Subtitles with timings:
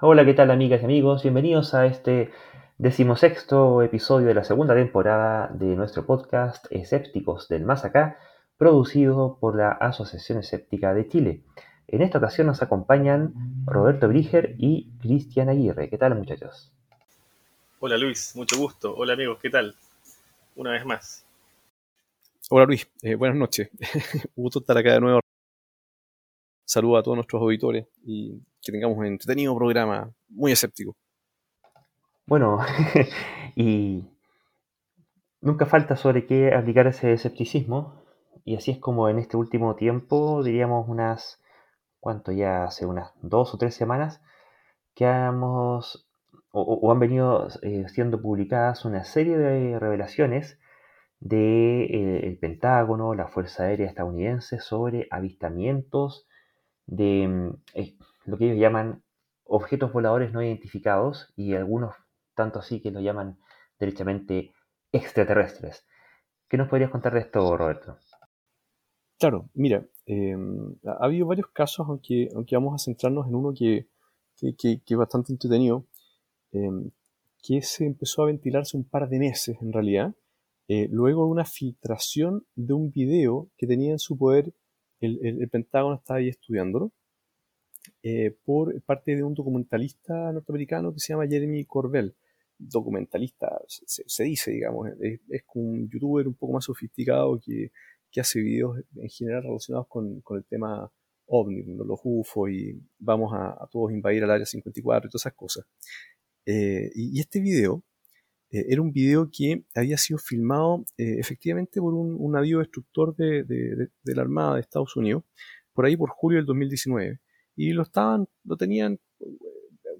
[0.00, 1.22] Hola, ¿qué tal amigas y amigos?
[1.22, 2.32] Bienvenidos a este
[2.78, 8.18] decimosexto episodio de la segunda temporada de nuestro podcast Escépticos del Más Acá,
[8.58, 11.44] producido por la Asociación Escéptica de Chile.
[11.86, 13.34] En esta ocasión nos acompañan
[13.66, 15.88] Roberto Briger y Cristian Aguirre.
[15.88, 16.72] ¿Qué tal muchachos?
[17.78, 18.96] Hola Luis, mucho gusto.
[18.96, 19.76] Hola amigos, ¿qué tal?
[20.56, 21.24] Una vez más.
[22.50, 23.70] Hola Luis, eh, buenas noches.
[24.34, 25.23] gusto estar acá de nuevo.
[26.66, 30.96] Saludos a todos nuestros auditores y que tengamos un entretenido programa muy escéptico.
[32.26, 32.58] Bueno,
[33.54, 34.08] y
[35.42, 38.02] nunca falta sobre qué aplicar ese escepticismo,
[38.44, 41.42] y así es como en este último tiempo, diríamos unas,
[42.00, 42.64] ¿cuánto ya?
[42.64, 44.22] Hace unas dos o tres semanas,
[44.94, 46.08] que hemos,
[46.50, 50.58] o, han venido eh, siendo publicadas una serie de revelaciones
[51.20, 56.26] del eh, Pentágono, la Fuerza Aérea Estadounidense, sobre avistamientos
[56.86, 59.02] de mm, eh, lo que ellos llaman
[59.44, 61.94] objetos voladores no identificados y algunos
[62.34, 63.38] tanto así que lo llaman
[63.78, 64.52] derechamente
[64.92, 65.84] extraterrestres.
[66.48, 67.98] ¿Qué nos podrías contar de esto, Roberto?
[69.18, 73.86] Claro, mira, em, ha habido varios casos, aunque, aunque vamos a centrarnos en uno que,
[74.58, 75.86] que, es bastante entretenido,
[76.52, 76.90] em,
[77.42, 80.14] que se empezó a ventilarse un par de meses en realidad,
[80.68, 84.52] eh, luego de una filtración de un video que tenía en su poder
[85.04, 86.92] el, el Pentágono, estaba ahí estudiándolo,
[88.02, 92.14] eh, por parte de un documentalista norteamericano que se llama Jeremy Corbell.
[92.58, 95.20] Documentalista, se, dice, digamos, es,
[95.54, 97.72] un youtuber un poco más sofisticado que,
[98.10, 100.90] que hace videos en general relacionados con, con el tema
[101.26, 105.64] ovni, los UFO y vamos a, todos invadir al área 54 y todas esas cosas.
[106.46, 107.82] Eh, y, este video
[108.54, 113.42] eh, era un video que había sido filmado efectivamente por un, un navío destructor de,
[113.42, 115.24] de, la Armada de Estados Unidos,
[115.72, 117.20] por ahí por julio del 2019
[117.56, 119.26] y lo estaban, lo tenían eh,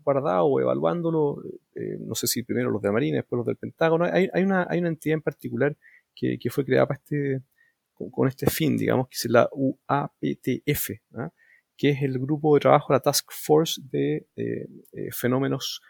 [0.02, 1.42] guardado o evaluándolo,
[1.74, 4.04] eh, no sé si primero los de la Marina, después los del Pentágono.
[4.04, 5.76] Hay, hay, una, hay una entidad en particular
[6.14, 7.42] que, que fue creada para este,
[7.92, 11.30] con, este fin, digamos, que es la UAPTF, ¿ah?
[11.76, 14.66] que es el grupo de trabajo, la Task Force de eh,
[15.12, 15.80] fenómenos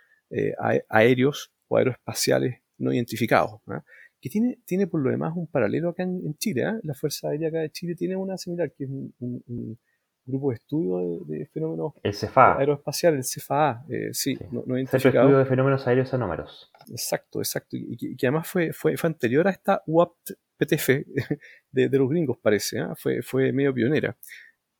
[0.89, 3.61] aéreos o aeroespaciales no identificados.
[3.69, 3.85] ¿ah?
[4.21, 6.65] que tiene, tiene por lo demás un paralelo acá en, Chile.
[6.65, 6.79] ¿ah?
[6.83, 9.79] La Fuerza Aérea acá de Chile tiene una similar, que es un
[10.27, 12.59] grupo de estudio de, fenómenos el CFA.
[12.59, 16.71] aeroespaciales, el CFA, eh, sí, no, no Centro de Estudio de Fenómenos Aéreos Anómalos.
[16.89, 20.89] Exacto, exacto, y que, además fue, fue, fue, anterior a esta UAPTF
[21.71, 22.87] de, de los gringos, parece, ¿eh?
[22.97, 24.17] fue, fue medio pionera.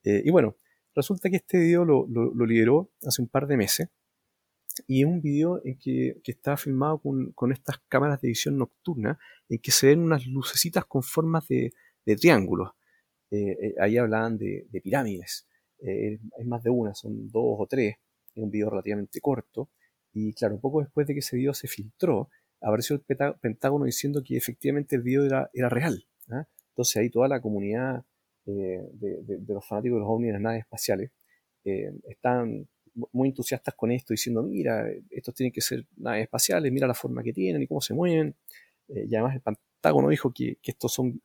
[0.03, 0.57] Eh, y bueno,
[0.95, 3.89] resulta que este video lo, lo, lideró hace un par de meses,
[4.87, 8.57] y es un video en que, que está filmado con, con, estas cámaras de visión
[8.57, 9.17] nocturna,
[9.49, 11.73] en que se ven unas lucecitas con formas de,
[12.05, 12.71] de triángulos.
[13.31, 15.47] Eh, eh, ahí hablaban de, pirámides.
[15.79, 17.95] Eh, es más de una, son dos o tres.
[18.33, 19.69] Es un video relativamente corto.
[20.13, 22.29] Y claro, poco después de que ese video se filtró,
[22.61, 26.05] apareció el Pentágono diciendo que efectivamente el video era, era real.
[26.29, 26.45] ¿ah?
[26.69, 28.05] Entonces ahí toda la comunidad
[28.45, 28.87] de,
[29.47, 31.11] los fanáticos de los ovnis y las naves espaciales
[31.63, 32.67] están
[33.11, 37.23] muy entusiastas con esto, diciendo, mira, estos tienen que ser naves espaciales, mira la forma
[37.23, 38.35] que tienen y cómo se mueven.
[38.87, 41.21] y además el Pentágono dijo que, que estos son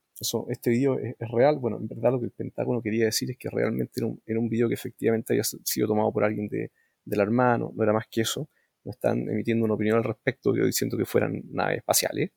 [0.48, 1.58] este video es, real.
[1.58, 4.38] Bueno, en verdad lo que el Pentágono quería decir es que realmente era un, era
[4.38, 6.70] un video que efectivamente había sido tomado por alguien de,
[7.06, 8.48] la Armada, no, era más que eso.
[8.84, 12.30] No están emitiendo una opinión al respecto, diciendo que fueran naves espaciales.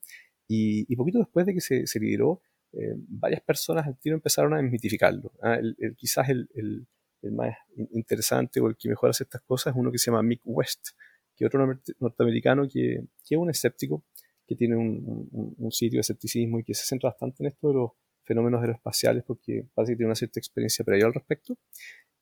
[0.47, 2.41] Y, poquito después de que se, se lideró,
[2.73, 5.31] eh, varias personas al tiro empezaron a desmitificarlo.
[5.41, 5.55] ¿ah?
[5.55, 6.87] El, quizás el, el,
[7.31, 7.55] más
[7.91, 10.89] interesante o el que mejor hace estas cosas es uno que se llama Mick West,
[11.35, 11.65] que es otro
[11.99, 14.03] norteamericano que, que es un escéptico,
[14.47, 17.91] que tiene un, sitio de escepticismo y que se centra bastante en esto de los
[18.23, 21.57] fenómenos aeroespaciales porque parece que tiene una cierta experiencia previa al respecto.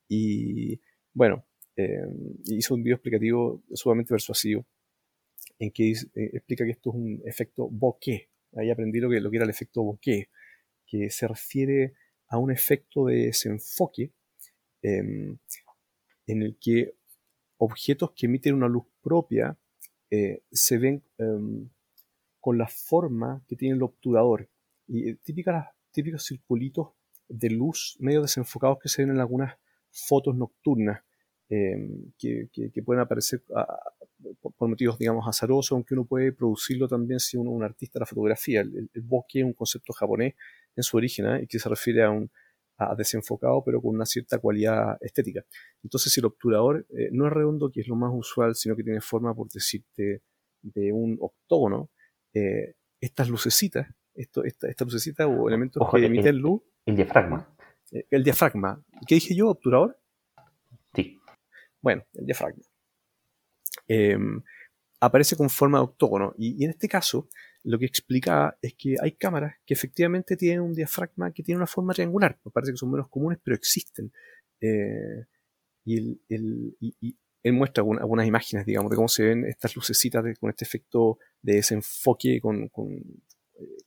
[0.07, 0.79] Y
[1.13, 1.45] bueno,
[1.75, 2.05] eh,
[2.45, 4.65] hizo un video explicativo sumamente persuasivo
[5.59, 8.29] en que eh, explica que esto es un efecto bokeh.
[8.55, 10.29] Ahí aprendí lo que, lo que era el efecto bokeh,
[10.85, 11.93] que se refiere
[12.27, 14.13] a un efecto de desenfoque
[14.81, 15.37] em,
[16.27, 16.95] en el que
[17.57, 19.57] objetos que emiten una luz propia
[20.09, 21.69] eh, se ven em,
[22.39, 24.49] con la forma que tiene el obturador.
[24.87, 26.89] Y eh, típicas, típicos circulitos
[27.29, 29.55] de luz medio desenfocados que se ven en algunas
[29.91, 31.01] fotos nocturnas
[31.49, 33.43] em, que, que, pueden aparecer
[34.41, 38.01] por motivos, digamos, azarosos, aunque uno puede producirlo también si uno es un artista de
[38.01, 38.61] la fotografía.
[38.61, 40.35] El, el, bokeh es un concepto japonés
[40.75, 41.43] en su origen ¿eh?
[41.43, 42.31] y que se refiere a un
[42.89, 45.43] a desenfocado pero con una cierta cualidad estética.
[45.83, 49.01] Entonces, el obturador eh, no es redondo, que es lo más usual, sino que tiene
[49.01, 50.21] forma, por decirte,
[50.61, 51.89] de un octógono,
[52.33, 56.61] eh, estas lucecitas, esto, esta, esta, lucecita o elementos que emiten luz.
[56.85, 57.47] El diafragma.
[57.91, 58.83] Eh, el diafragma.
[59.07, 59.49] ¿Qué dije yo?
[59.49, 59.97] ¿Obturador?
[60.93, 61.19] Sí.
[61.81, 62.63] Bueno, el diafragma.
[63.87, 64.41] em,
[64.99, 66.33] aparece con forma de octógono.
[66.37, 67.27] Y, en este caso,
[67.63, 71.67] lo que explicaba es que hay cámaras que efectivamente tienen un diafragma que tiene una
[71.67, 72.39] forma triangular.
[72.43, 74.11] Me parece que son menos comunes, pero existen.
[74.59, 75.25] Eh,
[75.85, 76.19] y,
[77.43, 81.55] él muestra algunas, imágenes, digamos, de cómo se ven estas lucecitas con este efecto de
[81.55, 82.69] desenfoque con,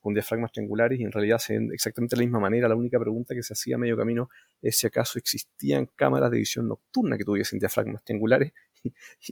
[0.00, 2.69] con diafragmas triangulares y en realidad se ven exactamente de la misma manera.
[2.69, 4.29] La única pregunta que se hacía a medio camino
[4.61, 8.53] es si acaso existían cámaras de visión nocturna que tuviesen diafragmas triangulares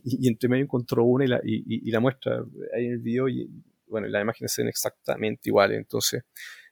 [0.05, 2.45] y, entre medio encontró una y la, y, la muestra
[2.75, 3.51] ahí en el video y
[3.93, 5.79] bueno, las imágenes se ven exactamente iguales.
[5.79, 6.25] Entonces,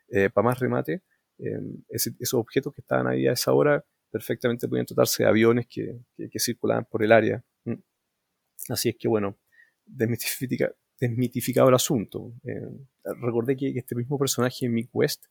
[0.09, 1.03] eh, para más remate,
[1.39, 6.01] em, esos objetos que estaban ahí a esa hora perfectamente podían tratarse de aviones que,
[6.17, 7.45] que, circulaban por el área.
[7.65, 7.75] Mm.
[8.71, 9.39] Así es que bueno,
[9.87, 12.33] desmitifica, desmitificado el asunto.
[12.45, 12.69] Eh,
[13.21, 15.27] recordé que, este mismo personaje, Mick West,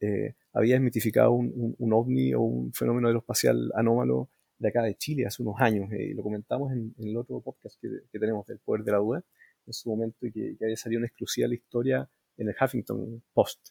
[0.00, 5.42] eh, había desmitificado un, ovni o un fenómeno aeroespacial anómalo de acá de Chile hace
[5.42, 5.90] unos años.
[5.92, 9.24] Eh, y lo comentamos en, el otro podcast que, tenemos del poder de la duda
[9.68, 13.68] en su momento y que, había salido una exclusiva la historia en el Huffington Post.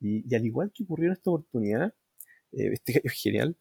[0.00, 1.94] Y, al igual que ocurrió en esta oportunidad,
[2.52, 3.56] este es genial,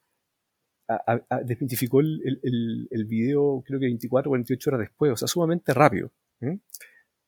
[1.45, 6.11] desmitificó el, el, video creo que 24 o 48 horas después, o sea, sumamente rápido.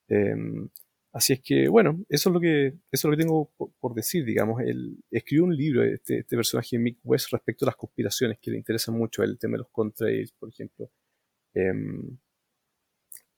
[0.07, 0.69] Em,
[1.13, 4.25] así es que, bueno, eso es lo que, eso es lo que tengo por, decir,
[4.25, 4.61] digamos.
[5.11, 8.95] Escribió un libro, este, este personaje Mick West, respecto a las conspiraciones que le interesan
[8.95, 10.89] mucho, el tema de los contrails, por ejemplo.
[11.53, 12.17] Em,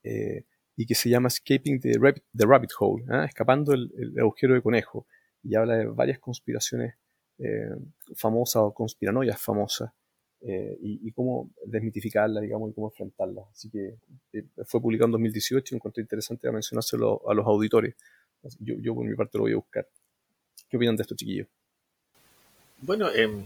[0.04, 3.26] eh, y que se llama Escaping the Rabbit, Hole, ¿ah?
[3.26, 5.08] escapando el, agujero de conejo.
[5.44, 6.96] Y habla de varias conspiraciones
[7.38, 7.70] eh,
[8.16, 9.92] famosas o conspiranoias famosas
[10.42, 13.44] eh, y, cómo desmitificarla, digamos, y cómo enfrentarla.
[13.52, 13.98] Así que
[14.34, 17.96] eh, fue publicado en 2018 y encontré interesante mencionárselo a los auditores.
[18.60, 19.88] Yo, yo, por mi parte lo voy a buscar.
[20.70, 21.48] ¿Qué opinan de esto, chiquillos?
[22.80, 23.46] Bueno, em,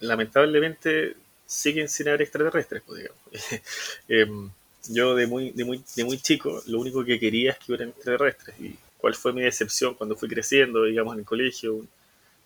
[0.00, 1.16] lamentablemente
[1.46, 3.62] siguen sin haber extraterrestres, pues, digamos.
[4.88, 7.72] Em, yo de muy, de, muy, de muy chico lo único que quería es que
[7.72, 8.60] hubieran extraterrestres.
[8.60, 11.74] ¿Y cuál fue mi decepción cuando fui creciendo, digamos, en el colegio?
[11.74, 11.88] Un,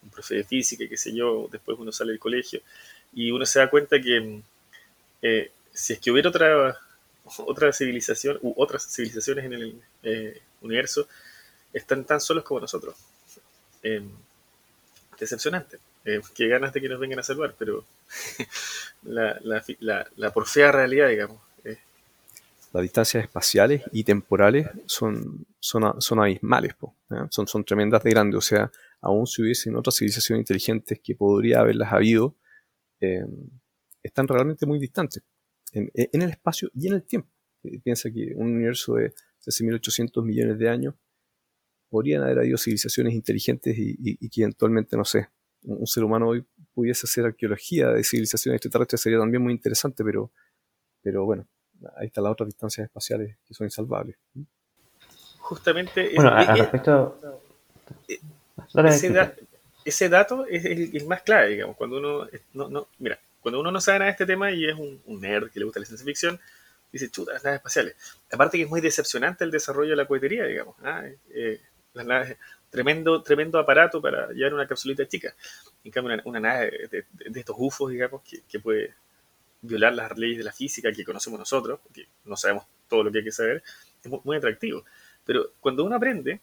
[0.07, 2.61] un profe de física, qué sé yo, después uno sale del colegio
[3.13, 4.41] y uno se da cuenta que
[5.23, 6.79] eh, si es que hubiera otra,
[7.39, 11.09] otra civilización u otras civilizaciones en el eh, universo,
[11.73, 12.97] están tan solos como nosotros.
[13.83, 14.03] Eh,
[15.19, 15.79] decepcionante.
[16.35, 17.85] qué ganas de que nos vengan a salvar, pero
[19.05, 21.41] la, la, la, porfea realidad, digamos.
[22.77, 26.75] Las distancias espaciales y temporales son, son, son abismales,
[27.31, 28.37] son, son tremendas de grandes.
[28.37, 28.71] O sea,
[29.01, 32.37] aún si hubiesen otras civilizaciones inteligentes que podría haberlas habido,
[33.01, 33.25] eh,
[34.03, 35.23] están realmente muy distantes
[35.73, 37.31] en, el espacio y en el tiempo.
[37.63, 40.95] Eh, piensa que un universo de 13.800 millones de años
[41.89, 45.31] podrían haber habido civilizaciones inteligentes y, que eventualmente, no sé,
[45.63, 46.45] un, ser humano hoy
[46.75, 50.31] pudiese hacer arqueología de civilizaciones extraterrestres sería también muy interesante, pero,
[51.01, 51.49] pero bueno,
[51.97, 54.17] ahí están las otras distancias espaciales que son insalvables.
[55.39, 57.21] Justamente, bueno, al respecto,
[59.85, 61.77] ese dato es el, más clave, digamos.
[61.77, 64.75] Cuando uno no, no, mira, cuando uno no sabe nada de este tema y es
[64.75, 66.41] un, nerd que le gusta la ciencia ficción,
[66.91, 67.95] dice, chuta, las naves espaciales.
[68.33, 70.75] Aparte que es muy decepcionante el desarrollo de la cohetería, digamos.
[70.83, 71.05] ¿ah?
[71.31, 71.61] Eh,
[71.93, 72.37] las naves,
[72.71, 75.33] tremendo, tremendo aparato para llevar una capsulita chica.
[75.85, 77.05] En cambio, una, nave de,
[77.39, 78.95] estos UFOs, digamos, que, puede
[79.67, 83.19] violar las leyes de la física que conocemos nosotros, porque no sabemos todo lo que
[83.19, 83.63] hay que saber,
[84.03, 84.85] es muy atractivo.
[85.25, 86.41] Pero cuando uno aprende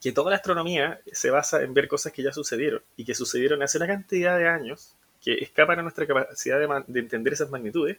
[0.00, 3.62] que toda la astronomía se basa en ver cosas que ya sucedieron y que sucedieron
[3.62, 7.98] hace una cantidad de años que escapan a nuestra capacidad de, entender esas magnitudes,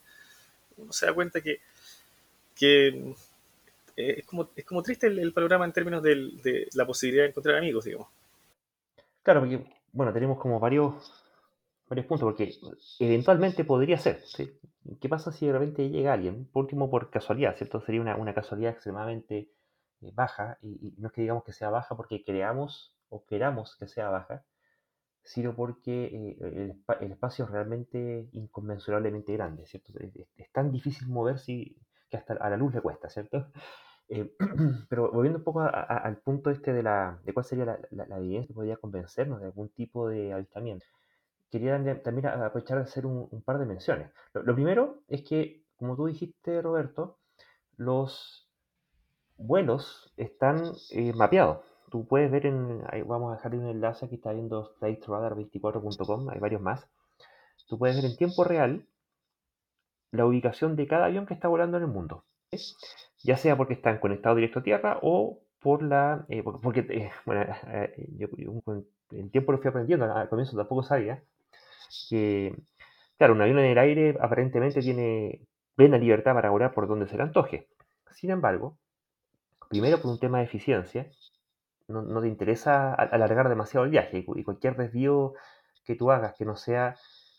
[0.78, 1.60] uno se da cuenta que,
[2.62, 3.14] eh,
[3.96, 7.84] es, como, es como triste el, programa en términos de, la posibilidad de encontrar amigos,
[7.84, 8.08] digamos.
[9.22, 9.60] Claro, porque,
[9.92, 11.19] bueno, tenemos como varios,
[11.90, 12.54] varios puntos, porque
[13.00, 14.22] eventualmente podría ser,
[15.02, 17.82] ¿Qué pasa si de repente llega alguien, por último por casualidad, ¿cierto?
[17.82, 19.52] Sería una, una casualidad extremadamente
[20.02, 23.88] eh, baja, y, no es que digamos que sea baja porque creamos o queramos que
[23.88, 24.46] sea baja,
[25.24, 26.06] sino porque
[26.42, 29.94] eh, el, espacio es realmente inconmensurablemente grande, ¿cierto?
[30.38, 31.76] Es, tan difícil moverse
[32.10, 33.52] que hasta a la luz le cuesta, ¿cierto?
[34.08, 34.36] Eh,
[34.90, 38.54] pero volviendo un poco al punto este de, la, de cuál sería la, evidencia que
[38.54, 40.86] podría convencernos de algún tipo de avistamiento,
[41.50, 44.12] quería también aprovechar de hacer un, par de menciones.
[44.34, 47.18] lo, primero es que, como tú dijiste, Roberto,
[47.78, 48.48] los
[49.38, 51.60] vuelos están eh, mapeados.
[51.90, 56.62] Tú puedes ver en, vamos a dejar un enlace aquí está viendo flightradar24.com, hay varios
[56.62, 56.88] más.
[57.68, 58.86] Tú puedes ver en tiempo real
[60.12, 62.26] la ubicación de cada avión que está volando en el mundo.
[63.24, 66.26] Ya sea porque están conectados directo a tierra o por la.
[66.30, 67.46] Eh, porque, eh, bueno,
[68.18, 68.28] yo,
[69.12, 71.24] en tiempo lo fui aprendiendo, al comienzo tampoco sabía
[72.10, 72.56] que,
[73.18, 75.42] claro, un avión en el aire aparentemente tiene
[75.76, 77.68] plena libertad para volar por donde se le antoje.
[78.12, 78.78] Sin embargo,
[79.70, 81.10] primero por un tema de eficiencia,
[81.88, 85.34] no, te interesa alargar demasiado el viaje y cualquier desvío
[85.86, 86.96] que tú hagas que no sea,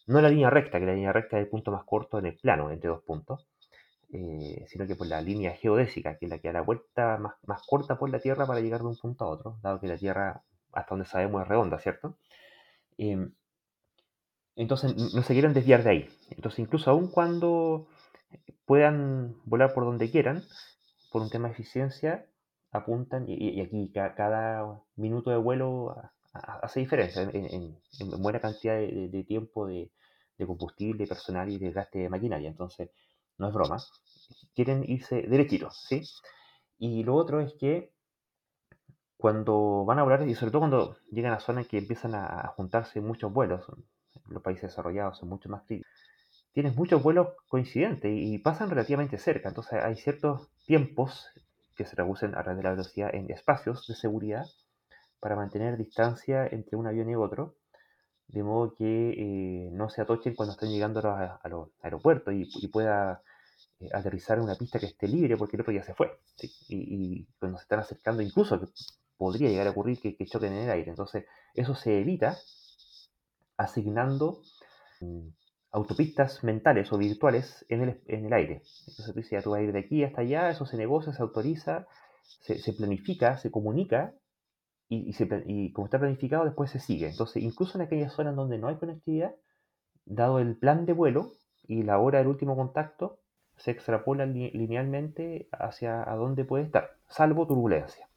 [0.06, 2.36] no la línea recta, que la línea recta es el punto más corto en el
[2.36, 3.46] plano, entre dos puntos,
[4.12, 7.34] eh, sino que por la línea geodésica, que es la que da la vuelta más,
[7.46, 9.96] más, corta por la Tierra para llegar de un punto a otro, dado que la
[9.96, 10.42] Tierra,
[10.72, 12.16] hasta donde sabemos, es redonda, ¿cierto?
[12.98, 13.32] Em,
[14.62, 16.08] entonces no se quieren desviar de ahí.
[16.30, 17.86] Entonces incluso aun cuando
[18.66, 20.44] puedan volar por donde quieran,
[21.10, 22.26] por un tema de eficiencia,
[22.70, 25.96] apuntan, y, aquí cada, minuto de vuelo
[26.32, 27.74] hace diferencia en,
[28.22, 29.90] buena cantidad de, tiempo de,
[30.46, 32.48] combustible personal y de gasto de maquinaria.
[32.48, 32.90] Entonces,
[33.38, 33.78] no es broma.
[34.54, 36.02] Quieren irse derechitos, ¿sí?
[36.78, 37.92] Y lo otro es que
[39.16, 43.00] cuando van a volar, y sobre todo cuando llegan a zonas que empiezan a juntarse
[43.00, 43.64] muchos vuelos,
[44.30, 45.90] los países desarrollados son mucho más críticos,
[46.52, 49.48] tienes muchos vuelos coincidentes y pasan relativamente cerca.
[49.48, 51.26] Entonces hay ciertos tiempos
[51.76, 54.44] que se reducen a través de la velocidad en espacios de seguridad
[55.20, 57.54] para mantener distancia entre un avión y otro,
[58.28, 63.22] de modo que eh, no se atochen cuando estén llegando a, los aeropuertos y, pueda
[63.80, 66.18] eh, aterrizar en una pista que esté libre porque el otro ya se fue.
[66.68, 68.60] Y, cuando se están acercando, incluso
[69.16, 70.90] podría llegar a ocurrir que, que choquen en el aire.
[70.90, 72.38] Entonces, eso se evita
[73.60, 74.40] asignando
[75.70, 78.62] autopistas mentales o virtuales en el, en el aire.
[78.88, 81.22] Entonces tú dices, tú vas a ir de aquí hasta allá, eso se negocia, se
[81.22, 81.86] autoriza,
[82.22, 84.14] se, planifica, se comunica
[84.88, 85.14] y,
[85.46, 87.08] y, como está planificado después se sigue.
[87.08, 89.34] Entonces incluso en aquellas zonas donde no hay conectividad,
[90.06, 91.32] dado el plan de vuelo
[91.68, 93.20] y la hora del último contacto,
[93.56, 98.08] se extrapola linealmente hacia a dónde puede estar, salvo turbulencia.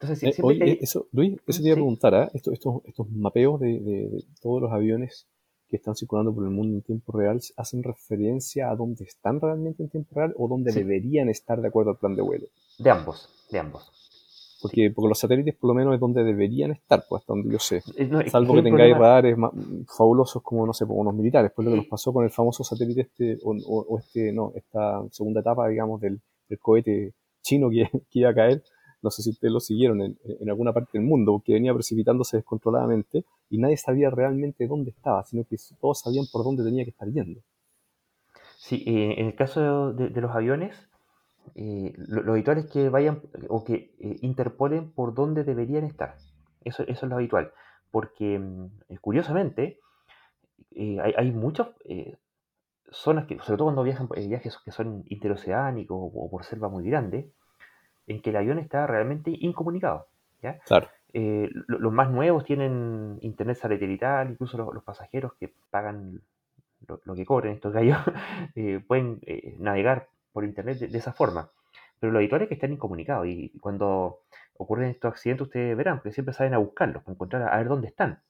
[0.00, 2.30] Entonces, eh, oye, eso, Luis, eso te iba a preguntar, ¿ah?
[2.32, 5.26] estos, estos, mapeos de, de todos los aviones
[5.68, 9.82] que están circulando por el mundo en tiempo real hacen referencia a dónde están realmente
[9.82, 12.46] en tiempo real o dónde deberían estar de acuerdo al plan de vuelo.
[12.78, 13.92] De ambos, de ambos.
[14.60, 17.58] Porque, porque los satélites por lo menos es donde deberían estar, pues hasta donde yo
[17.58, 17.82] sé.
[17.96, 19.36] Eh, Salvo que tengáis radares
[19.86, 21.52] fabulosos como, no sé, como unos militares.
[21.54, 25.40] Pues lo que nos pasó con el famoso satélite este, o, este, no, esta segunda
[25.40, 26.20] etapa, digamos, del,
[26.60, 27.12] cohete
[27.42, 28.62] chino que, que iba a caer,
[29.02, 33.24] no sé si ustedes lo siguieron en, alguna parte del mundo, que venía precipitándose descontroladamente
[33.48, 37.08] y nadie sabía realmente dónde estaba, sino que todos sabían por dónde tenía que estar
[37.08, 37.40] yendo.
[38.56, 40.88] Sí, eh, en el caso de, los aviones,
[41.54, 46.16] eh, lo, habitual es que vayan o que eh, interpolen por dónde deberían estar.
[46.64, 47.52] Eso, eso es lo habitual,
[47.90, 49.78] porque mm, curiosamente
[51.16, 51.68] hay, muchas
[52.90, 57.32] zonas que, sobre todo cuando viajan viajes que son interoceánicos o por selva muy grande,
[58.08, 60.08] en que el avión está realmente incomunicado.
[60.42, 60.58] ¿ya?
[60.60, 60.88] Claro.
[61.12, 66.20] Eh, los más nuevos tienen internet satelital, incluso los, pasajeros que pagan
[66.86, 67.96] lo, que cobren estos gallos
[68.54, 71.50] eh, pueden eh, navegar por internet de, esa forma.
[71.98, 74.20] Pero lo habitual es que estén incomunicados y cuando
[74.56, 77.88] ocurren estos accidentes ustedes verán que siempre salen a buscarlos, para encontrar a, ver dónde
[77.88, 78.20] están.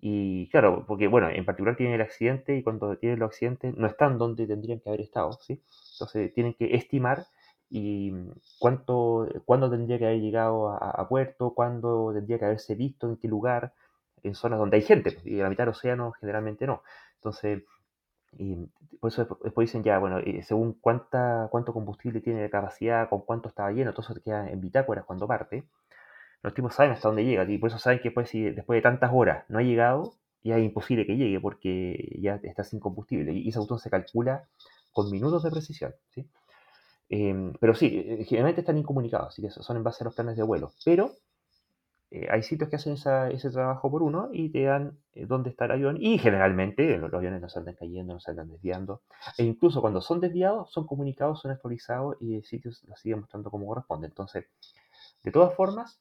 [0.00, 3.86] Y claro, porque bueno, en particular tienen el accidente y cuando tienen los accidentes no
[3.86, 5.62] están donde tendrían que haber estado, ¿sí?
[5.92, 7.26] Entonces tienen que estimar
[7.74, 8.12] y
[8.58, 13.28] cuánto, cuándo tendría que haber llegado a, puerto, cuándo tendría que haberse visto, en qué
[13.28, 13.72] lugar,
[14.22, 16.82] en zonas donde hay gente, pues, y la mitad del océano generalmente no.
[17.14, 17.62] Entonces,
[18.36, 18.56] y
[19.00, 23.22] por eso después dicen ya, bueno, eh, según cuánta, cuánto combustible tiene de capacidad, con
[23.22, 25.64] cuánto estaba lleno, todo eso queda en bitácoras cuando parte.
[26.42, 28.82] Los tipos saben hasta dónde llega, y por eso saben que después, si después de
[28.82, 30.12] tantas horas no ha llegado,
[30.44, 33.32] ya es imposible que llegue porque ya está sin combustible.
[33.32, 34.44] Y esa auto se calcula
[34.92, 35.94] con minutos de precisión.
[36.10, 36.26] ¿sí?
[37.14, 40.34] Em, pero sí, eh, generalmente están incomunicados, así que son en base a los planes
[40.34, 40.72] de vuelo.
[40.82, 41.12] Pero
[42.10, 45.66] eh, hay sitios que hacen ese trabajo por uno y te dan eh, dónde está
[45.66, 45.98] el avión.
[46.00, 49.02] Y generalmente los, aviones no andan cayendo, no andan desviando.
[49.36, 53.50] E incluso cuando son desviados, son comunicados, son actualizados y el sitio los sigue mostrando
[53.50, 54.06] como corresponde.
[54.06, 54.46] Entonces,
[55.22, 56.00] de todas formas,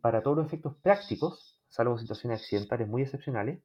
[0.00, 3.60] para todos los efectos prácticos, salvo situaciones accidentales muy excepcionales,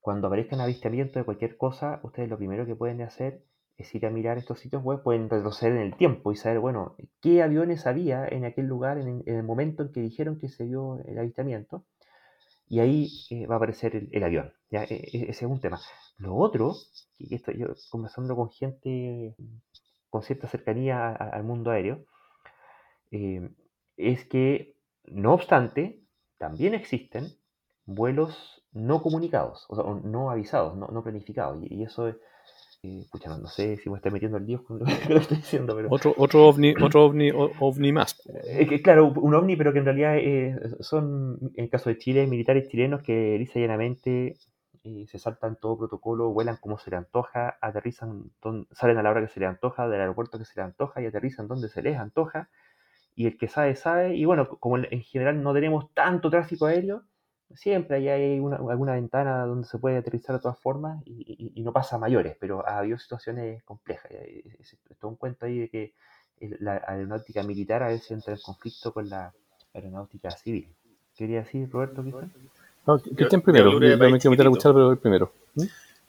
[0.00, 3.42] cuando aparezcan avistamientos de cualquier cosa, ustedes lo primero que pueden hacer
[3.76, 6.96] es ir a mirar estos sitios web, pueden retroceder en el tiempo y saber, bueno,
[7.20, 11.00] qué aviones había en aquel lugar en, el momento en que dijeron que se dio
[11.06, 11.84] el avistamiento.
[12.66, 14.52] Y ahí eh, va a aparecer el, avión.
[14.70, 14.84] ¿ya?
[14.84, 15.80] E, e, ese es un tema.
[16.18, 16.74] Lo otro,
[17.18, 19.34] y esto yo conversando con gente
[20.08, 22.04] con cierta cercanía al mundo aéreo,
[23.10, 23.50] eh,
[23.96, 24.76] es que,
[25.06, 26.00] no obstante,
[26.38, 27.32] también existen
[27.84, 31.62] vuelos no comunicados, o sea, no avisados, no, planificados.
[31.64, 32.16] Y, y eso es
[33.26, 35.88] no, sé si me está metiendo el Dios con lo que estoy diciendo, pero...
[35.90, 38.20] Otro, otro ovni, otro ovni, ovni más.
[38.46, 42.26] Eh, claro, un ovni, pero que en realidad eh, son, en el caso de Chile,
[42.26, 44.36] militares chilenos que lisa llanamente
[45.06, 48.30] se saltan todo protocolo, vuelan como se les antoja, aterrizan,
[48.72, 51.06] salen a la hora que se les antoja, del aeropuerto que se les antoja y
[51.06, 52.50] aterrizan donde se les antoja.
[53.14, 54.14] Y el que sabe, sabe.
[54.16, 57.04] Y bueno, como en general no tenemos tanto tráfico aéreo,
[57.54, 61.98] siempre hay alguna ventana donde se puede aterrizar de todas formas y, no pasa a
[61.98, 64.10] mayores, pero ha habido situaciones complejas.
[64.10, 65.92] Es, todo un cuento ahí de que
[66.60, 69.32] la aeronáutica militar a veces entra en conflicto con la
[69.72, 70.68] aeronáutica civil.
[71.16, 72.28] ¿Quería decir, Roberto, quizás?
[72.86, 75.32] No, Cristian primero, yo, me quiero meter a escuchar, pero el primero.
[75.54, 75.64] ¿Mm?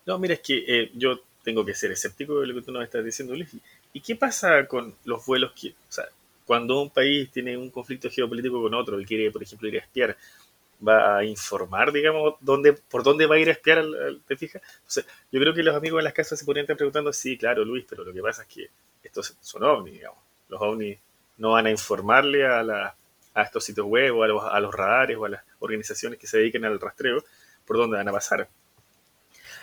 [0.07, 2.83] No, mira, es que eh, yo tengo que ser escéptico de lo que tú nos
[2.83, 3.55] estás diciendo, Luis.
[3.93, 6.05] ¿Y qué pasa con los vuelos que, o sea,
[6.45, 9.79] cuando un país tiene un conflicto geopolítico con otro y quiere, por ejemplo, ir a
[9.79, 10.17] espiar,
[10.85, 13.83] va a informar, digamos, dónde, por dónde va a ir a espiar,
[14.27, 14.61] ¿te fijas?
[14.77, 17.63] Entonces, yo creo que los amigos en las casas se podrían estar preguntando, sí, claro,
[17.63, 18.69] Luis, pero lo que pasa es que
[19.03, 20.19] estos son ovnis, digamos.
[20.49, 20.97] Los ovnis
[21.37, 22.95] no van a informarle a, la,
[23.33, 26.27] a estos sitios web o a los, a los radares o a las organizaciones que
[26.27, 27.23] se dediquen al rastreo
[27.65, 28.47] por dónde van a pasar.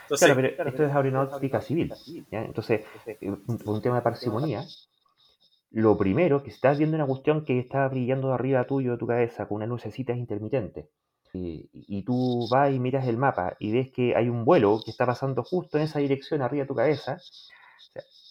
[0.09, 1.93] claro, pero esto es aeronáutica civil.
[2.31, 2.83] Entonces,
[3.65, 4.65] por un tema de parsimonia,
[5.73, 9.07] lo primero, que estás viendo una cuestión que está brillando de arriba tuyo de tu
[9.07, 10.89] cabeza con una lucecita intermitente,
[11.35, 14.91] y, y, tú vas y miras el mapa y ves que hay un vuelo que
[14.91, 17.17] está pasando justo en esa dirección arriba de tu cabeza,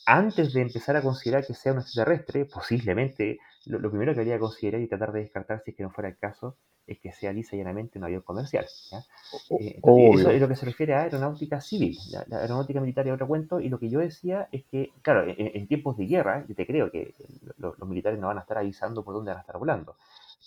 [0.05, 4.41] antes de empezar a considerar que sea un extraterrestre, posiblemente lo, primero que habría que
[4.41, 6.57] considerar y tratar de descartar si es que no fuera el caso
[6.87, 8.65] es que sea lisa y llanamente un avión comercial.
[9.59, 11.97] Eh, eso es lo que se refiere a aeronáutica civil.
[12.27, 15.67] La, aeronáutica militar es otro cuento y lo que yo decía es que, claro, en,
[15.67, 17.13] tiempos de guerra, yo te creo que
[17.57, 19.95] los militares no van a estar avisando por dónde van a estar volando,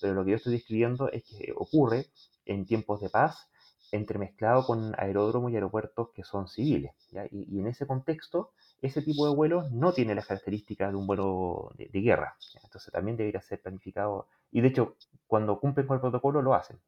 [0.00, 2.06] pero lo que yo estoy describiendo es que ocurre
[2.46, 3.48] en tiempos de paz
[3.92, 6.92] entremezclado con aeródromos y aeropuertos que son civiles.
[7.30, 8.50] Y, en ese contexto,
[8.82, 12.36] ese tipo de vuelos no tiene las características de un vuelo de, guerra.
[12.62, 14.26] Entonces también debería ser planificado.
[14.50, 16.78] Y de hecho, cuando cumplen con el protocolo, lo hacen.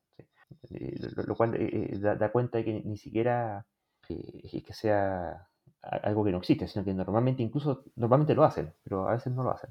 [0.71, 3.67] Eh, lo, cual eh, eh, da, cuenta de que ni siquiera
[4.09, 5.49] es que sea
[5.83, 9.43] algo que no existe, sino que normalmente incluso normalmente lo hacen, pero a veces no
[9.43, 9.71] lo hacen.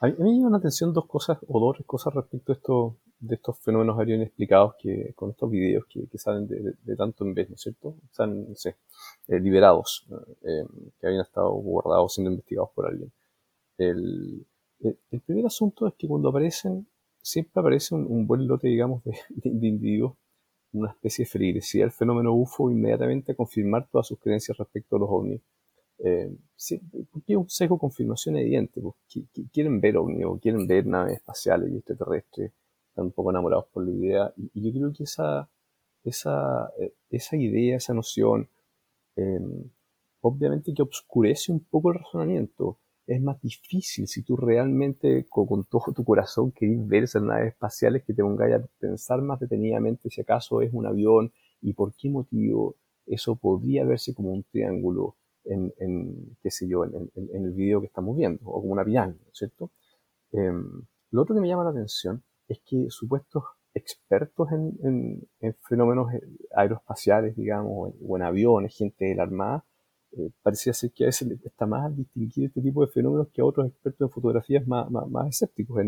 [0.00, 3.34] A mí, me llaman la atención dos cosas o dos cosas respecto a esto de
[3.34, 7.54] estos fenómenos aéreos inexplicados que, con estos videos que, salen de, tanto en vez, ¿no
[7.54, 7.96] es cierto?
[8.06, 8.76] Están, no sé,
[9.28, 10.06] eh, liberados,
[10.42, 10.64] eh,
[10.98, 13.12] que habían estado guardados siendo investigados por alguien.
[13.76, 14.46] El,
[14.80, 16.86] el, primer asunto es que cuando aparecen,
[17.20, 20.14] siempre aparece un, buen lote, digamos, de, individuos,
[20.72, 24.98] una especie de feligresía el fenómeno UFO inmediatamente a confirmar todas sus creencias respecto a
[24.98, 25.42] los ovnis.
[26.02, 26.34] Eh,
[27.12, 28.94] porque un sesgo de confirmación evidente, pues,
[29.52, 32.52] quieren ver ovnis o quieren ver naves espaciales y extraterrestres
[33.00, 34.34] están un poco enamorados por la idea.
[34.36, 35.48] Y, yo creo que esa,
[36.04, 38.48] esa, eh, esa idea, esa noción,
[39.16, 39.70] em,
[40.20, 42.78] obviamente que obscurece un poco el razonamiento.
[43.06, 48.04] Es más difícil si tú realmente con, todo tu corazón querés ver esas naves espaciales
[48.04, 52.08] que te pongáis a pensar más detenidamente si acaso es un avión y por qué
[52.08, 57.80] motivo eso podría verse como un triángulo en, en qué sé yo, en, el video
[57.80, 59.72] que estamos viendo, o como una pirámide, ¿cierto?
[60.32, 65.28] Em, lo otro que me llama la atención es que supuestos expertos en,
[65.68, 66.12] fenómenos
[66.54, 69.64] aeroespaciales, digamos, o en, aviones, gente de la Armada,
[70.12, 73.44] eh, parecía ser que a veces está más distinguir este tipo de fenómenos que a
[73.44, 75.80] otros expertos en fotografías más, más, escépticos.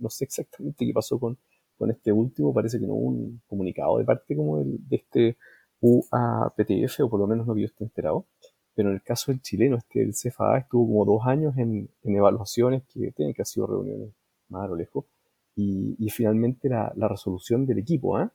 [0.00, 1.38] no sé exactamente qué pasó con,
[1.78, 5.36] con este último, parece que no hubo un comunicado de parte como de, de este
[5.80, 8.26] UAPTF, o por lo menos no que yo esté enterado.
[8.74, 12.16] Pero en el caso del chileno, este del CFA estuvo como dos años en, en
[12.16, 14.10] evaluaciones que tienen que haber sido reuniones
[14.48, 15.04] más a lo lejos
[15.98, 18.32] y, finalmente la, la, resolución del equipo ¿ah?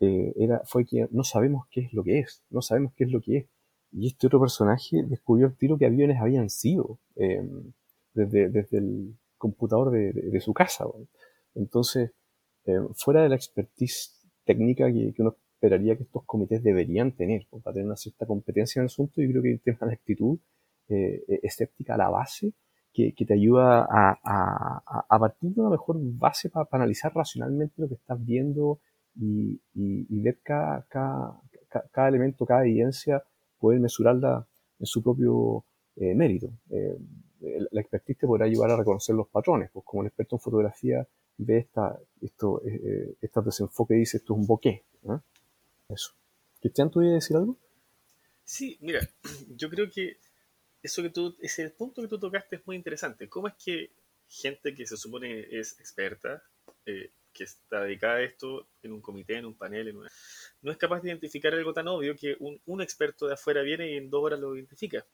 [0.00, 3.10] eh, era, fue que no sabemos qué es lo que es, no sabemos qué es
[3.10, 3.46] lo que es.
[3.92, 7.72] Y este otro personaje descubrió el tiro que aviones habían sido em,
[8.12, 10.84] desde, desde, el computador de, de, su casa.
[11.54, 12.12] Entonces,
[12.64, 17.46] em, fuera de la expertise técnica que, que, uno esperaría que estos comités deberían tener,
[17.62, 20.38] para tener una cierta competencia en el asunto, yo creo que el tema de actitud
[20.88, 22.52] eh, escéptica a la base
[22.94, 28.24] que, te ayuda a, partir de una mejor base para, analizar racionalmente lo que estás
[28.24, 28.78] viendo
[29.16, 29.60] y,
[30.22, 33.22] ver cada, cada, elemento, cada evidencia,
[33.58, 34.46] poder mesurarla
[34.78, 35.64] en su propio
[35.96, 36.50] eh, mérito.
[36.70, 36.96] Eh,
[37.70, 41.06] la expertise te podrá ayudar a reconocer los patrones, pues como el experto en fotografía
[41.36, 44.84] ve esta, esto, eh, esta desenfoque y dice esto es un bokeh.
[45.88, 46.12] Eso.
[46.60, 47.58] Cristian, ¿tú ibas a decir algo?
[48.44, 49.00] Sí, mira,
[49.56, 50.16] yo creo que
[50.84, 53.26] eso que tú, ese punto que tú tocaste es muy interesante.
[53.26, 53.90] ¿Cómo es que
[54.28, 56.42] gente que se supone es experta,
[56.84, 59.96] eh, que está dedicada a esto en un comité, en un panel,
[60.60, 63.96] no es capaz de identificar algo tan obvio que un, experto de afuera viene y
[63.96, 65.06] en dos horas lo identifica?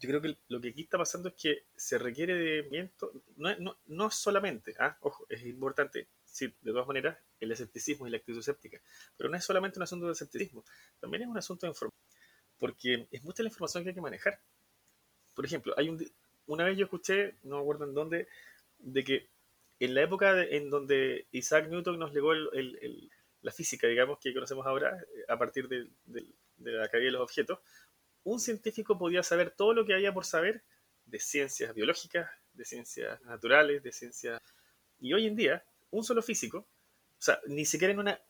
[0.00, 2.90] Yo creo que lo que aquí está pasando es que se requiere de
[3.36, 8.10] no, no, no solamente, ah, ojo, es importante, sí, de todas maneras, el escepticismo y
[8.10, 8.80] la actitud escéptica.
[9.16, 10.64] Pero no es solamente un asunto de escepticismo,
[10.98, 12.02] también es un asunto de información,
[12.58, 14.40] porque es mucha la información que hay que manejar.
[15.34, 16.04] Por ejemplo, hay un,
[16.46, 18.28] una vez yo escuché, no me acuerdo en dónde,
[18.78, 19.28] de que
[19.80, 24.96] en la época en donde Isaac Newton nos legó la física, digamos, que conocemos ahora,
[25.16, 25.88] eh, a partir de,
[26.58, 27.58] de la caída de los objetos,
[28.24, 30.62] un científico podía saber todo lo que había por saber
[31.06, 34.40] de ciencias biológicas, de ciencias naturales, de ciencias...
[35.00, 38.20] Y hoy en día, un solo físico, o sea, ni siquiera en una,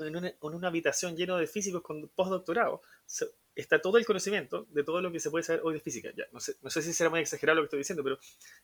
[0.00, 2.82] en una, en una habitación lleno de físicos con postdoctorado,
[3.54, 6.10] está todo el conocimiento de todo lo que se puede saber hoy de física.
[6.16, 8.18] Ya, no, sé, no sé si será muy exagerado lo que estoy diciendo, pero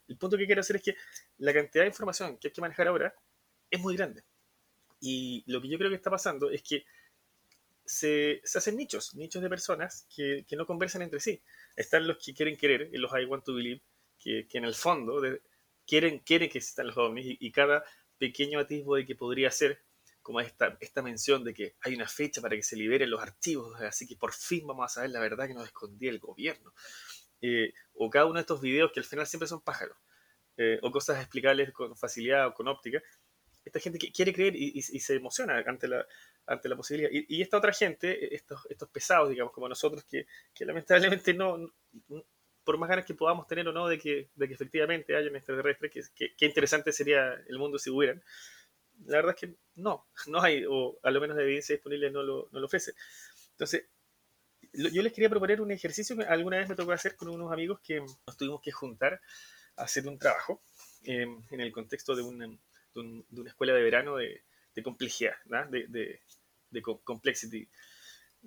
[0.09, 0.97] el punto que quiero hacer es que
[1.39, 3.15] la cantidad de información que hay que manejar ahora
[3.71, 4.25] es muy grande.
[5.01, 6.85] Y lo que yo creo que está pasando es que
[7.85, 11.41] se, hacen nichos, nichos de personas que, no conversan entre sí.
[11.77, 13.81] Están los que quieren querer, los I want to believe,
[14.19, 15.21] que, en el fondo
[15.87, 17.85] quieren, quieren que existan los ovnis y, y, cada
[18.19, 19.83] pequeño atisbo de que podría ser
[20.23, 23.81] como esta, esta mención de que hay una fecha para que se liberen los archivos,
[23.81, 26.73] así que por fin vamos a saber la verdad que nos escondía el gobierno.
[27.43, 29.97] Eh, o cada uno de estos videos que al final siempre son pájaros,
[30.57, 33.03] eh, o cosas explicables con facilidad o con óptica.
[33.65, 36.07] Esta gente que quiere creer y, y, y se emociona ante la,
[36.47, 37.11] ante la posibilidad.
[37.13, 41.73] Y, y, esta otra gente, estos, estos pesados, digamos, como nosotros, que, que lamentablemente no,
[42.65, 45.91] por más ganas que podamos tener o no de que, de que efectivamente hayan extraterrestres,
[45.91, 48.23] que, que, que interesante sería el mundo si hubieran,
[49.07, 52.23] la verdad es que no, no hay, o a lo menos la evidencia disponible no
[52.23, 52.95] lo, no lo ofrece.
[53.53, 53.85] Entonces,
[54.73, 57.81] yo les quería proponer un ejercicio que alguna vez me tocó hacer con unos amigos
[57.81, 59.21] que nos tuvimos que juntar
[59.77, 60.63] a hacer un trabajo
[61.05, 64.43] eh, en el contexto de, un, de, un, de, una escuela de verano de,
[64.75, 65.67] de complejidad, ¿no?
[65.71, 66.21] de,
[67.05, 67.69] complexity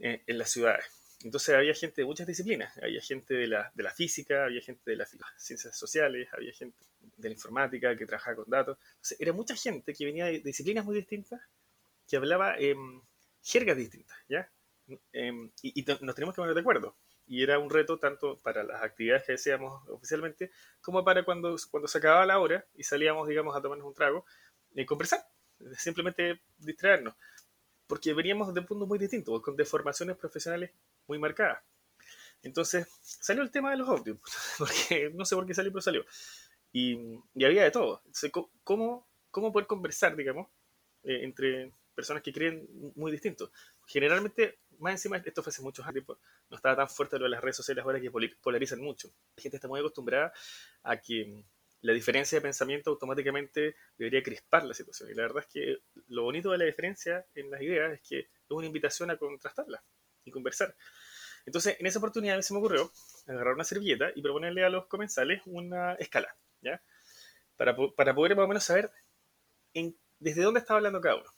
[0.02, 0.86] eh, en las ciudades.
[1.24, 4.92] Entonces había gente de muchas disciplinas, había gente de la, de la física, había gente
[4.92, 8.78] de las ciencias sociales, había gente de la informática que trabajaba con datos.
[8.96, 11.42] Entonces, era mucha gente que venía de disciplinas muy distintas,
[12.08, 12.76] que hablaba eh,
[13.42, 14.52] jergas distintas, ¿ya?
[15.14, 16.98] Eh, y, y nos teníamos que poner de acuerdo.
[17.26, 21.88] Y era un reto tanto para las actividades que hacíamos oficialmente, como para cuando, cuando
[21.88, 24.26] se acababa la hora y salíamos, digamos, a tomarnos un trago,
[24.76, 25.26] y conversar,
[25.78, 27.16] simplemente distraernos.
[27.88, 30.72] Porque veníamos de puntos muy distintos, con deformaciones profesionales
[31.08, 31.63] muy marcadas.
[32.42, 34.18] Entonces, salió el tema de los audios,
[34.58, 36.06] porque no sé por qué salió, pero salió.
[36.72, 36.98] Y,
[37.36, 38.02] y había de todo.
[38.06, 38.32] Entonces,
[38.63, 40.48] ¿cómo, ¿Cómo poder conversar, digamos,
[41.02, 43.50] eh, entre personas que creen muy distintos?
[43.88, 47.42] Generalmente, más encima, esto fue hace muchos años, no estaba tan fuerte lo de las
[47.42, 49.12] redes sociales ahora que polarizan mucho.
[49.36, 50.32] La gente está muy acostumbrada
[50.84, 51.44] a que
[51.82, 55.10] la diferencia de pensamiento automáticamente debería crispar la situación.
[55.10, 55.78] Y la verdad es que
[56.10, 59.84] lo bonito de la diferencia en las ideas es que es una invitación a contrastarla
[60.26, 60.76] y conversar.
[61.46, 62.92] Entonces, en esa oportunidad se me ocurrió
[63.28, 66.82] agarrar una servilleta y proponerle a los comensales una escala, ¿ya?
[67.58, 68.92] Para, para poder más o menos saber
[69.74, 71.30] en, desde dónde estaba hablando cada uno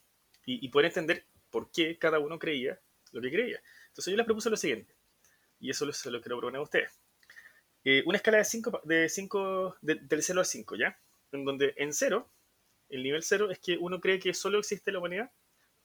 [0.46, 2.80] y, y, poder entender por qué cada uno creía
[3.12, 3.62] lo que creía.
[3.88, 4.94] Entonces, yo les propuse lo siguiente,
[5.60, 6.92] y eso se lo quiero proponer a ustedes.
[7.84, 11.00] Eh, una escala de 5, de cinco, de, del 0 al 5, ¿ya?
[11.32, 12.28] En donde en 0,
[12.90, 15.32] el nivel 0 es que uno cree que solo existe la humanidad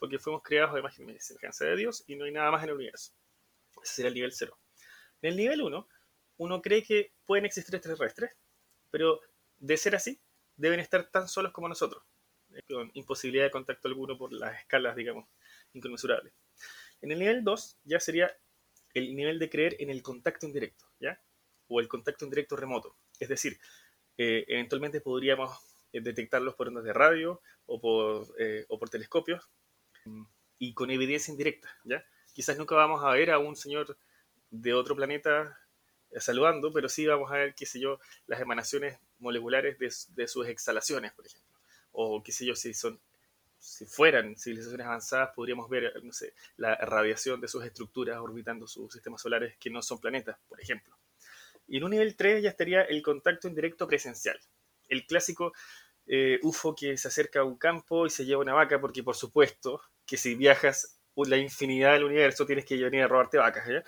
[0.01, 2.71] porque fuimos creados de imagen y semejanza de Dios y no hay nada más en
[2.71, 3.13] el universo.
[3.83, 4.59] Ese sería el nivel 0.
[5.23, 5.89] En el nivel 1,
[6.39, 8.33] uno cree que pueden existir extraterrestres,
[8.91, 9.21] pero
[9.59, 10.19] de ser así,
[10.57, 12.03] deben estar tan solos como nosotros,
[12.55, 15.29] eh, con imposibilidad de contacto alguno por las escalas, digamos,
[15.75, 16.33] inconmensurables.
[17.03, 18.35] En el nivel 2 ya sería
[18.95, 21.21] el nivel de creer en el contacto indirecto, ¿ya?
[21.69, 22.97] O el contacto indirecto remoto.
[23.19, 23.61] Es decir,
[24.17, 25.59] eh, eventualmente podríamos
[25.93, 29.49] eh, detectarlos por ondas de radio o por, eh, o por telescopios
[30.59, 32.05] y con evidencia indirecta, ¿ya?
[32.33, 33.97] Quizás nunca vamos a ver a un señor
[34.51, 35.59] de otro planeta
[36.19, 40.47] saludando, pero sí vamos a ver, qué sé yo, las emanaciones moleculares de, de sus
[40.47, 41.59] exhalaciones, por ejemplo.
[41.93, 43.01] O qué sé yo, si son
[43.61, 48.91] si fueran civilizaciones avanzadas, podríamos ver, no sé, la radiación de sus estructuras orbitando sus
[48.91, 50.97] sistemas solares que no son planetas, por ejemplo.
[51.69, 54.41] Y en un nivel 3 ya estaría el contacto indirecto presencial.
[54.89, 55.53] El clásico
[56.12, 59.14] eh, UFO que se acerca a un campo y se lleva una vaca, porque por
[59.14, 63.68] supuesto que si viajas la infinidad del universo tienes que venir a robarte vacas.
[63.68, 63.85] ¿ya?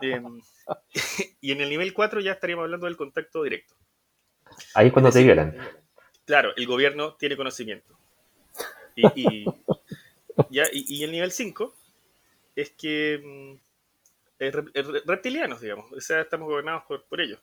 [0.00, 0.22] eh,
[1.40, 3.74] y en el nivel 4 ya estaríamos hablando del contacto directo.
[4.74, 5.58] Ahí es cuando es decir, te violan.
[6.24, 7.98] Claro, el gobierno tiene conocimiento.
[8.94, 9.44] Y, y,
[10.50, 11.74] ya, y, y, el nivel 5
[12.54, 13.54] es que mm,
[14.38, 14.54] es,
[15.04, 15.90] reptilianos, digamos.
[15.90, 17.40] O sea, estamos gobernados por, por ellos.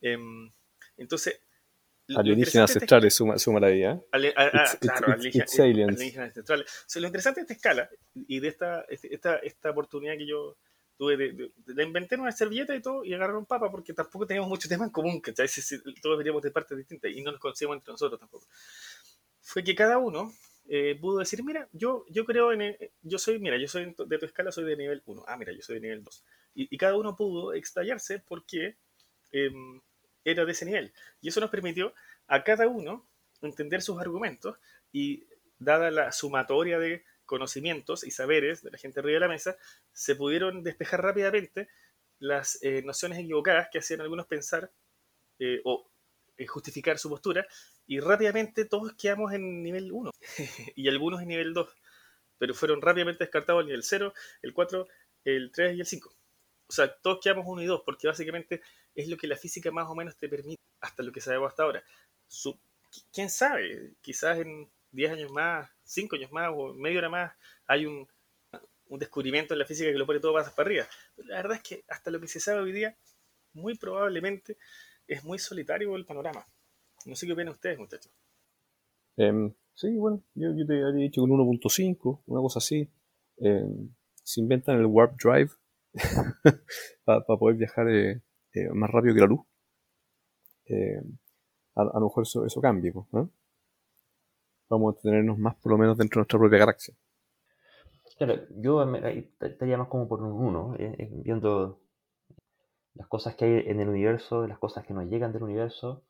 [0.00, 0.16] Eh,
[0.96, 1.40] entonces.
[2.08, 4.00] Alienígenas ancestrales, suma, suma la vida.
[4.80, 5.58] Claro, alienígenas
[6.18, 6.66] ancestrales.
[6.66, 10.56] O sea, lo interesante de esta escala y de esta, esta, esta oportunidad que yo
[10.96, 14.26] tuve de, de, de, inventar una servilleta y todo y agarrar un papa porque tampoco
[14.26, 15.48] teníamos mucho tema en común, ¿cachai?
[16.00, 18.46] Todos veníamos de partes distintas y no nos conocíamos entre nosotros tampoco.
[19.40, 20.32] fue que cada uno
[20.66, 24.18] eh, pudo decir, mira, yo, yo creo en, eh, yo soy, mira, yo soy de
[24.18, 26.24] tu escala, soy de nivel 1, ah, mira, yo soy de nivel 2.
[26.54, 28.76] Y, cada uno pudo explayarse porque
[29.32, 29.80] em,
[30.24, 30.92] era de ese nivel.
[31.20, 31.94] Y eso nos permitió
[32.26, 33.06] a cada uno
[33.42, 34.56] entender sus argumentos
[34.92, 35.26] y
[35.58, 39.56] dada la sumatoria de conocimientos y saberes de la gente arriba de la mesa,
[39.92, 41.68] se pudieron despejar rápidamente
[42.18, 44.70] las eh, nociones equivocadas que hacían algunos pensar
[45.64, 45.90] o
[46.46, 47.46] justificar su postura
[47.86, 50.10] y rápidamente todos quedamos en nivel 1
[50.74, 51.68] y algunos en nivel 2,
[52.38, 54.88] pero fueron rápidamente descartados el nivel 0, el 4,
[55.24, 56.14] el 3 y el 5.
[56.68, 58.62] O sea, todos quedamos 1 y 2 porque básicamente
[58.94, 61.64] es lo que la física más o menos te permite, hasta lo que sabemos hasta
[61.64, 61.84] ahora.
[63.12, 63.94] ¿Quién sabe?
[64.00, 67.32] Quizás en 10 años más, 5 años más o media hora más
[67.66, 68.08] hay un,
[68.88, 70.86] descubrimiento en la física que lo pone todo para arriba.
[71.16, 72.96] la verdad es que hasta lo que se sabe hoy día,
[73.52, 74.56] muy probablemente
[75.08, 76.46] es muy solitario el panorama.
[77.04, 78.12] No sé qué opinan ustedes, muchachos.
[79.16, 82.88] Em, sí, bueno, yo, te había dicho con 1.5, una cosa así.
[83.38, 85.50] Em, se inventan el Warp Drive
[87.04, 89.40] para poder viajar eh, eh, más rápido que la luz.
[90.66, 91.18] Em,
[91.74, 93.30] a, lo mejor eso, eso cambie, ¿no?
[94.68, 96.94] Vamos a tenernos más por lo menos dentro de nuestra propia galaxia.
[98.16, 98.84] Claro, yo
[99.40, 101.80] estaría más como por un 1, eh, viendo
[102.94, 106.04] las cosas que hay en el universo, las cosas que nos llegan del universo,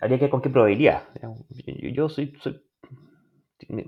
[0.00, 1.08] habría que ver con qué probabilidad.
[1.92, 2.38] Yo, soy,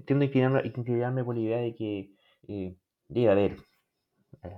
[0.06, 2.10] tiendo a inclinarme, por la idea de que
[2.48, 2.76] eh,
[3.08, 3.73] debe haber eh,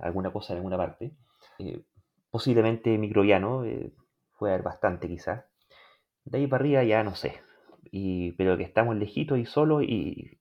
[0.03, 1.13] alguna cosa en alguna parte.
[1.59, 1.83] Eh,
[2.31, 3.65] posiblemente microbiano,
[4.39, 5.45] puede haber bastante quizás.
[6.25, 7.41] De ahí para arriba ya no sé.
[7.91, 10.39] Y, pero que estamos lejitos y solos y,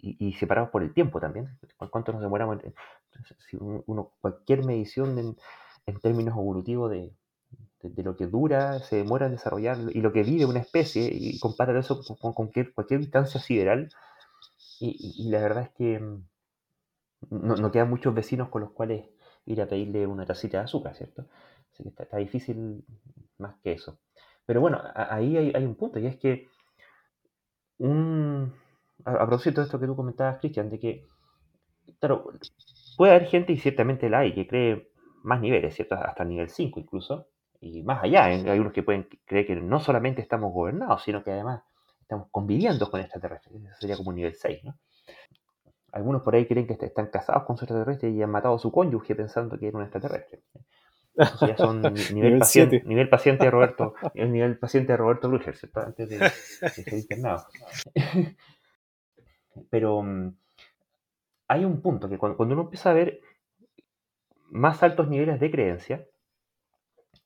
[0.00, 1.58] y, separados por el tiempo también.
[1.90, 2.58] ¿Cuánto nos demoramos?
[3.48, 5.36] Si uno, cualquier medición en,
[5.86, 7.12] en términos evolutivos de,
[7.82, 11.38] de, lo que dura, se demora en desarrollar y lo que vive una especie y
[11.38, 13.90] comparar eso con, cualquier, cualquier, distancia sideral.
[14.80, 16.00] Y, la verdad es que
[17.30, 19.06] mm, no, quedan muchos vecinos con los cuales
[19.46, 21.26] ir a pedirle una tacita de azúcar, ¿cierto?
[21.72, 22.84] Así que está, difícil
[23.38, 23.98] más que eso.
[24.44, 26.48] Pero bueno, ahí hay, un punto y es que
[27.78, 28.54] un,
[29.04, 31.06] a, propósito de esto que tú comentabas, Cristian, de que,
[32.00, 32.32] claro,
[32.96, 34.90] puede haber gente, y ciertamente la hay, que cree
[35.22, 35.96] más niveles, ¿cierto?
[35.96, 37.28] Hasta el nivel 5 incluso,
[37.60, 38.48] y más allá, ¿eh?
[38.48, 41.62] hay unos que pueden creer que no solamente estamos gobernados, sino que además
[42.00, 43.54] estamos conviviendo con extraterrestres.
[43.56, 44.76] Eso sería como un nivel 6, ¿no?
[45.96, 48.70] Algunos por ahí creen que están casados con su extraterrestre y han matado a su
[48.70, 50.42] cónyuge pensando que era un extraterrestre.
[51.14, 51.80] Eso ya son
[52.12, 55.80] nivel, paciente, nivel paciente de Roberto, el nivel paciente de Roberto Bruger, ¿cierto?
[55.80, 57.46] Antes de, ser internado.
[59.70, 60.36] Pero mm,
[61.48, 63.22] hay un punto que cuando uno empieza a ver
[64.50, 66.06] más altos niveles de creencia,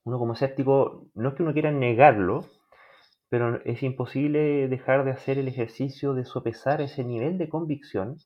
[0.04, 2.46] uno como escéptico, no es que uno quiera negarlo,
[3.28, 8.18] pero es imposible dejar de hacer el ejercicio de sopesar ese nivel de convicción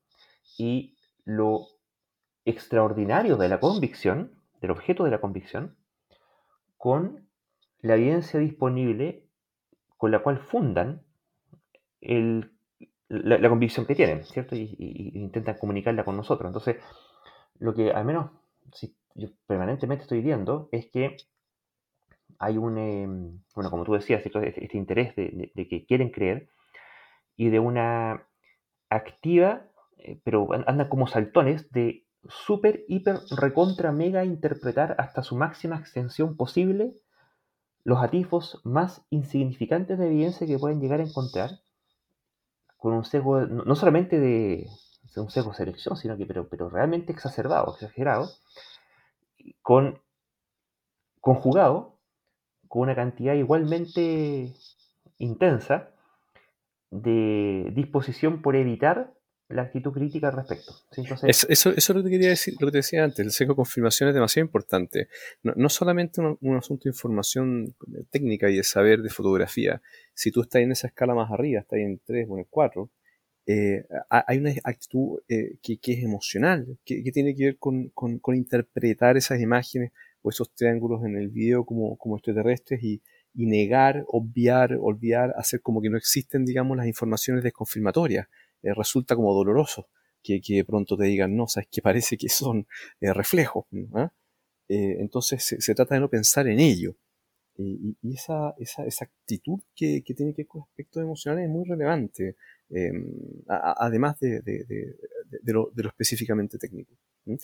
[0.58, 1.66] y lo
[2.44, 5.76] extraordinario de la convicción, del objeto de la convicción,
[6.76, 7.28] con
[7.80, 9.24] la evidencia disponible
[9.96, 11.02] con la cual fundan
[13.08, 14.54] la, convicción que tienen, ¿cierto?
[14.54, 16.48] Y, intentan comunicarla con nosotros.
[16.48, 16.76] Entonces,
[17.58, 18.30] lo que al menos
[18.72, 21.16] si yo permanentemente estoy viendo es que
[22.38, 26.48] hay un, em, bueno, como tú decías, este, este interés de, que quieren creer
[27.36, 28.26] y de una
[28.90, 29.66] activa,
[29.98, 36.36] eh, pero andan como saltones de super, hiper, recontra, mega interpretar hasta su máxima extensión
[36.36, 36.94] posible
[37.84, 41.50] los atifos más insignificantes de evidencia que pueden llegar a encontrar
[42.78, 44.68] con un sesgo, no, solamente de,
[45.16, 48.28] un sesgo de selección, sino que pero, pero realmente exacerbado, exagerado,
[49.62, 50.00] con
[51.20, 51.98] conjugado
[52.68, 54.52] con una cantidad igualmente
[55.18, 55.90] intensa
[56.90, 59.14] de disposición por evitar
[59.48, 60.72] la actitud crítica al respecto.
[61.26, 64.14] eso, es lo que quería decir, lo te decía antes, el sesgo de confirmación es
[64.14, 65.08] demasiado importante.
[65.42, 67.74] No, solamente un, asunto de información
[68.10, 69.82] técnica y de saber de fotografía.
[70.14, 72.90] Si tú estás en esa escala más arriba, estás en 3 o en 4,
[73.46, 77.92] eh, hay una actitud eh, que, es emocional, que, tiene que ver con,
[78.34, 83.02] interpretar esas imágenes o esos triángulos en el video como, como extraterrestres y,
[83.34, 88.26] y, negar, obviar, olvidar, hacer como que no existen, digamos, las informaciones desconfirmatorias.
[88.64, 89.88] Eh, resulta como doloroso
[90.22, 92.66] que, que, pronto te digan, no, sabes que parece que son
[93.00, 93.66] eh, reflejos.
[93.94, 94.10] ¿Ah?
[94.68, 96.96] Eh, entonces se, trata de no pensar en ello.
[97.56, 101.50] y, y esa, esa, esa, actitud que, que, tiene que ver con aspectos emocionales es
[101.50, 102.36] muy relevante,
[102.70, 103.06] em,
[103.46, 106.94] además de, de, de, lo, de, lo, específicamente técnico.
[107.26, 107.38] Y,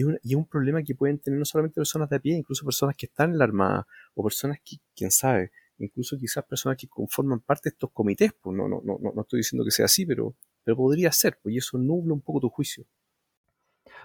[0.00, 2.64] y, un, y, un, problema que pueden tener no solamente personas de a pie, incluso
[2.64, 6.86] personas que están en la Armada, o personas que, quién sabe, incluso quizás personas que
[6.86, 10.06] conforman parte de estos comités, pues no, no, no, no estoy diciendo que sea así,
[10.06, 12.84] pero, pero podría ser, pues y eso nubla un poco tu juicio.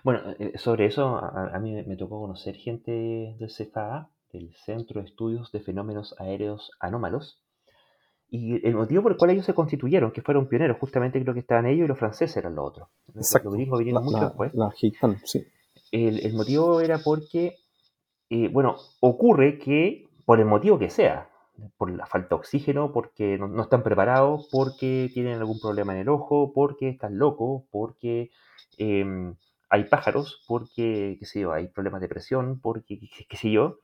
[0.03, 5.07] Bueno, eh, sobre eso a, mí me tocó conocer gente del CFA, del Centro de
[5.07, 7.41] Estudios de Fenómenos Aéreos Anómalos,
[8.29, 11.39] y el motivo por el cual ellos se constituyeron, que fueron pioneros, justamente creo que
[11.39, 12.89] estaban ellos y los franceses eran los otros.
[13.15, 13.49] Exacto.
[13.49, 14.53] Los gringos vinieron mucho después.
[14.53, 14.93] La sí.
[15.91, 17.57] El, motivo era porque,
[18.29, 21.30] eh, bueno, ocurre que, por el motivo que sea,
[21.77, 26.09] por la falta de oxígeno, porque no, están preparados, porque tienen algún problema en el
[26.09, 28.31] ojo, porque están locos, porque
[28.77, 29.35] em,
[29.69, 33.79] hay pájaros, porque, qué sé yo, hay problemas de presión, porque, qué, sé yo,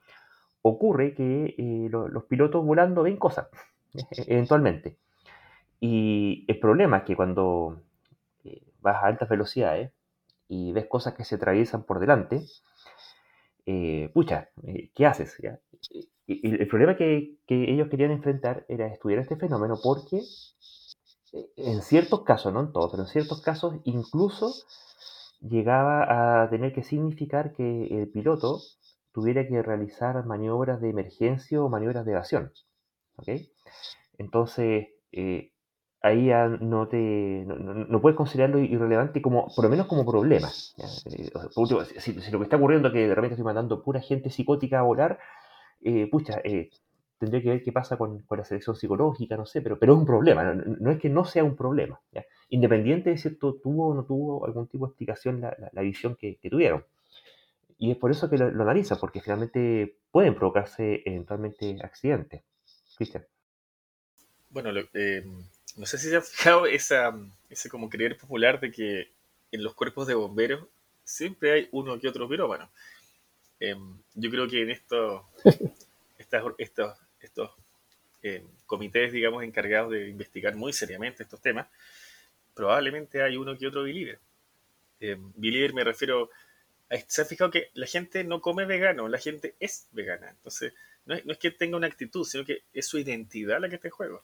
[0.62, 3.48] ocurre que eh, los pilotos volando ven cosas
[4.28, 4.98] eventualmente.
[5.80, 7.84] Y el problema es que cuando
[8.44, 9.92] eh, vas a altas velocidades
[10.48, 12.44] y ves cosas que se atraviesan por delante,
[13.66, 14.50] eh, pucha,
[14.96, 15.38] ¿qué haces?
[16.28, 20.22] Y, el problema que, que, ellos querían enfrentar era estudiar este fenómeno porque
[21.56, 24.54] en ciertos casos, no en todos, pero en ciertos casos incluso
[25.42, 28.60] llegaba a tener que significar que el piloto
[29.12, 32.52] tuviera que realizar maniobras de emergencia o maniobras de evasión.
[33.18, 33.50] ¿okay?
[34.18, 35.52] Entonces, eh,
[36.02, 36.30] ahí
[36.62, 41.30] no te no, puedes considerarlo irrelevante como por lo menos como problema eh,
[42.00, 44.84] si, lo que está ocurriendo es que de repente estoy mandando pura gente psicótica a
[44.84, 45.20] volar
[45.82, 46.70] eh, pucha eh,
[47.18, 50.06] tendría que ver qué pasa con, la selección psicológica no sé pero pero es un
[50.06, 52.00] problema no, es que no sea un problema
[52.50, 56.40] independiente de si esto tuvo o no tuvo algún tipo de explicación la, visión que,
[56.50, 56.86] tuvieron.
[57.78, 62.42] Y es por eso que lo, lo analizan porque finalmente pueden provocarse eventualmente accidentes.
[62.96, 63.26] Cristian.
[64.50, 65.24] Bueno, eh,
[65.76, 67.16] no sé si se ha fijado esa,
[67.50, 69.12] ese como creer popular de que
[69.52, 70.66] en los cuerpos de bomberos
[71.04, 72.70] siempre hay uno que otro pirómano.
[73.60, 75.24] Em, yo creo que en estos,
[76.58, 77.52] estos, estos
[78.22, 81.68] em, comités, digamos, encargados de investigar muy seriamente estos temas,
[82.54, 84.20] probablemente hay uno que otro believer.
[85.00, 86.30] Eh, believer me refiero
[86.90, 90.30] a, se ha fijado que la gente no come vegano, la gente es vegana.
[90.30, 90.74] Entonces,
[91.06, 93.94] no es, que tenga una actitud, sino que es su identidad la que está en
[93.94, 94.24] juego.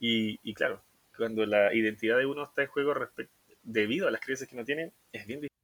[0.00, 0.82] Y, claro,
[1.16, 2.94] cuando la identidad de uno está en juego
[3.62, 5.57] debido a las creencias que uno tiene, es bien difícil.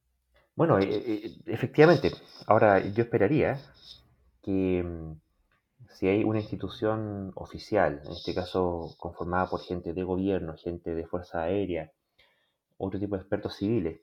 [0.55, 2.11] Bueno, eh, eh, efectivamente.
[2.47, 3.59] Ahora, yo esperaría
[4.41, 5.19] que mm,
[5.95, 11.05] si hay una institución oficial, en este caso conformada por gente de gobierno, gente de
[11.07, 11.91] Fuerza Aérea,
[12.77, 14.01] otro tipo de expertos civiles,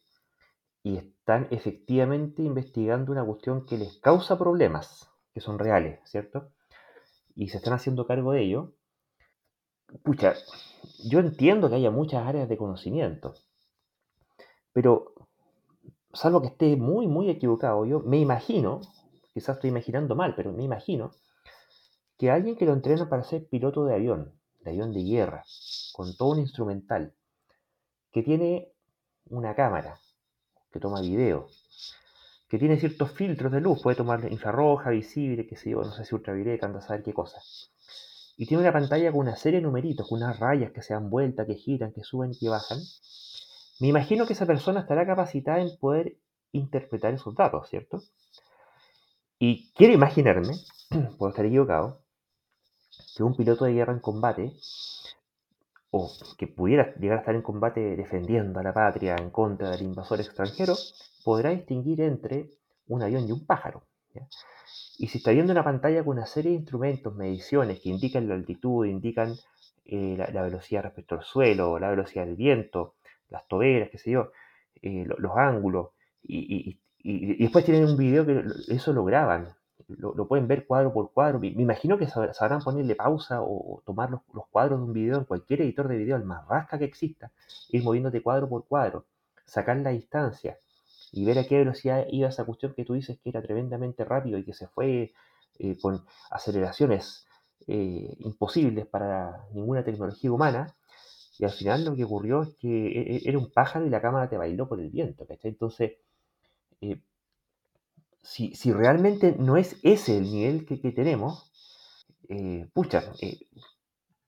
[0.83, 6.51] y están efectivamente investigando una cuestión que les causa problemas, que son reales, ¿cierto?
[7.35, 8.75] Y se están haciendo cargo de ello.
[10.03, 10.35] Pucha,
[11.05, 13.35] yo entiendo que haya muchas áreas de conocimiento,
[14.73, 15.12] pero
[16.13, 18.81] salvo que esté muy, muy equivocado, yo me imagino,
[19.33, 21.13] quizás estoy imaginando mal, pero me imagino
[22.19, 25.45] que alguien que lo entrena para ser piloto de avión, de avión de guerra,
[25.93, 27.15] con todo un instrumental,
[28.13, 28.73] que tiene
[29.31, 29.99] una cámara,
[30.71, 31.49] que toma video,
[32.49, 36.05] que tiene ciertos filtros de luz, puede tomar infrarroja, visible, qué sé yo, no sé
[36.05, 37.41] si ultravioleta, anda a saber qué cosa.
[38.37, 41.11] Y tiene una pantalla con una serie de numeritos, con unas rayas que se dan
[41.11, 42.79] vuelta, que giran, que suben, que bajan.
[43.81, 46.17] Me imagino que esa persona estará capacitada en poder
[46.53, 48.03] interpretar esos datos, ¿cierto?
[49.39, 50.55] Y quiero imaginarme,
[51.19, 52.01] puedo estar equivocado,
[53.17, 54.53] que un piloto de guerra en combate,
[55.91, 59.83] o que pudiera llegar a estar en combate defendiendo a la patria en contra del
[59.83, 60.75] invasor extranjero,
[61.25, 62.51] podrá distinguir entre
[62.89, 63.83] un avión y un pájaro.
[64.99, 68.35] Y si está viendo una pantalla con una serie de instrumentos, mediciones que indican la
[68.35, 69.35] altitud, indican
[69.85, 72.95] eh, la, velocidad respecto al suelo, la velocidad del viento,
[73.33, 74.31] las toberas, qué sé yo,
[74.83, 75.89] eh, los ángulos,
[76.23, 79.49] y, después tienen un video que eso lo graban,
[79.89, 81.41] lo, pueden ver cuadro por cuadro.
[81.41, 85.25] Me, imagino que sabrán ponerle pausa o, tomar los, los, cuadros de un video en
[85.25, 87.33] cualquier editor de video, el más rasca que exista,
[87.71, 89.05] ir moviéndote cuadro por cuadro,
[89.45, 90.59] sacar la distancia,
[91.13, 94.39] y ver a qué velocidad iba esa cuestión que tú dices que era tremendamente rápido
[94.39, 95.13] y que se fue
[95.59, 97.27] eh, con aceleraciones
[97.69, 100.75] eh, imposibles para ninguna tecnología humana.
[101.39, 104.03] Y al final lo que ocurrió es que e, e, era un pájaro y la
[104.03, 105.27] cámara te bailó por el viento.
[105.43, 105.93] Entonces,
[106.81, 107.01] eh,
[108.23, 111.51] si, realmente no es ese el nivel que, que tenemos,
[112.73, 113.03] pucha,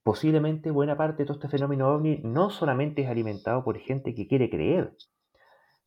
[0.05, 4.29] posiblemente buena parte de todo este fenómeno ovni no solamente es alimentado por gente que
[4.29, 4.93] quiere creer,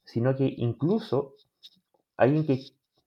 [0.04, 1.36] sino que incluso
[2.18, 2.60] alguien que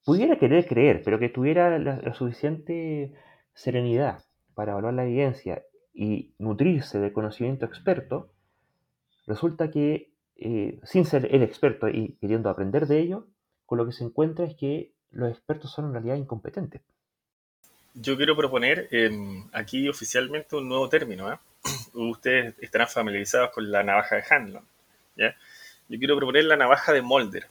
[0.04, 3.12] pudiera querer creer, pero que tuviera la, suficiente
[3.54, 4.22] serenidad
[4.54, 5.64] para evaluar la evidencia
[6.00, 8.30] y nutrirse de conocimiento experto,
[9.26, 13.26] resulta que eh, sin ser el experto y queriendo aprender de ello,
[13.66, 16.80] con lo que se encuentra es que los expertos son en realidad incompetentes.
[17.92, 21.30] yo quiero proponer em, aquí oficialmente un nuevo término.
[21.30, 21.36] ¿eh?
[21.92, 24.64] Ustedes estarán familiarizados con la navaja de Hanlon.
[25.16, 25.36] ¿ya?
[25.90, 27.46] Yo quiero proponer la navaja de Mulder,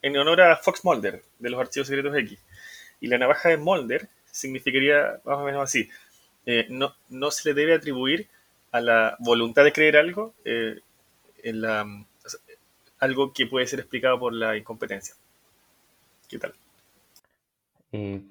[0.00, 2.38] en honor a Fox Mulder, de los Archivos Secretos X.
[2.98, 5.90] Y la navaja de Mulder significaría más o menos así.
[6.46, 8.28] Eh, no, no se le debe atribuir
[8.72, 10.80] a la voluntad de creer algo eh,
[11.42, 11.86] en la,
[12.98, 15.14] algo que puede ser explicado por la incompetencia.
[16.28, 16.54] ¿Qué tal?
[17.92, 18.22] Eh,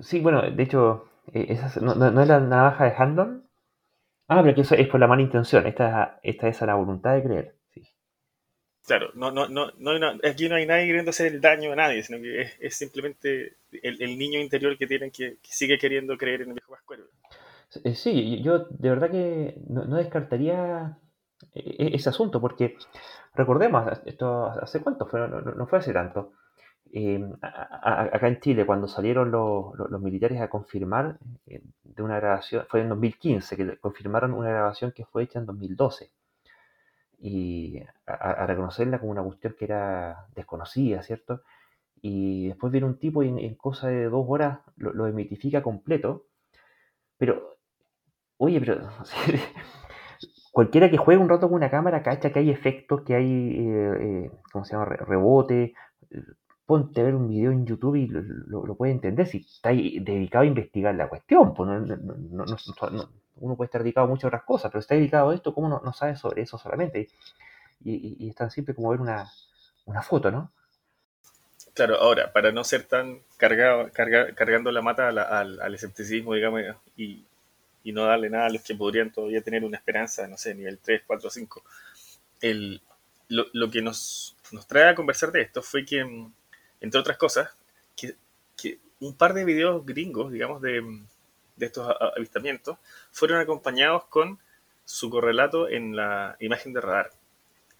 [0.00, 3.44] sí, bueno, de hecho, esa, no, no, es la navaja de Handon?
[4.28, 5.66] Ah, pero que eso es por la mala intención.
[5.66, 7.54] Esta, esta es a la voluntad de creer.
[7.74, 7.82] Sí.
[8.86, 12.02] Claro, no, no, no, no, aquí no hay nadie queriendo hacer el daño a nadie,
[12.02, 16.54] sino que es, simplemente el, niño interior que tienen que, sigue queriendo creer en el
[16.54, 17.04] viejo Pascuero.
[17.84, 20.98] Eh, sí, yo de verdad que no, descartaría
[21.52, 22.76] e, e, ese asunto, porque
[23.34, 26.32] recordemos, esto hace cuánto fue, no, fue hace tanto.
[26.92, 32.80] Em, acá en Chile, cuando salieron los, militares a confirmar eh, de una grabación, fue
[32.82, 36.12] en 2015 que confirmaron una grabación que fue hecha en 2012
[37.20, 41.42] y a, reconocerla como una cuestión que era desconocida, ¿cierto?
[42.02, 46.26] Y después viene un tipo y en, cosa de dos horas lo, lo emitifica completo,
[47.18, 47.59] pero
[48.42, 48.88] Oye, pero
[50.50, 53.96] cualquiera que juegue un rato con una cámara cacha que hay efectos, que hay, eh,
[54.00, 54.86] eh, ¿cómo se llama?
[54.86, 55.74] Rebote.
[56.64, 60.46] Ponte a ver un video en YouTube y lo, puede entender si está dedicado a
[60.46, 61.52] investigar la cuestión.
[61.52, 61.68] Pues
[63.36, 65.82] uno puede estar dedicado a muchas otras cosas, pero está dedicado a esto, ¿cómo no,
[65.84, 67.08] no sabe sobre eso solamente?
[67.84, 69.30] Y, es tan simple como ver una,
[70.02, 70.50] foto, ¿no?
[71.74, 76.62] Claro, ahora, para no ser tan cargado, cargando la mata al, al, escepticismo, digamos,
[76.96, 77.26] y,
[77.82, 80.78] y no darle nada a los que podrían todavía tener una esperanza, no sé, nivel
[80.78, 81.64] 3, 4, 5.
[82.40, 82.80] El,
[83.28, 86.00] lo, lo, que nos, nos, trae a conversar de esto fue que,
[86.80, 87.50] entre otras cosas,
[87.96, 88.16] que,
[88.56, 90.82] que un par de videos gringos, digamos, de,
[91.56, 92.76] de, estos avistamientos,
[93.12, 94.38] fueron acompañados con
[94.84, 97.10] su correlato en la imagen de radar.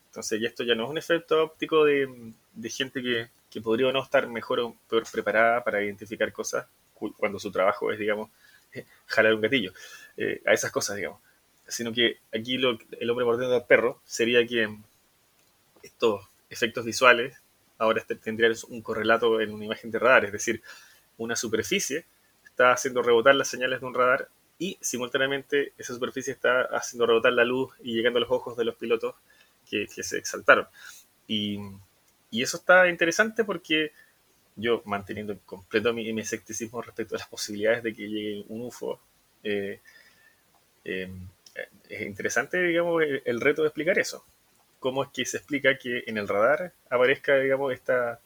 [0.07, 3.89] Entonces, y esto ya no es un efecto óptico de, de gente que, que podría
[3.89, 6.67] o no estar mejor o peor preparada para identificar cosas
[7.17, 8.31] cuando su trabajo es, digamos,
[9.07, 9.73] jalar un gatillo,
[10.17, 11.21] eh, a esas cosas, digamos.
[11.67, 14.77] Sino que aquí lo, el hombre mordiendo al perro sería que
[15.83, 17.37] estos efectos visuales
[17.79, 20.63] ahora tendrían un correlato en una imagen de radar, es decir,
[21.17, 22.05] una superficie
[22.45, 27.33] está haciendo rebotar las señales de un radar y simultáneamente esa superficie está haciendo rebotar
[27.33, 29.15] la luz y llegando a los ojos de los pilotos
[29.69, 30.67] que, se exaltaron.
[31.27, 31.59] Y,
[32.31, 33.93] y, eso está interesante porque
[34.57, 39.01] yo manteniendo completo mi, escepticismo respecto a las posibilidades de que llegue un UFO,
[39.43, 39.81] eh,
[40.85, 41.11] eh,
[41.89, 44.25] es interesante, digamos, el, reto de explicar eso.
[44.79, 48.21] ¿Cómo es que se explica que en el radar aparezca, digamos, esta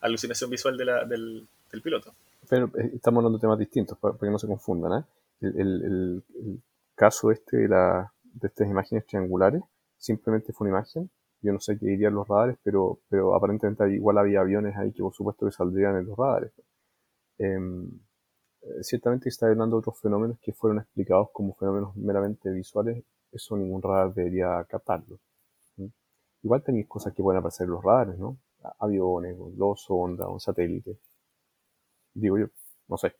[0.00, 2.14] alucinación visual de la, del, del, piloto?
[2.48, 5.04] Pero eh, estamos hablando de temas distintos, para, que no se confundan.
[5.40, 5.82] El, el,
[6.34, 6.62] el,
[6.94, 9.62] caso este de, la, de estas imágenes triangulares
[9.98, 11.10] simplemente fue una imagen
[11.42, 15.02] yo no sé qué dirían los radares, pero, pero aparentemente igual había aviones ahí que
[15.02, 16.52] por supuesto que saldrían en los radares.
[17.38, 17.86] Em,
[18.62, 23.56] eh, ciertamente está hablando de otros fenómenos que fueron explicados como fenómenos meramente visuales, eso
[23.56, 25.18] ningún radar debería captarlo.
[26.42, 28.38] Igual tenéis cosas que pueden aparecer en los radares, ¿no?
[28.78, 30.98] Aviones, los sondas, un satélite.
[32.14, 32.46] Digo yo,
[32.88, 33.16] no sé.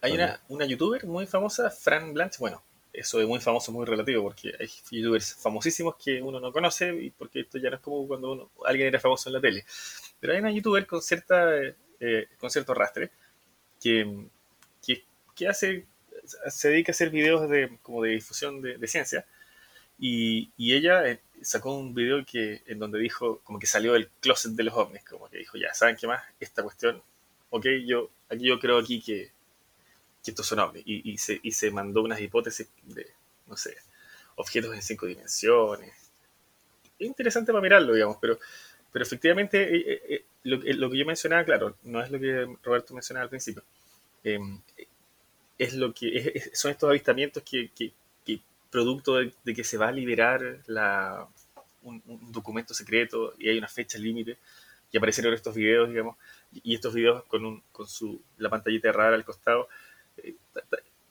[0.00, 2.62] Hay una, una youtuber muy famosa, Fran Blanche, bueno,
[2.94, 7.10] eso es muy famoso, muy relativo, porque hay youtubers famosísimos que uno no conoce, y
[7.10, 9.64] porque esto ya no es como cuando uno, alguien era famoso en la tele.
[10.20, 11.50] Pero hay una youtuber con cierta
[12.00, 13.10] eh, con cierto rastre
[13.80, 14.26] que,
[15.34, 15.86] que, hace
[16.48, 19.26] se dedica a hacer videos de, como de difusión de, ciencia.
[19.98, 24.08] Y, y, ella eh, sacó un video que, en donde dijo, como que salió del
[24.20, 26.22] closet de los ovnis, como que dijo, ya, ¿saben qué más?
[26.40, 27.02] Esta cuestión,
[27.50, 29.32] ok, yo, aquí yo creo aquí que,
[30.24, 30.82] que estos son ovnis.
[30.86, 33.06] Y, se, mandó unas hipótesis de,
[33.46, 33.76] no sé,
[34.36, 35.92] objetos en cinco dimensiones.
[36.98, 38.38] Es interesante para mirarlo, digamos, pero,
[38.94, 43.24] efectivamente eh, eh, eh, lo, que yo mencionaba, claro, no es lo que Roberto mencionaba
[43.24, 43.62] al principio.
[45.58, 47.70] Es lo que son estos avistamientos que,
[48.70, 50.58] producto de, que se va a liberar
[51.82, 52.02] un,
[52.32, 54.38] documento secreto y hay una fecha límite
[54.90, 56.16] y aparecieron estos videos, digamos,
[56.52, 59.68] y estos videos con, un, con su, la pantallita rara al costado,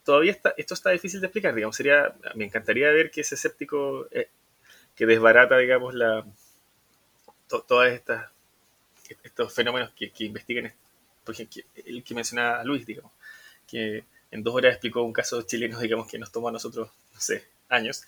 [0.03, 4.07] todavía está, esto está difícil de explicar, digamos, sería, me encantaría ver que ese escéptico
[4.11, 4.29] eh,
[4.95, 6.25] que desbarata, digamos, la,
[7.47, 8.29] todas estas,
[9.23, 10.73] estos fenómenos que, que investigan,
[11.23, 13.11] por ejemplo, el que mencionaba Luis, digamos,
[13.67, 17.19] que en dos horas explicó un caso chileno, digamos, que nos tomó a nosotros, no
[17.19, 18.03] sé, años.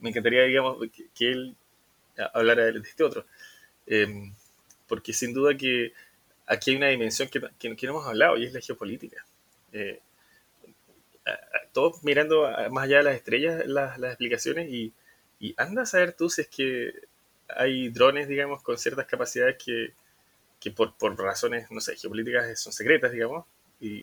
[0.00, 0.78] Me encantaría, digamos,
[1.14, 1.56] que, él
[2.32, 3.24] hablara de este otro.
[3.86, 4.34] Em,
[4.86, 5.92] porque sin duda que
[6.46, 9.24] aquí hay una dimensión que, que, no hemos hablado y es la geopolítica.
[9.72, 10.00] Eh,
[11.72, 14.92] todos mirando más allá de las estrellas las, explicaciones y,
[15.38, 16.92] y anda a saber tú si es que
[17.48, 19.92] hay drones, digamos, con ciertas capacidades que,
[20.58, 23.44] que por, por, razones, no sé, geopolíticas son secretas, digamos,
[23.80, 24.02] y,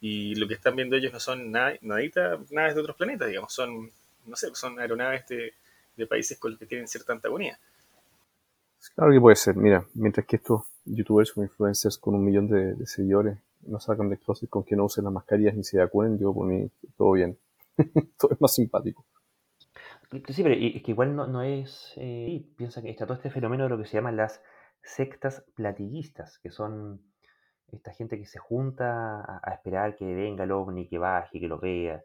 [0.00, 3.52] y, lo que están viendo ellos no son nada, nadita, naves de otros planetas, digamos,
[3.52, 3.90] son,
[4.26, 7.58] no sé, son aeronaves de, países con los que tienen cierta antagonía.
[8.96, 12.86] Claro que puede ser, mira, mientras que estos youtubers o influencers con un millón de
[12.86, 16.32] seguidores no sacan de closet con que no usen las mascarillas ni se vacunen, yo
[16.32, 17.38] por mí todo bien.
[18.18, 19.04] todo es más simpático.
[20.28, 21.92] Sí, pero es que igual no, no es...
[21.96, 24.40] Eh, piensa que está todo este fenómeno de lo que se llaman las
[24.82, 27.00] sectas platillistas, que son
[27.72, 31.48] esta gente que se junta a, a esperar que venga el ovni, que baje, que
[31.48, 32.04] lo vea,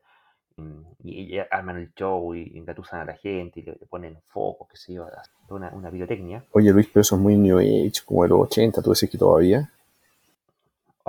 [1.04, 4.68] y, y arman el show y engatusan a la gente y le, le ponen focos,
[4.70, 5.10] que se lleva
[5.50, 6.44] una, una pirotecnia.
[6.52, 9.18] Oye Luis, pero eso es muy New Age, como de los 80, ¿tú decís que
[9.18, 9.70] todavía?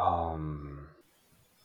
[0.01, 0.87] Um,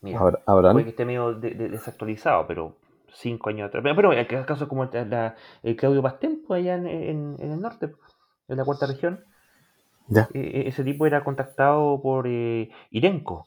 [0.01, 0.73] mira, ¿Habrá- ¿Habrán?
[0.73, 2.75] puede que esté medio de- de- desactualizado, pero
[3.13, 3.81] cinco años atrás.
[3.83, 7.51] Pero, pero el caso como el, la- el Claudio Pastén, pues allá en, en- en
[7.51, 7.91] el norte,
[8.49, 9.23] en la cuarta región,
[10.09, 13.45] Ya, eh, ese tipo era contactado por eh, Irenco.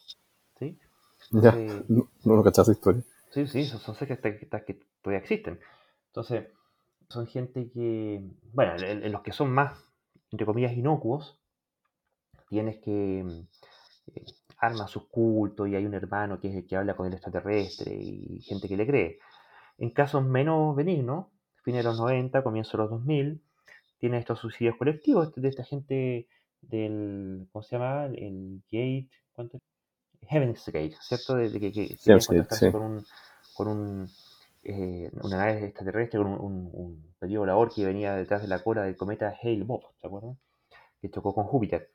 [0.59, 0.79] ¿sí?
[1.31, 1.53] ya.
[1.89, 3.03] No, no lo cachaste historia.
[3.31, 5.61] Sí, sí, son, son sectas que, que- todavía existen.
[6.09, 6.49] Entonces,
[7.09, 8.23] son gente que,
[8.53, 9.79] bueno, en, en los que son más,
[10.31, 11.39] entre comillas, inocuos,
[12.49, 13.21] tienes que
[14.15, 14.25] eh,
[14.59, 17.95] arma sus cultos y hay un hermano que es el que habla con el extraterrestre
[17.95, 19.19] y gente que le cree.
[19.79, 21.27] En casos menos benignos,
[21.63, 23.41] fines de los 90, comienzo de los 2000,
[23.99, 26.29] tienes estos suicidios colectivos de esta gente
[26.61, 28.07] del, ¿cómo se llama?
[28.07, 29.59] El Gate, ¿cuánto?
[30.23, 31.37] Heaven's Gate, ¿cierto?
[31.37, 32.71] De, de que, que sí.
[32.71, 33.05] con un,
[33.55, 34.09] con un
[34.65, 38.63] eh, una nave extraterrestre, con un, un, un platillo volador que venía detrás de la
[38.63, 40.37] cola del cometa Hale-Bopp, ¿te acuerdas?
[41.01, 41.91] Que chocó con Júpiter.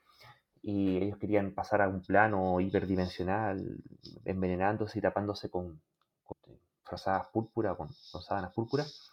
[0.63, 3.77] Y ellos querían pasar a un plano hiperdimensional,
[4.23, 5.81] envenenándose y tapándose con,
[6.23, 6.37] con
[6.83, 9.11] frazadas púrpura, con, con sábanas púrpuras,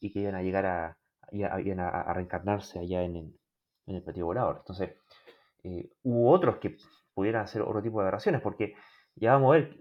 [0.00, 0.96] y que iban a llegar a,
[1.42, 3.34] a, a reencarnarse allá en
[3.86, 4.58] el, platillo volador.
[4.58, 4.92] Entonces,
[5.64, 6.76] eh, hubo otros que
[7.12, 8.74] pudieran hacer otro tipo de aberraciones, porque
[9.16, 9.76] ya vamos a ver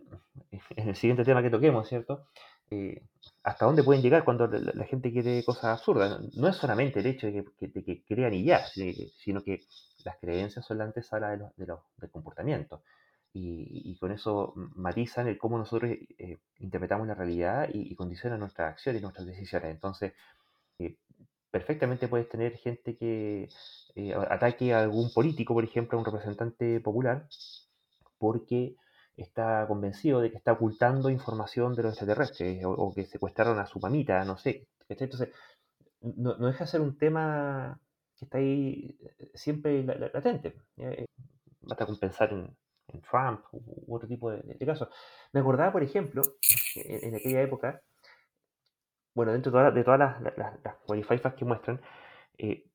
[0.76, 2.26] en el siguiente tema que toquemos, ¿cierto?
[2.70, 3.04] Eh,
[3.44, 6.20] hasta dónde pueden llegar cuando la, gente quiere cosas absurdas.
[6.36, 9.62] No es solamente el hecho de que, de que crean y ya, sino que
[10.04, 11.66] las creencias son la antesala de los, de
[11.98, 12.84] del comportamiento.
[13.34, 18.72] Y, y con eso matizan el cómo nosotros eh, interpretamos la realidad y, condicionan nuestras
[18.74, 19.72] acciones y nuestras decisiones.
[19.72, 20.14] Entonces,
[20.80, 20.98] eh,
[21.50, 23.50] perfectamente puedes tener gente que
[23.96, 27.28] eh, ataque a algún político, por ejemplo, a un representante popular,
[28.20, 28.76] porque
[29.18, 33.80] está convencido de que está ocultando información de los extraterrestres o, que secuestraron a su
[33.80, 34.68] mamita, no sé.
[34.90, 35.30] Entonces,
[36.02, 37.80] no, no deja de ser un tema
[38.18, 40.56] que está ahí eh, siempre la- la- latente.
[40.78, 41.06] Eh,
[41.62, 42.56] basta con pensar en,
[42.90, 44.90] en Trump u, otro tipo de, de casos.
[45.32, 46.22] Me acordaba, por ejemplo,
[46.76, 47.82] en, en aquella época,
[49.16, 50.76] bueno, dentro de, todas- de todas las, las, las,
[51.36, 51.80] que muestran,
[52.38, 52.66] eh,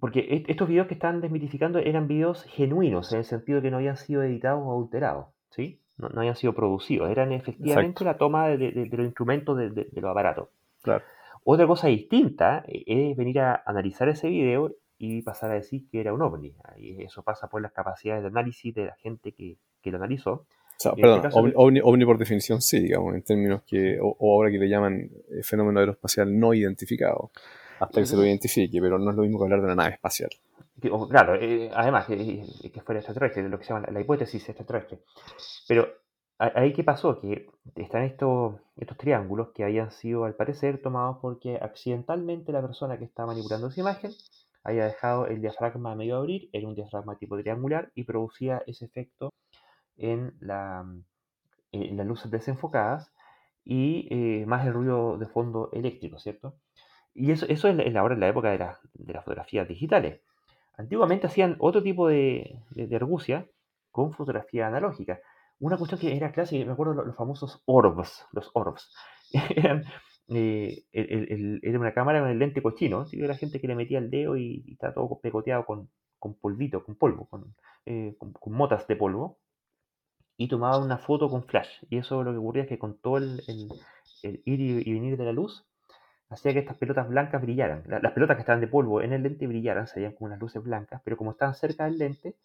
[0.00, 3.78] porque est- estos videos que están desmitificando eran videos genuinos, en el sentido que no
[3.78, 5.80] habían sido editados o adulterados, ¿sí?
[5.96, 8.04] No, no habían sido producidos, eran efectivamente Exacto.
[8.04, 10.50] la toma de, de- de los instrumentos de los aparatos.
[10.82, 11.02] Claro.
[11.48, 16.00] Otra cosa distinta eh, es venir a analizar ese video y pasar a decir que
[16.00, 16.52] era un ovni.
[16.76, 20.32] Y eso pasa por las capacidades de análisis de la gente que, que lo analizó.
[20.32, 20.46] O
[20.78, 24.16] sea, perdón, este ovni, que- ovni- ovni por definición sí, digamos, en términos que, o,
[24.18, 27.30] o ahora que le llaman eh, fenómeno aeroespacial no identificado,
[27.78, 29.94] hasta que se lo identifique, pero no es lo mismo que hablar de una nave
[29.94, 30.30] espacial.
[31.08, 32.42] claro, eh, además que,
[32.72, 34.98] que fuera extraterrestre, lo que se llama la, hipótesis extraterrestre.
[35.68, 35.86] Pero
[36.38, 41.56] ahí qué pasó, que están estos, estos triángulos que habían sido al parecer tomados porque
[41.60, 44.16] accidentalmente la persona que estaba manipulando esa imagen
[44.64, 49.30] había dejado el diafragma medio abrir, era un diafragma tipo triangular y producía ese efecto
[49.98, 50.84] en, la,
[51.72, 53.12] en las luces desenfocadas
[53.64, 56.54] y eh, más el ruido de fondo eléctrico, ¿cierto?
[57.14, 60.20] Y eso, eso es es ahora en la época de, la- de las fotografías digitales.
[60.76, 63.48] Antiguamente hacían otro tipo de, de, de argucia
[63.92, 65.20] con fotografía analógica.
[65.60, 68.90] Una cuestión que era clásica, me acuerdo los, famosos orbs, los orbs.
[69.56, 69.84] Eran,
[70.28, 73.20] eh, el- el- una cámara con el lente cochino, ¿sí?
[73.22, 75.88] era gente que le metía el dedo y, y estaba todo pegoteado con,
[76.18, 77.54] con polvito, con polvo, con,
[77.86, 79.38] eh, con- motas de polvo,
[80.36, 81.68] y tomaba una foto con flash.
[81.90, 85.24] Y eso lo que ocurría es que con todo el, el- ir y, venir de
[85.24, 85.66] la luz,
[86.30, 87.84] hacía que estas pelotas blancas brillaran.
[87.86, 90.40] La- Las pelotas que estaban de polvo en el lente brillaran, se veían como unas
[90.40, 92.36] luces blancas, pero como estaban cerca del lente,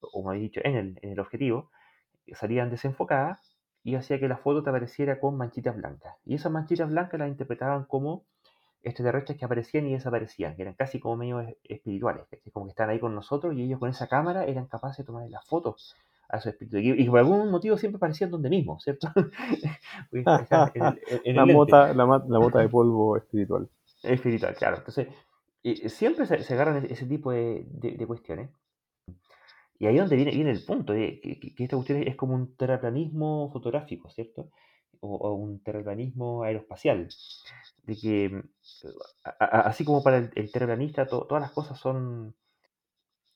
[0.00, 1.70] o como he dicho, en el, en el objetivo,
[2.34, 6.16] salían desenfocadas y hacía que la foto te apareciera con manchitas blancas.
[6.24, 8.24] Y esas manchitas blancas las interpretaban como
[8.82, 12.52] extraterrestres que aparecían y desaparecían, que eran casi como medio es- espirituales, ¿cachai?
[12.52, 15.28] como que estaban ahí con nosotros y ellos con esa cámara eran capaces de tomar
[15.28, 15.96] las fotos
[16.28, 16.80] a esos espíritus.
[16.82, 19.08] Y, por algún motivo siempre parecían donde mismo, ¿cierto?
[20.12, 23.68] la, mota, la, mota de polvo espiritual.
[24.02, 24.76] Espiritual, claro.
[24.78, 25.08] Entonces,
[25.86, 28.50] siempre se, agarran ese tipo de, cuestiones.
[29.78, 32.56] Y ahí es donde viene, viene el punto, que, que, esta cuestión es como un
[32.56, 34.50] terraplanismo fotográfico, ¿cierto?
[35.00, 37.08] O, un terraplanismo aeroespacial.
[37.84, 38.42] De que,
[39.38, 42.34] así como para el, terraplanista, todas las cosas son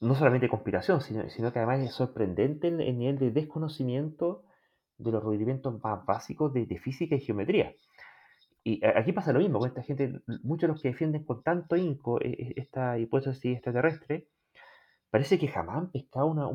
[0.00, 4.44] no solamente conspiración, sino, sino que además es sorprendente el, nivel de desconocimiento
[4.98, 7.72] de los rudimentos más básicos de, física y geometría.
[8.64, 11.76] Y aquí pasa lo mismo con esta gente, muchos de los que defienden con tanto
[11.76, 14.26] inco e, e, esta hipótesis extraterrestre,
[15.12, 16.48] parece que jamás han pescado una,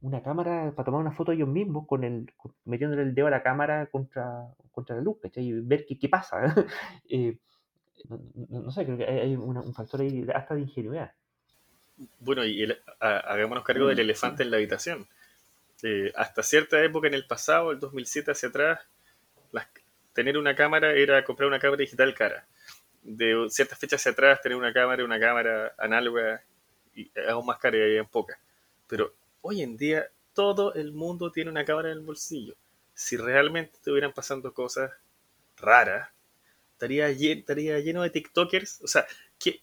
[0.00, 2.26] una, cámara para tomar una foto ellos mismos con el,
[2.64, 6.42] metiéndole el dedo a la cámara contra, contra la luz, Y ver qué, qué pasa.
[7.08, 7.38] Eh,
[8.48, 11.12] no, sé, creo que hay, un factor ahí hasta de ingenuidad.
[12.20, 12.66] Bueno, y
[13.00, 15.06] hagámonos cargo del elefante en la habitación.
[15.82, 18.80] Eh, hasta cierta época en el pasado, el 2007 hacia atrás,
[20.12, 22.46] tener una cámara era comprar una cámara digital cara.
[23.02, 26.42] De ciertas fechas hacia atrás, tener una cámara, una cámara análoga,
[26.98, 28.38] y aún más cara y en poca.
[28.86, 32.54] Pero hoy en día, todo el mundo tiene una cámara en el bolsillo.
[32.94, 34.90] Si realmente estuvieran pasando cosas
[35.56, 36.08] raras,
[36.72, 38.82] estaría, estaría lleno de TikTokers.
[38.82, 39.06] O sea,
[39.38, 39.60] ¿qué,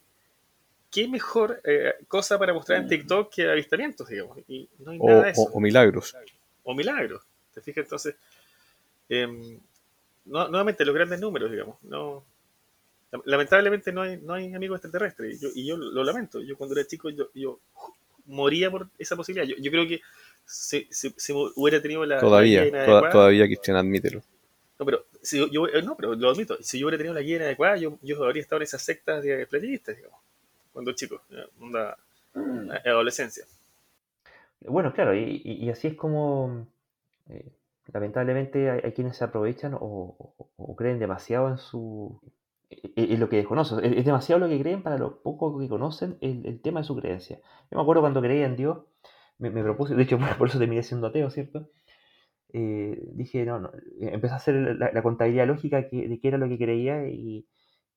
[0.95, 4.37] qué mejor eh, cosa para mostrar en TikTok que avistamientos, digamos.
[4.47, 5.41] Y no hay nada de eso.
[5.51, 6.15] O, milagros.
[6.63, 7.21] O milagros.
[7.53, 7.83] ¿Te fijas?
[7.83, 8.15] Entonces,
[9.09, 9.59] em,
[10.23, 11.83] nuevamente, los grandes números, digamos.
[11.83, 12.23] No,
[13.25, 15.41] lamentablemente no hay, no hay amigos extraterrestres.
[15.55, 16.41] Y yo, lo lamento.
[16.41, 17.59] Yo cuando era chico, yo,
[18.25, 19.47] moría por esa posibilidad.
[19.57, 20.01] Yo, creo que
[20.45, 20.87] si,
[21.55, 22.19] hubiera tenido la...
[22.19, 24.21] Todavía, guía todavía Cristian, admítelo.
[24.77, 26.57] No, pero, si yo, eh, no, pero lo admito.
[26.61, 29.45] Si yo hubiera tenido la guía adecuada, yo, yo habría estado en esas sectas de
[29.47, 30.19] platillistas, digamos
[30.75, 31.21] cuando chico,
[31.61, 31.97] onda
[32.33, 32.69] mm.
[32.85, 33.45] adolescencia.
[34.59, 36.67] Bueno, claro, y, así es como
[37.29, 37.49] eh,
[37.93, 40.33] lamentablemente hay, quienes se aprovechan o,
[40.75, 42.19] creen demasiado en su
[42.69, 43.83] en, lo que desconocen.
[43.83, 47.39] Es, demasiado lo que creen para lo poco que conocen el, tema de su creencia.
[47.71, 48.79] Yo me acuerdo cuando creía en Dios,
[49.37, 51.69] me, propuse, de hecho por eso terminé siendo ateo, ¿cierto?
[52.53, 56.57] Eh, dije, no, no, empecé a hacer la, contabilidad lógica de qué era lo que
[56.57, 57.47] creía y,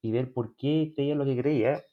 [0.02, 1.84] y ver por qué creía lo que creía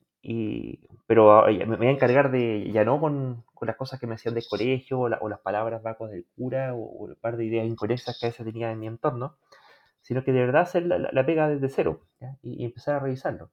[1.07, 4.45] pero me voy a encargar de, ya no con, las cosas que me hacían del
[4.49, 8.29] colegio o, las palabras vacos del cura o, un par de ideas inconexas que a
[8.29, 9.37] veces tenía en mi entorno,
[10.05, 12.05] sino que de verdad hacer la, pega desde cero
[12.43, 13.49] Y, empezar a revisarlo.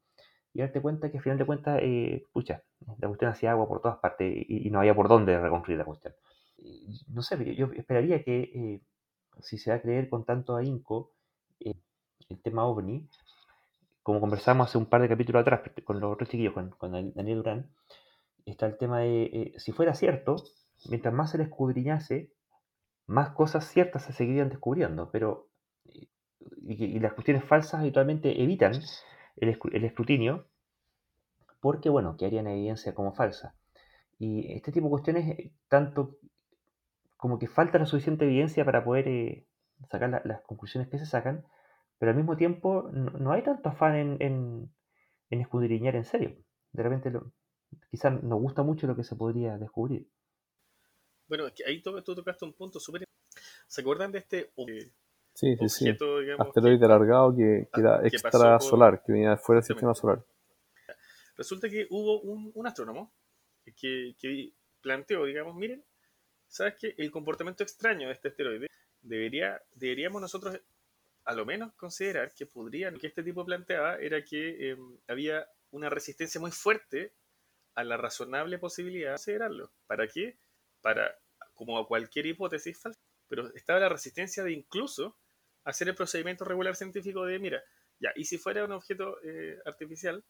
[0.53, 2.63] Y darte cuenta que al final de cuentas, eh, pucha,
[2.99, 6.13] la cuestión hacía agua por todas partes y, no había por dónde reconstruir la cuestión.
[7.09, 8.81] no sé, yo esperaría que eh,
[9.41, 11.13] si se va a creer con tanto ahínco
[11.59, 11.73] eh,
[12.29, 13.09] el tema ovni,
[14.03, 17.71] como conversamos hace un par de capítulos atrás con los otros chiquillos, con, Daniel Durán,
[18.45, 20.37] está el tema de, eh, si fuera cierto,
[20.91, 22.31] mientras más se le escudriñase,
[23.07, 25.49] más cosas ciertas se seguirían descubriendo, pero
[26.63, 28.73] y, las cuestiones falsas habitualmente evitan
[29.37, 30.47] el, escrutinio
[31.61, 33.55] porque, bueno, quedarían en evidencia como falsa.
[34.19, 36.19] Y este tipo de cuestiones, eh, tanto
[37.17, 39.47] como que falta la suficiente evidencia para poder eh,
[39.89, 41.47] sacar las conclusiones que se sacan,
[41.99, 44.73] pero al mismo tiempo no, hay tanto afán en,
[45.31, 46.37] escudriñar en serio.
[46.73, 47.13] De repente
[47.91, 50.09] quizás nos gusta mucho lo que se podría descubrir.
[51.29, 53.05] Bueno, ahí tú, tocaste un punto súper...
[53.69, 54.51] ¿Se acuerdan de este
[55.35, 55.97] sí, sí, sí.
[56.39, 60.25] asteroide alargado que, que era extrasolar, que venía fuera del sistema solar?
[61.37, 63.13] Resulta que hubo un, astrónomo
[63.77, 65.85] que, que, planteó, digamos, miren,
[66.49, 66.95] ¿sabes qué?
[66.99, 68.67] El comportamiento extraño de este asteroide
[69.01, 70.61] debería, deberíamos nosotros
[71.25, 75.89] a lo menos considerar que podrían, que este tipo planteaba era que em, había una
[75.89, 77.15] resistencia muy fuerte
[77.75, 79.73] a la razonable posibilidad de considerarlo.
[79.87, 80.39] ¿Para qué?
[80.81, 81.17] Para,
[81.55, 85.17] como a cualquier hipótesis falsa, pero estaba la resistencia de incluso
[85.65, 87.63] hacer el procedimiento regular científico de, mira,
[87.99, 90.25] ya, y si fuera un objeto eh, artificial,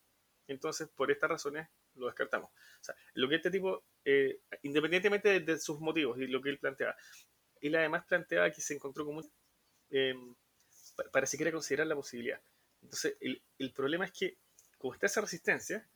[0.46, 2.50] entonces por estas razones lo descartamos.
[2.50, 6.58] O sea, lo que este tipo, eh, independientemente de, sus motivos y lo que él
[6.58, 6.96] planteaba,
[7.60, 9.22] él además planteaba que se encontró como
[11.12, 12.40] para, siquiera considerar la posibilidad.
[12.82, 14.38] Entonces, el, el, problema es que,
[14.78, 15.88] como está esa resistencia,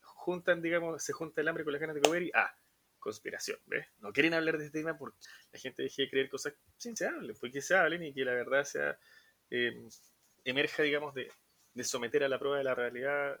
[0.00, 2.54] juntan, digamos, se junta el hambre con las ganas de comer y, ah,
[2.98, 3.86] conspiración, ¿ves?
[3.98, 5.18] No quieren hablar de este tema porque
[5.52, 8.34] la gente deje de creer cosas sin se hablen, porque se hablen y que la
[8.34, 8.98] verdad sea,
[9.50, 9.74] eh,
[10.44, 11.30] emerja, digamos, de,
[11.74, 13.38] de, someter a la prueba de la realidad.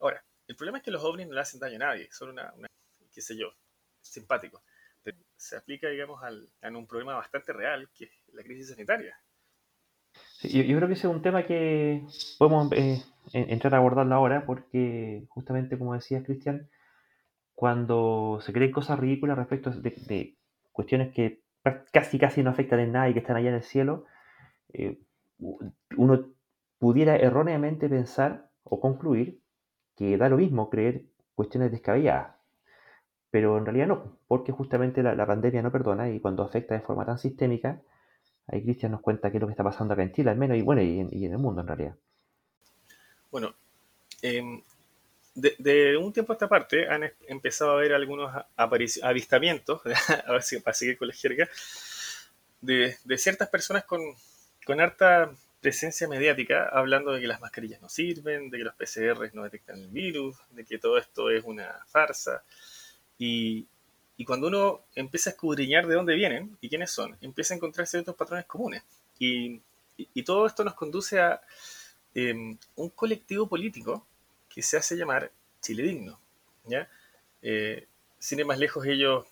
[0.00, 2.52] Ahora, el problema es que los ovnis no le hacen daño a nadie, son una,
[2.54, 2.68] una
[3.12, 3.52] qué sé yo,
[4.00, 4.62] simpáticos.
[5.36, 9.18] se aplica, digamos, al, a un problema bastante real, que es la crisis sanitaria
[10.42, 12.02] yo, creo que ese es un tema que
[12.38, 13.02] podemos eh,
[13.32, 16.68] entrar a abordarlo ahora porque justamente como decía Cristian,
[17.60, 20.34] cuando se creen cosas ridículas respecto de,
[20.72, 21.42] cuestiones que
[21.92, 24.06] casi casi no afectan en nada y que están allá en el cielo,
[24.72, 24.98] eh,
[25.94, 26.24] uno
[26.78, 29.42] pudiera erróneamente pensar o concluir
[29.94, 31.04] que da lo mismo creer
[31.34, 32.34] cuestiones descabelladas.
[33.30, 37.04] Pero en realidad no, porque justamente la, pandemia no perdona y cuando afecta de forma
[37.04, 37.82] tan sistémica,
[38.46, 40.56] ahí Cristian nos cuenta qué es lo que está pasando acá en Chile al menos
[40.56, 41.94] y bueno, y en, el mundo en realidad.
[43.30, 43.52] Bueno,
[44.22, 44.62] em,
[45.40, 48.32] de, un tiempo a esta parte han empezado a haber algunos
[49.02, 49.80] avistamientos,
[50.26, 51.48] a ver si para seguir con la jerga,
[52.60, 54.00] de, ciertas personas con,
[54.64, 59.30] con harta presencia mediática hablando de que las mascarillas no sirven, de que los PCR
[59.34, 62.42] no detectan el virus, de que todo esto es una farsa.
[63.18, 63.66] Y,
[64.16, 67.86] y cuando uno empieza a escudriñar de dónde vienen y quiénes son, empieza a encontrar
[67.86, 68.82] ciertos patrones comunes.
[69.18, 69.60] Y,
[69.96, 71.42] y, todo esto nos conduce a
[72.14, 74.06] em, un colectivo político
[74.50, 75.30] que se hace llamar
[75.62, 76.20] Chile Digno.
[76.66, 76.90] ¿ya?
[77.40, 77.86] Eh,
[78.18, 79.26] sin ir más lejos, ellos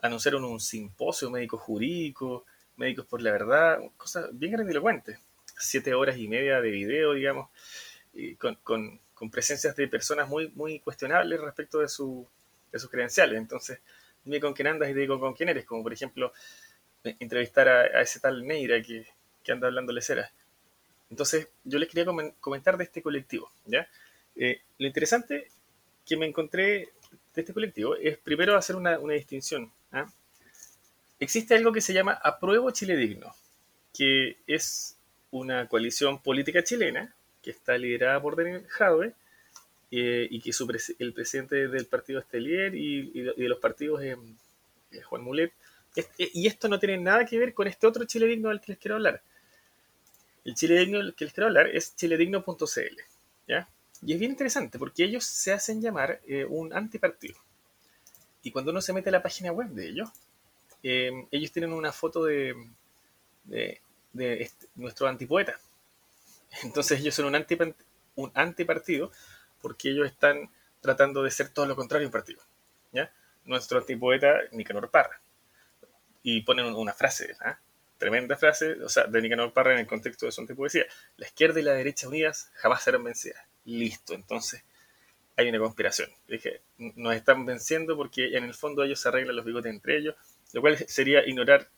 [0.00, 2.46] anunciaron un simposio médico jurídico,
[2.76, 5.18] médicos por la verdad, cosas bien grandilocuentes
[5.58, 7.48] siete horas y media de video, digamos,
[8.38, 12.26] con, con, presencias de personas muy, muy cuestionables respecto de, su,
[12.70, 13.38] de sus credenciales.
[13.38, 13.80] Entonces,
[14.24, 16.32] dime con quién andas y te digo con quién eres, como por ejemplo
[17.04, 19.06] eh, entrevistar a, ese tal Neira que,
[19.42, 20.30] que anda hablando lecera.
[21.10, 22.06] Entonces, yo les quería
[22.40, 23.88] comentar de este colectivo, ¿ya?
[24.36, 25.48] Eh, lo interesante
[26.06, 26.90] que me encontré
[27.34, 29.72] de este colectivo es primero hacer una, una distinción.
[29.92, 30.10] ¿ah?
[31.18, 33.34] Existe algo que se llama Apruebo Chile Digno,
[33.96, 34.96] que es
[35.30, 39.12] una coalición política chilena que está liderada por Daniel Jadwe
[39.90, 40.50] eh, y que
[40.98, 44.16] el presidente del partido es Telier y, de los partidos es,
[45.04, 45.52] Juan Mulet.
[45.96, 48.72] Eh, y esto no tiene nada que ver con este otro Chile Digno del que
[48.72, 49.22] les quiero hablar.
[50.44, 53.00] El Chile Digno del que les quiero hablar es chiledigno.cl.
[53.46, 53.68] ¿ya?
[54.04, 57.38] Y es bien interesante porque ellos se hacen llamar eh, un antipartido.
[58.42, 60.10] Y cuando uno se mete a la página web de ellos,
[60.82, 62.54] ellos tienen una foto de,
[64.14, 65.58] de este, nuestro antipoeta.
[66.62, 67.58] Entonces ellos son un, anti,
[68.16, 69.10] un antipartido
[69.60, 70.50] porque ellos están
[70.80, 72.42] tratando de ser todo lo contrario un partido.
[72.92, 73.12] ¿ya?
[73.44, 75.20] Nuestro antipoeta, Nicanor Parra.
[76.22, 77.58] Y ponen una frase, ¿ah?
[77.98, 80.84] tremenda frase, o sea, de Nicanor Parra en el contexto de su antipoesía.
[81.16, 83.42] La izquierda y la derecha unidas jamás serán vencidas.
[83.64, 84.62] Listo, entonces
[85.36, 86.10] hay una conspiración.
[86.28, 90.14] Dije, nos están venciendo porque en el fondo ellos se arreglan los bigotes entre ellos,
[90.52, 91.68] lo cual sería ignorar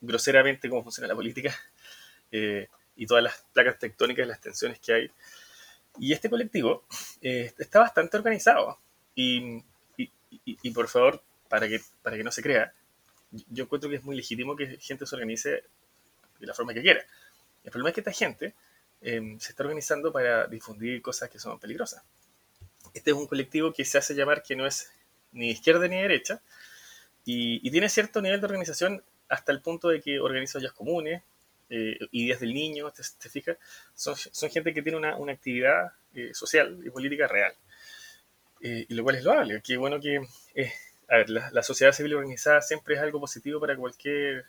[0.00, 1.54] groseramente cómo funciona la política
[2.32, 5.10] eh, y todas las placas tectónicas las tensiones que hay.
[5.98, 6.84] Y este colectivo
[7.20, 8.78] eh, está bastante organizado.
[9.14, 9.64] Y,
[10.44, 12.72] y, por favor, para que, para que no se crea,
[13.48, 15.64] yo encuentro que es muy legítimo que gente se organice
[16.38, 17.04] de la forma que quiera.
[17.64, 18.54] El problema es que esta gente
[19.00, 22.02] em, se está organizando para difundir cosas que son peligrosas.
[22.94, 24.90] Este es un colectivo que se hace llamar que no es
[25.32, 26.40] ni izquierda ni derecha
[27.24, 31.22] y, y tiene cierto nivel de organización hasta el punto de que organiza ollas comunes,
[31.70, 33.58] eh, ideas del niño, ¿te, te fijas?
[33.94, 37.52] Son, son, gente que tiene una, una actividad eh, social y política real.
[38.60, 39.60] Eh, y lo cual es loable.
[39.62, 40.18] Qué bueno que,
[41.08, 44.46] a ver, la, sociedad civil organizada siempre es algo positivo para cualquier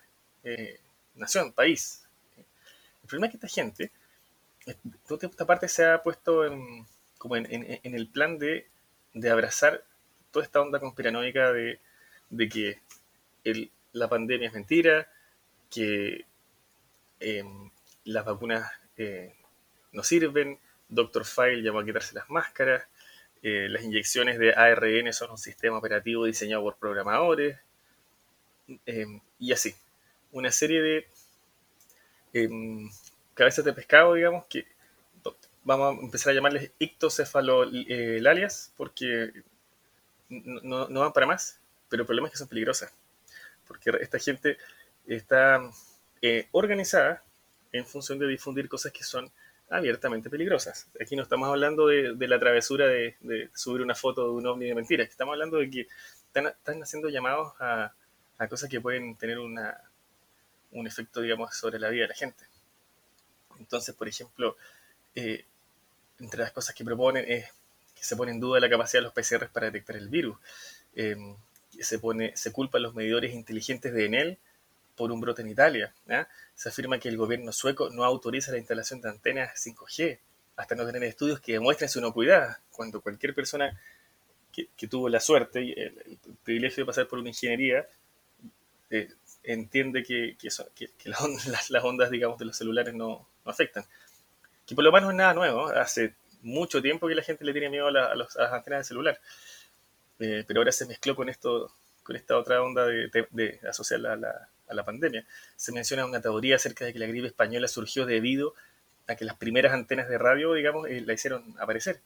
[1.16, 2.08] nación, país.
[2.38, 3.92] El problema es que esta gente,
[5.08, 6.86] toda esta parte se ha puesto en,
[7.18, 8.68] como en, en, el plan de,
[9.14, 9.84] de, abrazar
[10.32, 11.80] toda esta onda conspiranoica de,
[12.30, 12.80] de que
[13.94, 15.08] la pandemia es mentira,
[15.70, 16.26] que
[17.20, 17.70] em,
[18.06, 19.34] las vacunas eh,
[19.92, 21.26] no sirven, Dr.
[21.26, 22.88] File llamó a quitarse las máscaras,
[23.42, 27.58] eh, las inyecciones de ARN son un sistema operativo diseñado por programadores,
[28.86, 29.76] em, y así.
[30.32, 31.08] Una serie de
[32.34, 32.90] em,
[33.40, 34.68] cabezas de pescado, digamos, que
[35.64, 39.32] vamos a empezar a llamarles ictocefalolalias, porque
[40.30, 41.60] no, no van para más,
[41.90, 42.94] pero el problema es que son peligrosas
[43.70, 44.58] porque esta gente
[45.06, 45.62] está
[46.24, 47.24] eh, organizada
[47.72, 49.32] en función de difundir cosas que son
[49.70, 50.90] abiertamente peligrosas.
[51.00, 53.16] Aquí no estamos hablando de, la travesura de,
[53.54, 55.88] subir una foto de un ovni de mentiras, estamos hablando de que
[56.34, 57.94] están, haciendo llamados a,
[58.50, 59.80] cosas que pueden tener una,
[60.72, 62.44] un efecto, digamos, sobre la vida de la gente.
[63.60, 64.58] Entonces, por ejemplo,
[65.16, 65.46] eh,
[66.20, 67.46] entre las cosas que proponen es
[67.96, 70.38] que se pone en duda la capacidad de los PCR para detectar el virus.
[70.96, 71.16] Eh,
[71.80, 74.38] se, pone, se culpa los medidores inteligentes de Enel
[74.96, 75.94] por un brote en Italia.
[76.56, 80.20] Se afirma que el gobierno sueco no autoriza la instalación de antenas 5G
[80.58, 83.80] hasta no tener estudios que demuestren su inocuidad, cuando cualquier persona
[84.52, 87.88] que, tuvo la suerte y el, privilegio de pasar por una ingeniería
[88.90, 89.08] eh,
[89.44, 90.36] entiende que,
[91.70, 93.86] las, ondas, digamos, de los celulares no, afectan.
[94.66, 97.52] Que por lo menos no es nada nuevo, hace mucho tiempo que la gente le
[97.52, 99.20] tiene miedo a, las antenas de celular.
[100.20, 101.72] Eh, pero ahora se mezcló con esto,
[102.04, 105.26] con esta otra onda de, de, asociarla a la, a la pandemia.
[105.56, 108.54] Se menciona una teoría acerca de que la gripe española surgió debido
[109.08, 112.02] a que las primeras antenas de radio, digamos, eh, la hicieron aparecer.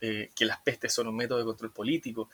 [0.00, 2.28] Eh, que las pestes son un método de control político,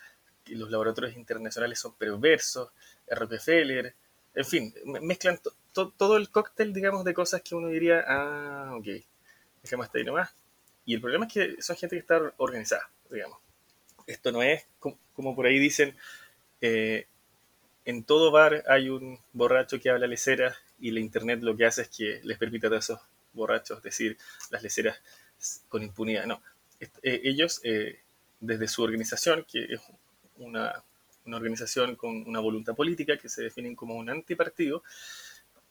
[0.44, 2.70] que los laboratorios internacionales son perversos,
[3.08, 3.94] Rockefeller,
[4.34, 5.38] en fin, mezclan
[5.72, 8.86] todo el cóctel, digamos, de cosas que uno diría, ah, ok,
[9.62, 10.34] dejemos hasta ahí nomás.
[10.84, 13.38] Y el problema es que son gente que está organizada, digamos.
[14.06, 15.96] Esto no es, como, por ahí dicen,
[16.60, 17.06] eh,
[17.84, 21.82] en todo bar hay un borracho que habla leceras y la internet lo que hace
[21.82, 23.00] es que les permite a esos
[23.32, 24.16] borrachos decir
[24.50, 25.00] las leceras
[25.68, 26.26] con impunidad.
[26.26, 26.42] No,
[26.80, 28.00] eh, ellos, eh,
[28.40, 29.80] desde su organización, que es
[30.36, 30.82] una,
[31.26, 34.82] organización con una voluntad política, que se definen como un antipartido,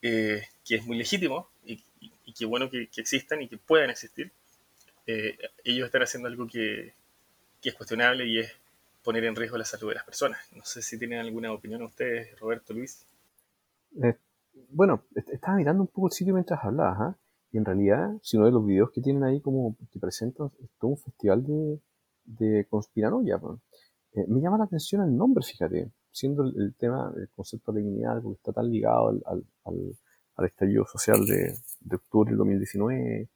[0.02, 4.32] eh, que es muy legítimo y, y, que bueno que, existan y que puedan existir,
[5.64, 6.94] ellos están haciendo algo que,
[7.62, 8.52] que es cuestionable y es
[9.02, 10.38] poner en riesgo la salud de las personas.
[10.54, 13.06] No sé si tienen alguna opinión ustedes, Roberto, Luis.
[14.02, 14.16] Eh,
[14.70, 17.16] bueno, estaba mirando un poco el sitio mientras hablabas, ¿ah?
[17.52, 20.70] y en realidad, si uno ve los videos que tienen ahí como que presentan, es
[20.78, 21.80] todo un festival de,
[22.24, 23.40] de conspiranoia.
[24.14, 28.22] Eh, me llama la atención el nombre, fíjate, siendo el, tema, el concepto de dignidad,
[28.22, 29.44] porque está tan ligado al, al,
[30.36, 33.28] al, estallido social de, de, octubre del 2019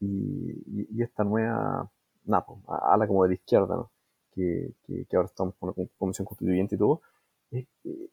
[0.00, 1.90] y, y, esta nueva,
[2.24, 3.90] napo, a, la como de la izquierda, ¿no?
[4.34, 7.02] que, que, ahora estamos con una comisión constituyente y todo,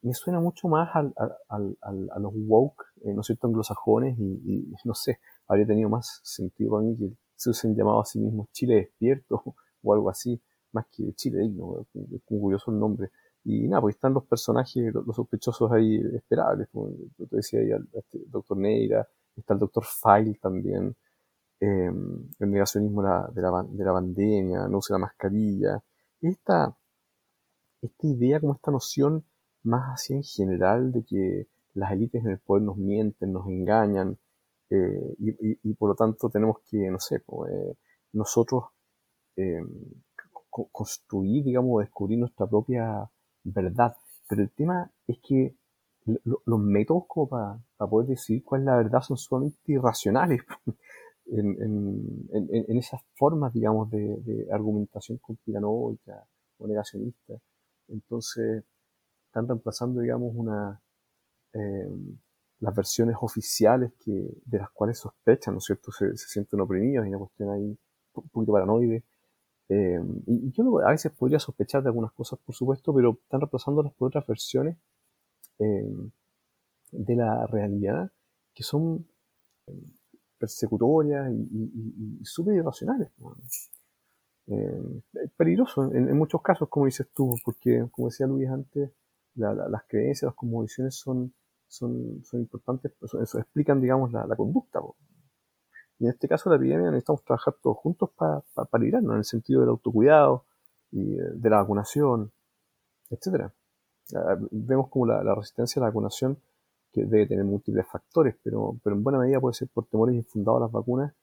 [0.01, 1.13] me suena mucho más al,
[1.47, 5.65] al, al, a los woke, eh, ¿no es cierto?, anglosajones y, y, no sé, habría
[5.65, 9.41] tenido más sentido para mí que se hubiesen llamado a sí mismos Chile despierto
[9.83, 10.41] o algo así,
[10.71, 13.11] más que Chile digno, es curioso el nombre.
[13.49, 17.89] Y nada, pues están los personajes, los, sospechosos ahí esperables, como te decía ahí, el,
[17.93, 20.95] este doctor Neira, está el doctor File también,
[21.59, 21.91] eh,
[22.39, 25.83] el negacionismo de la, de, la, de la pandemia, no usa la mascarilla,
[26.21, 26.77] esta,
[27.81, 29.25] esta idea, como esta noción
[29.63, 34.19] más así en general de que las élites en el poder nos mienten, nos engañan,
[34.69, 37.75] eh, y, por lo tanto tenemos que, no sé, eh,
[38.13, 38.65] nosotros
[39.35, 39.63] eh,
[40.49, 43.09] construir, digamos, descubrir nuestra propia
[43.43, 43.95] verdad.
[44.27, 45.55] Pero el tema es que
[46.05, 47.59] los métodos como para,
[47.89, 50.41] poder decir cuál es la verdad son sumamente irracionales.
[51.31, 56.25] en, en, esas formas, digamos, de, de argumentación conspiranoica
[56.57, 57.35] o negacionista.
[57.87, 58.63] Entonces,
[59.27, 60.81] están reemplazando, digamos, una,
[61.53, 61.89] eh,
[62.59, 64.11] las versiones oficiales que,
[64.45, 65.91] de las cuales sospechan, ¿no es cierto?
[65.91, 67.77] Se, se sienten oprimidos, hay una cuestión ahí
[68.13, 69.03] un poquito paranoide.
[69.69, 73.93] Eh, y, yo a veces podría sospechar de algunas cosas, por supuesto, pero están reemplazándolas
[73.93, 74.77] por otras versiones
[75.59, 75.95] eh,
[76.91, 78.11] de la realidad
[78.53, 79.07] que son
[80.39, 83.11] persecutorias y, súper irracionales.
[84.47, 85.01] Eh,
[85.37, 88.91] peligroso en, muchos casos, como dices tú, porque, como decía Luis antes,
[89.35, 91.33] las creencias, las convicciones son,
[91.67, 94.79] son, son importantes, eso, explican, digamos, la, conducta.
[95.99, 99.25] Y en este caso, la epidemia necesitamos trabajar todos juntos para pa, librarnos, en el
[99.25, 100.45] sentido del autocuidado
[100.91, 102.31] y eh, de la vacunación,
[103.09, 103.53] etcétera.
[104.15, 106.37] Ah, vemos como la, resistencia a la vacunación
[106.93, 110.61] que debe tener múltiples factores, pero, pero en buena medida puede ser por temores infundados
[110.61, 111.13] a las vacunas.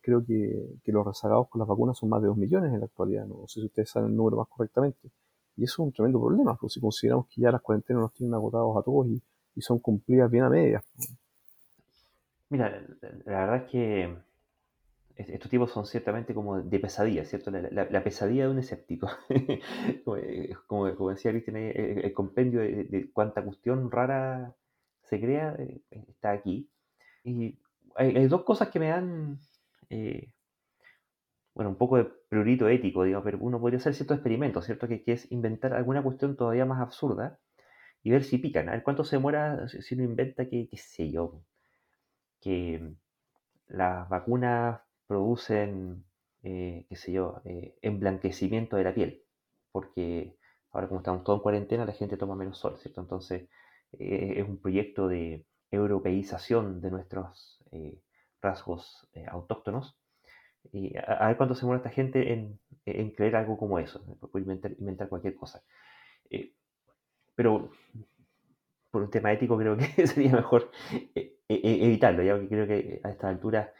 [0.00, 2.86] creo que, que, los rezagados con las vacunas son más de 2 millones en la
[2.86, 5.10] actualidad, no, sé si ustedes saben el número más correctamente.
[5.56, 8.34] Y eso es un tremendo problema, porque si consideramos que ya las cuarentenas nos tienen
[8.34, 9.20] agotados a todos y,
[9.54, 10.84] y son cumplidas bien a medias.
[12.50, 12.82] Mira,
[13.26, 14.16] la, verdad es que
[15.16, 17.50] estos tipos son ciertamente como de pesadilla, ¿cierto?
[17.50, 19.08] La, pesadilla de un escéptico.
[20.04, 24.54] como, como, decía Cristian, el, el, compendio de, cuánta cuestión rara
[25.02, 26.70] se crea, eh, está aquí.
[27.24, 27.58] Y
[27.96, 29.38] hay, dos cosas que me dan,
[29.90, 30.32] eh,
[31.54, 34.86] bueno, un poco de prurito ético, digamos, pero uno podría hacer ciertos experimentos, ¿cierto?
[34.88, 37.38] Que, es inventar alguna cuestión todavía más absurda
[38.02, 41.10] y ver si pican, a ver cuánto se demora si uno inventa que, qué sé
[41.10, 41.42] yo,
[42.40, 42.94] que
[43.68, 46.04] las vacunas producen,
[46.42, 47.42] eh, qué sé yo,
[47.82, 49.22] emblanquecimiento de la piel,
[49.72, 50.36] porque
[50.72, 53.00] ahora como estamos todos en cuarentena, la gente toma menos sol, ¿cierto?
[53.00, 53.48] Entonces,
[53.92, 58.00] eh, es un proyecto de europeización de nuestros eh,
[58.40, 59.98] rasgos eh, autóctonos.
[60.72, 62.60] Y a, ver cuánto se muere esta gente en,
[63.12, 65.62] creer algo como eso, por inventar, inventar cualquier cosa.
[67.34, 67.70] pero
[68.90, 70.70] por un tema ético creo que sería mejor
[71.48, 73.72] evitarlo, ya que creo que a esta altura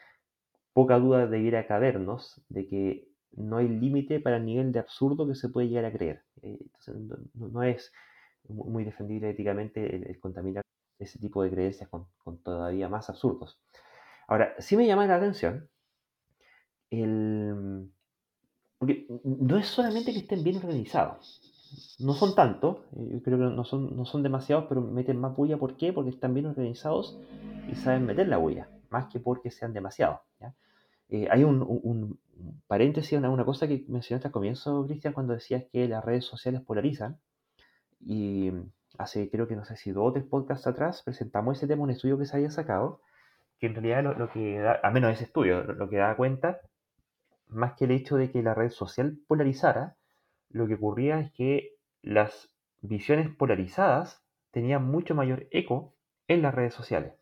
[0.72, 5.34] poca duda debiera cabernos de que no hay límite para el nivel de absurdo que
[5.34, 6.22] se puede llegar a creer.
[6.42, 6.94] Entonces,
[7.34, 7.92] no, es
[8.48, 10.62] muy defendible éticamente el, contaminar
[10.98, 12.08] ese tipo de creencias con,
[12.42, 13.60] todavía más absurdos.
[14.26, 15.68] Ahora, sí me llama la atención
[16.90, 17.90] el...
[18.78, 21.42] Porque no es solamente que estén bien organizados,
[21.98, 25.58] no son tantos, eh, creo que no son, no son demasiados, pero meten más bulla.
[25.58, 25.92] ¿Por qué?
[25.92, 27.18] Porque están bien organizados
[27.70, 30.20] y saben meter la bulla, más que porque sean demasiados.
[31.10, 32.20] Eh, hay un, un,
[32.66, 36.60] paréntesis, una, una, cosa que mencionaste al comienzo, Cristian, cuando decías que las redes sociales
[36.60, 37.18] polarizan.
[38.00, 38.52] Y
[38.98, 41.90] hace, creo que no sé si dos o tres podcasts atrás, presentamos ese tema, un
[41.90, 43.00] estudio que se había sacado,
[43.58, 46.60] que en realidad lo, que da, a menos ese estudio, lo que da cuenta,
[47.48, 49.96] más que el hecho de que la red social polarizara,
[50.50, 55.94] lo que ocurría es que las visiones polarizadas tenían mucho mayor eco
[56.26, 57.12] en las redes sociales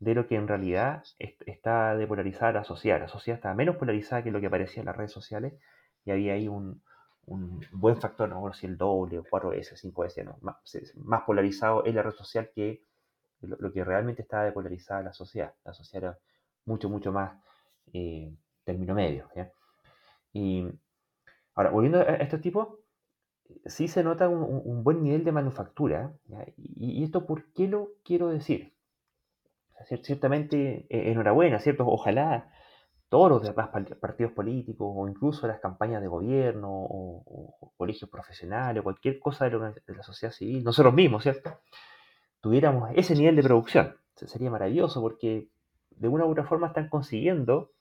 [0.00, 2.98] de lo que en realidad está depolarizada la sociedad.
[2.98, 5.54] La sociedad está menos polarizada que lo que aparecía en las redes sociales
[6.04, 6.82] y había ahí un,
[7.26, 10.56] un buen factor, no sé si el doble o cuatro veces, cinco veces, no, más,
[10.96, 12.82] más, polarizado en la red social que
[13.42, 15.54] lo, que realmente estaba depolarizada la sociedad.
[15.64, 16.18] La sociedad era
[16.64, 17.38] mucho, mucho más
[17.92, 19.28] eh, término medio.
[19.36, 19.52] ¿ya?
[20.32, 20.66] Y
[21.60, 22.68] ahora, volviendo a estos tipos,
[23.66, 26.12] sí se nota un, buen nivel de manufactura.
[26.56, 28.74] Y, ¿Y, esto por qué lo quiero decir?
[30.02, 31.86] Ciertamente, eh, enhorabuena, ¿cierto?
[31.86, 32.50] Ojalá
[33.08, 38.84] todos los demás partidos políticos o incluso las campañas de gobierno o, colegios profesionales o
[38.84, 41.60] cualquier cosa de, la sociedad civil, nosotros mismos, ¿cierto?
[42.40, 43.96] Tuviéramos ese nivel de producción.
[44.14, 45.48] Sería maravilloso porque
[45.90, 47.72] de una u otra forma están consiguiendo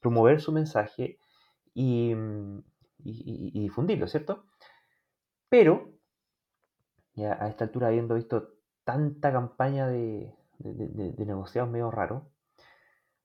[0.00, 1.18] promover su mensaje
[1.74, 2.14] y,
[3.04, 4.44] y, difundirlo, ¿cierto?
[5.48, 5.92] Pero,
[7.14, 12.22] ya a esta altura, habiendo visto tanta campaña de, de, de, negociados medio raros,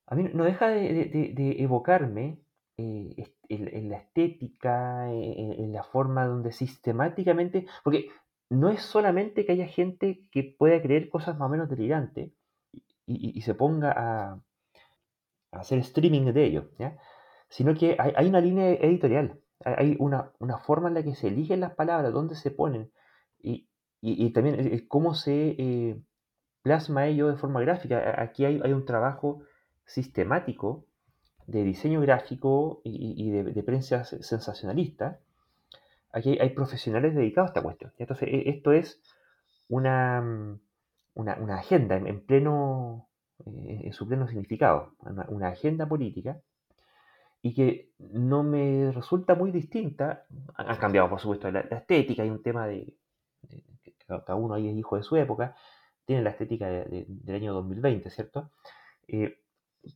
[0.08, 2.40] a mí no deja de, evocarme
[2.78, 8.10] eh, en, en, la estética, en, en, la forma donde sistemáticamente, porque
[8.50, 12.32] no es solamente que haya gente que pueda creer cosas más o menos delirantes
[13.06, 14.34] y, se ponga a,
[15.52, 16.98] a, hacer streaming de ello, ¿ya?
[17.50, 21.60] sino que hay una línea editorial hay una, una, forma en la que se eligen
[21.60, 22.92] las palabras, dónde se ponen,
[23.40, 23.68] y,
[24.02, 26.02] y, también cómo se eh,
[26.62, 28.22] plasma ello de forma gráfica.
[28.22, 29.44] Aquí hay, hay, un trabajo
[29.86, 30.86] sistemático
[31.48, 35.20] de diseño gráfico y, de, prensa sensacionalista.
[36.12, 37.94] Aquí hay, profesionales dedicados a esta cuestión.
[37.98, 39.02] Entonces, e, esto es
[39.68, 40.58] una,
[41.14, 43.10] una, una agenda en, en pleno,
[43.46, 44.96] eh, en su pleno significado,
[45.30, 46.40] una agenda política
[47.44, 50.26] y que no me resulta muy distinta.
[50.56, 52.96] Han cambiado, por supuesto, la, estética, hay un tema de,
[53.42, 55.56] de, de, cada uno ahí es hijo de su época,
[56.06, 58.50] tiene la estética de, del año 2020, ¿cierto?
[59.10, 59.38] Eh,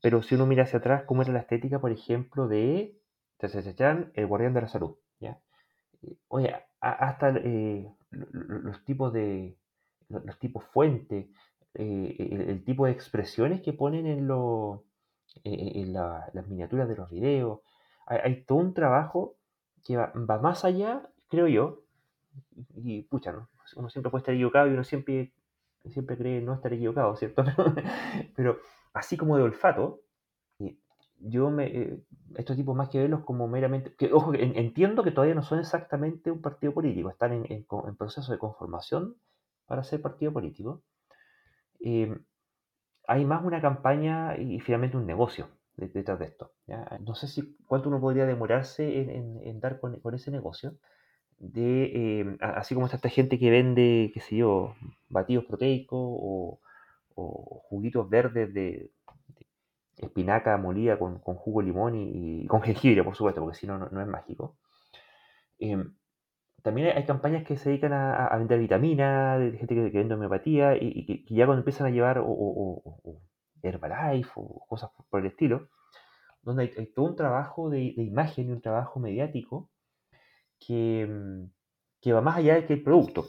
[0.02, 3.00] pero si uno mira hacia atrás, ¿cómo era la estética, por ejemplo, de
[3.40, 4.98] El Guardián de la Salud?
[5.22, 5.40] ¿ya?
[6.28, 9.58] Oye, a, hasta eh, los tipos de
[10.10, 11.30] los, tipos fuente,
[11.76, 12.16] eh,
[12.50, 14.82] el, tipo de expresiones que ponen en los
[15.44, 17.60] en la, las miniaturas de los videos.
[18.06, 19.36] Hay, todo un trabajo
[19.84, 21.84] que va, más allá, creo yo,
[22.76, 23.50] y, pucha, ¿no?
[23.76, 25.34] uno siempre puede estar equivocado y uno siempre,
[25.86, 27.44] siempre cree no estar equivocado, ¿cierto?
[28.36, 28.60] Pero
[28.94, 30.02] así como de olfato,
[31.20, 32.00] yo me, eh,
[32.36, 36.32] estos tipos más que verlos como meramente, que, ojo, entiendo que todavía no son exactamente
[36.32, 39.16] un partido político, están en, en, en proceso de conformación
[39.66, 40.84] para ser partido político.
[41.80, 42.16] Eh,
[43.08, 45.48] hay más una campaña y finalmente un negocio
[45.78, 46.52] detrás de esto.
[46.68, 47.00] ¿ya?
[47.06, 50.76] No sé si cuánto uno podría demorarse en, en, en dar con, con, ese negocio.
[51.40, 54.76] De, eh, así como está esta gente que vende, qué sé yo,
[55.08, 56.60] batidos proteicos o,
[57.16, 58.92] o juguitos verdes de,
[59.36, 59.46] de,
[59.98, 63.68] espinaca molida con, con jugo de limón y, y, con jengibre, por supuesto, porque si
[63.68, 64.58] no, no es mágico.
[65.60, 65.78] Eh,
[66.64, 70.76] también hay campañas que se dedican a, vender vitaminas, de gente que, que vende homeopatía,
[70.76, 73.22] y, que, que, ya cuando empiezan a llevar o, o,
[73.62, 75.70] Herbalife o cosas por el estilo,
[76.42, 79.70] donde hay, todo un trabajo de, imagen y un trabajo mediático
[80.60, 81.08] que,
[82.02, 83.26] que va más allá de que el producto.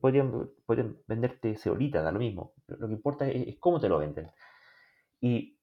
[0.00, 2.52] Podrían, podrían venderte ceolita, da lo mismo.
[2.66, 4.30] Lo que importa es, cómo te lo venden.
[5.20, 5.58] Y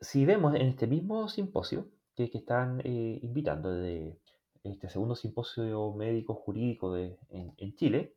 [0.00, 1.86] si vemos en este mismo simposio
[2.16, 4.18] que, que están eh, invitando de
[4.64, 8.14] este segundo simposio médico jurídico de, en, Chile,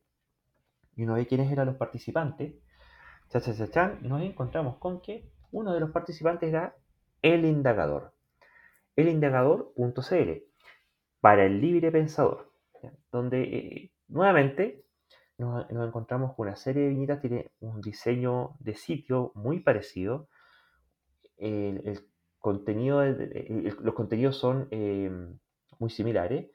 [0.96, 2.54] y uno ve quiénes eran los participantes,
[3.30, 6.76] cha, nos encontramos con que uno de los participantes era
[7.22, 8.14] el indagador.
[8.96, 10.32] Elindagador.cl
[11.20, 12.52] para el libre pensador,
[13.12, 14.86] donde eh, nuevamente
[15.38, 20.30] nos, encontramos con una serie de viñetas, tiene un diseño de sitio muy parecido.
[21.38, 22.08] El,
[22.40, 25.10] contenido, los contenidos son eh,
[25.80, 26.48] muy similares.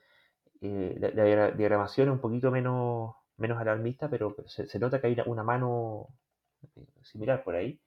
[0.60, 5.16] Eh, la, diagramación es un poquito menos, menos alarmista, pero se, se nota que hay
[5.26, 6.08] una, mano
[6.76, 7.80] eh, similar por ahí.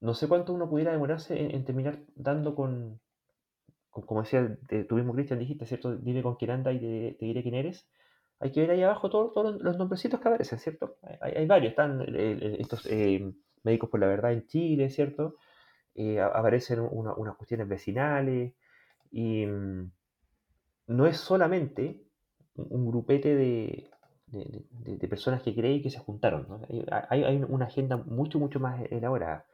[0.00, 3.00] No sé cuánto uno pudiera demorarse en, en terminar dando con,
[3.90, 5.96] como decía tú mismo, Cristian, dijiste, ¿cierto?
[5.96, 7.88] Dime con quién anda y te, diré quién eres.
[8.40, 10.96] Hay que ver ahí abajo todos los nombrecitos que aparecen, ¿cierto?
[11.20, 12.88] Hay, varios, están estos
[13.62, 15.36] médicos por la verdad en Chile, ¿cierto?
[16.34, 18.54] aparecen unas cuestiones vecinales
[19.12, 19.92] y mm,
[20.86, 22.04] no es solamente
[22.56, 23.90] un grupete de,
[24.32, 26.46] de, personas que creen que se juntaron.
[27.08, 29.46] Hay, hay, una agenda mucho, mucho más elaborada.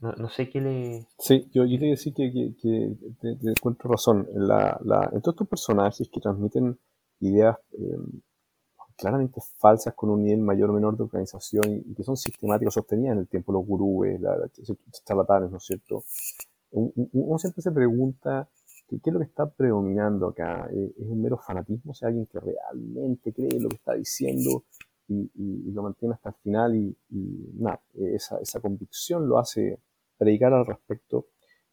[0.00, 1.06] No, no sé qué le...
[1.18, 4.28] Sí, yo, yo te decir que, que, que te, encuentro razón.
[4.34, 4.78] La,
[5.12, 6.78] en todos estos personajes que transmiten
[7.20, 8.20] ideas em,
[8.96, 13.14] claramente falsas con un nivel mayor o menor de organización y, que son sistemáticos, sostenidas
[13.14, 16.04] en el tiempo, los gurúes, los charlatanes, ¿no es cierto?
[16.74, 18.48] uno siempre se pregunta
[19.00, 20.68] ¿Qué, es lo que está predominando acá?
[20.72, 21.92] Eh, ¿Es un mero fanatismo?
[21.92, 24.64] O sea, alguien que realmente cree lo que está diciendo
[25.08, 26.96] y, lo mantiene hasta el final y,
[27.54, 29.78] nada, esa, esa, convicción lo hace
[30.16, 31.28] predicar al respecto.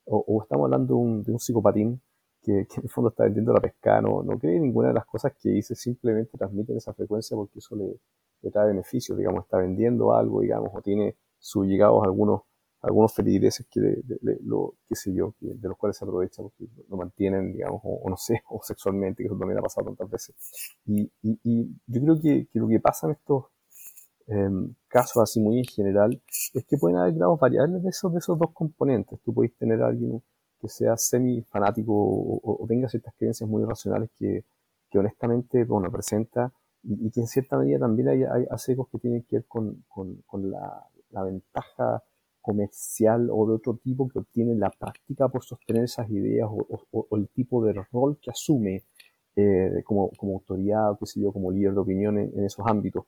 [0.05, 2.01] O, estamos hablando de un, de un psicopatín
[2.41, 5.33] que, en el fondo está vendiendo la pesca, no, no cree ninguna de las cosas
[5.39, 7.99] que dice, simplemente transmite esa frecuencia porque eso le,
[8.41, 12.41] le trae beneficios, digamos, está vendiendo algo, digamos, o tiene subyugados algunos
[12.81, 16.97] algunos feligreses que, de, lo, qué sé yo, de los cuales se aprovecha porque lo
[16.97, 20.35] mantienen, digamos, o, no sé, o sexualmente, que eso también ha pasado tantas veces.
[20.85, 23.45] Y, y, yo creo que, que, lo que pasa en estos
[24.27, 26.21] em, casos así muy en general
[26.53, 29.19] es que pueden haber grados variables de esos, de esos dos componentes.
[29.21, 30.21] Tú puedes tener a alguien
[30.61, 34.45] que sea semi fanático o, tenga ciertas creencias muy racionales que,
[34.89, 36.53] que honestamente, bueno, presenta
[36.83, 40.21] y, que en cierta medida también hay, hay asecos que tienen que ver con, con,
[40.25, 42.03] con la, la ventaja
[42.49, 47.27] comercial o de otro tipo que obtiene la práctica por sostener esas ideas o, el
[47.29, 48.85] tipo de rol que asume
[49.35, 53.05] eh, como, como autoridad, qué sé yo, como líder de opinión en, esos ámbitos,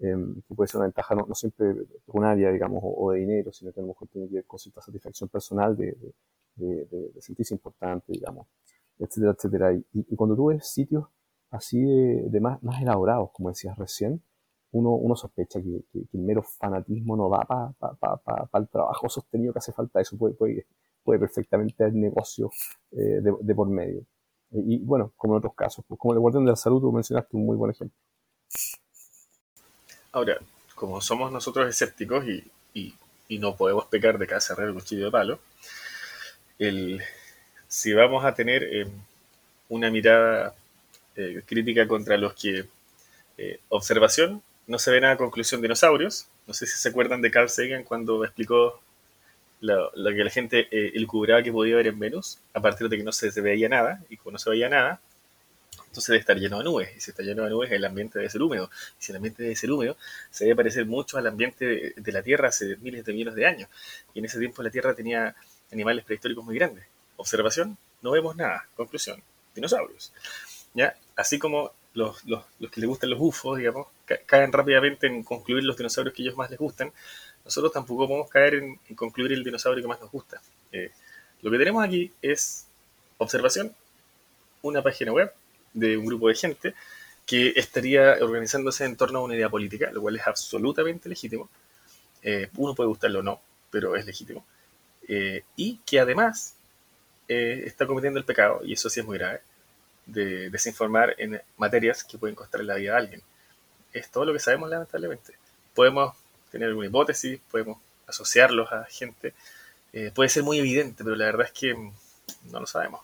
[0.00, 1.74] em, que puede ser una ventaja no, siempre
[2.22, 4.82] área digamos, o, de dinero, sino que a lo mejor tiene que ver con cierta
[4.82, 5.96] satisfacción personal de,
[7.20, 8.46] sentirse importante, digamos,
[8.98, 9.72] etcétera, etcétera.
[9.94, 11.06] Y, cuando tú ves sitios
[11.50, 14.22] así de, más elaborados, como decías recién,
[14.74, 19.72] uno, uno sospecha que, el mero fanatismo no va para el trabajo sostenido que hace
[19.72, 20.00] falta.
[20.00, 20.66] Eso puede, puede,
[21.02, 22.50] puede perfectamente haber negocio
[22.90, 24.04] eh, de, por medio.
[24.50, 27.36] Y, bueno, como en otros casos, pues como el Guardián de la Salud, tú mencionaste
[27.36, 27.96] un muy buen ejemplo.
[30.10, 30.38] Ahora,
[30.74, 32.44] como somos nosotros escépticos y,
[33.38, 35.38] no podemos pecar de casa el cuchillo de palo,
[36.58, 37.02] el,
[37.66, 38.86] si vamos a tener eh,
[39.68, 40.54] una mirada
[41.16, 42.68] eh, crítica contra los que
[43.68, 46.28] observación no se ve nada conclusión dinosaurios.
[46.46, 48.80] No sé si se acuerdan de Carl Sagan cuando explicó
[49.60, 53.02] lo, que la gente eh, elucubraba que podía ver en Venus, a partir de que
[53.02, 55.00] no se, veía nada, y como no se veía nada,
[55.86, 58.30] entonces debe estar lleno de nubes, y si está lleno de nubes el ambiente debe
[58.30, 59.96] ser húmedo, y si el ambiente debe ser húmedo,
[60.30, 63.70] se debe parecer mucho al ambiente de, la Tierra hace miles de millones de años,
[64.12, 65.34] y en ese tiempo la Tierra tenía
[65.72, 66.84] animales prehistóricos muy grandes.
[67.16, 68.68] Observación, no vemos nada.
[68.76, 69.22] Conclusión,
[69.54, 70.12] dinosaurios.
[70.74, 70.94] ¿Ya?
[71.16, 73.86] Así como los, que les gustan los UFOs, digamos,
[74.26, 76.92] caen rápidamente en concluir los dinosaurios que ellos más les gustan,
[77.44, 80.40] nosotros tampoco podemos caer en, concluir el dinosaurio que más nos gusta.
[80.72, 80.90] Eh,
[81.42, 82.66] lo que tenemos aquí es
[83.18, 83.74] observación,
[84.62, 85.32] una página web
[85.72, 86.74] de un grupo de gente
[87.26, 91.48] que estaría organizándose en torno a una idea política, lo cual es absolutamente legítimo.
[92.22, 93.40] Eh, uno puede gustarlo o no,
[93.70, 94.44] pero es legítimo.
[95.06, 96.56] Eh, y que además
[97.26, 99.40] está cometiendo el pecado, y eso sí es muy grave,
[100.06, 103.22] de desinformar en materias que pueden costar la vida a alguien.
[103.92, 105.34] Es todo lo que sabemos lamentablemente.
[105.74, 106.14] Podemos
[106.50, 109.34] tener alguna hipótesis, podemos asociarlos a gente,
[109.92, 113.00] eh, puede ser muy evidente, pero la verdad es que no lo sabemos.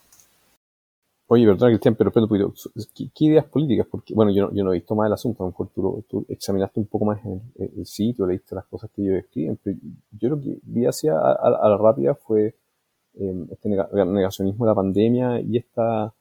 [1.32, 3.86] Oye, perdón, Cristian, pero ¿qué, ¿qué, ideas políticas?
[3.88, 5.68] Porque, bueno, yo no, yo no he visto más el asunto, a lo mejor
[6.08, 7.20] tú, examinaste un poco más
[7.54, 9.78] el, sitio, leíste las cosas que ellos escriben, pero
[10.10, 12.56] yo lo que vi hacia a, la rápida fue
[13.14, 16.12] eh, este negacionismo de la pandemia y esta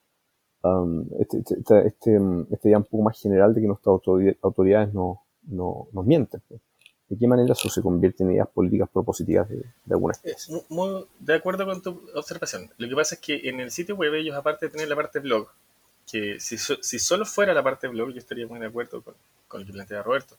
[1.20, 3.94] este, este, este, este, mm, este, un poco más general de que nuestras
[4.42, 6.42] autoridades no, no, nos mienten.
[6.48, 6.62] Pues.
[7.08, 10.62] ¿De qué manera eso se convierte en ideas políticas propositivas de, de alguna especie?
[10.70, 12.70] Muy de acuerdo con tu observación.
[12.78, 15.20] Lo que pasa es que en el sitio web ellos, aparte de tener la parte
[15.20, 15.48] blog,
[16.10, 19.16] que si, si solo fuera la parte blog, yo estaría muy de acuerdo con,
[19.48, 20.38] con lo que plantea Roberto,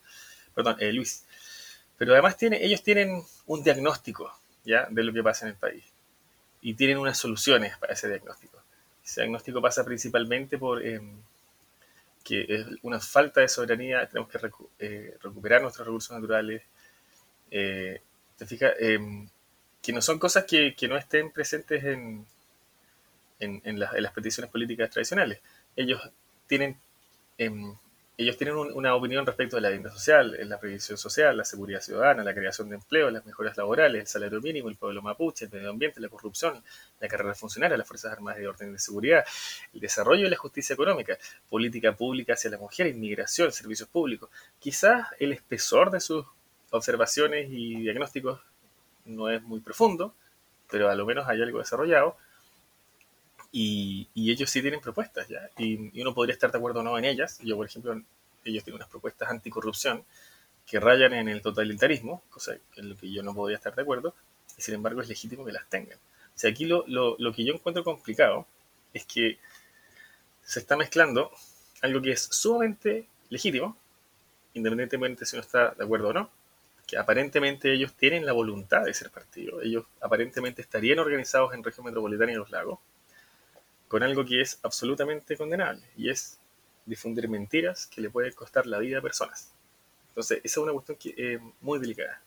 [0.54, 1.24] perdón, eh, Luis.
[1.96, 4.30] Pero además tiene, ellos tienen un diagnóstico
[4.64, 4.86] ¿ya?
[4.90, 5.84] de lo que pasa en el país
[6.62, 8.59] y tienen unas soluciones para ese diagnóstico.
[9.10, 11.16] Ese diagnóstico pasa principalmente por em,
[12.22, 14.38] que es una falta de soberanía, tenemos que
[14.78, 16.62] eh, recuperar nuestros recursos naturales.
[17.50, 18.00] Eh,
[18.36, 18.72] ¿Te fijas?
[19.82, 22.24] Que no son cosas que, no estén presentes en,
[23.40, 25.40] en, las peticiones políticas tradicionales.
[25.74, 26.00] Ellos
[26.46, 26.78] tienen
[27.36, 27.74] em,
[28.20, 32.22] ellos tienen una opinión respecto de la vivienda social, la previsión social, la seguridad ciudadana,
[32.22, 35.70] la creación de empleo, las mejoras laborales, el salario mínimo, el pueblo mapuche, el medio
[35.70, 36.62] ambiente, la corrupción,
[37.00, 39.24] la carrera funcionaria, las Fuerzas Armadas de orden de seguridad,
[39.72, 41.16] el desarrollo y la justicia económica,
[41.48, 44.28] política pública hacia la mujer, inmigración, servicios públicos.
[44.58, 46.26] Quizás el espesor de sus
[46.68, 48.42] observaciones y diagnósticos
[49.06, 50.14] no es muy profundo,
[50.70, 52.18] pero a lo menos hay algo desarrollado.
[53.52, 57.04] Y, ellos sí tienen propuestas ya, y, uno podría estar de acuerdo o no en
[57.04, 57.38] ellas.
[57.42, 58.00] Yo, por ejemplo,
[58.44, 60.04] ellos tienen unas propuestas anticorrupción
[60.66, 64.14] que rayan en el totalitarismo, cosa en lo que yo no podría estar de acuerdo,
[64.56, 65.98] y sin embargo es legítimo que las tengan.
[65.98, 68.46] O sea, aquí lo, lo, lo que yo encuentro complicado
[68.94, 69.38] es que
[70.42, 71.30] se está mezclando
[71.82, 73.76] algo que es sumamente legítimo,
[74.54, 76.30] independientemente si uno está de acuerdo o no,
[76.86, 81.86] que aparentemente ellos tienen la voluntad de ser partido, ellos aparentemente estarían organizados en región
[81.86, 82.80] metropolitana y los lagos,
[83.90, 86.38] con algo que es absolutamente condenable, y es
[86.86, 89.50] difundir mentiras que le pueden costar la vida a personas.
[90.10, 92.22] Entonces, esa es una cuestión eh, muy delicada.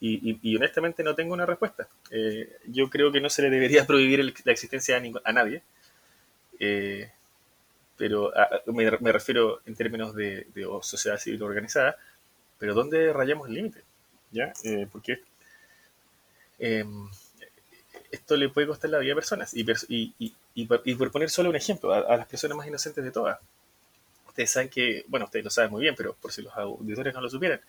[0.00, 1.86] Y, honestamente no tengo una respuesta.
[2.10, 5.62] Eh, yo creo que no se le debería prohibir la existencia a, nadie,
[6.58, 7.12] eh,
[7.96, 8.32] pero
[8.66, 10.48] me, refiero en términos de,
[10.82, 11.96] sociedad civil organizada,
[12.58, 13.82] pero ¿dónde rayamos el límite?
[14.32, 14.52] ¿Ya?
[14.90, 15.20] porque
[16.58, 17.08] em,
[18.10, 19.52] esto le puede costar la vida a personas.
[19.54, 19.64] Y,
[20.66, 23.38] por, poner solo un ejemplo, a, las personas más inocentes de todas.
[24.26, 27.20] Ustedes saben que, bueno, ustedes lo saben muy bien, pero por si los auditores no
[27.20, 27.60] lo supieran,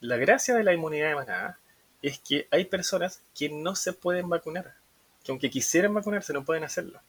[0.00, 1.58] la gracia de la inmunidad de manada
[2.02, 4.74] es que hay personas que no se pueden vacunar,
[5.24, 7.00] que aunque quisieran vacunarse no pueden hacerlo.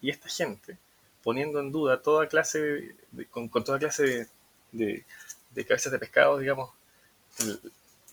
[0.00, 0.78] Y esta gente,
[1.22, 2.94] poniendo en duda toda clase,
[3.30, 4.28] con, toda clase
[4.72, 5.04] de,
[5.50, 6.70] de, cabezas de pescado, digamos,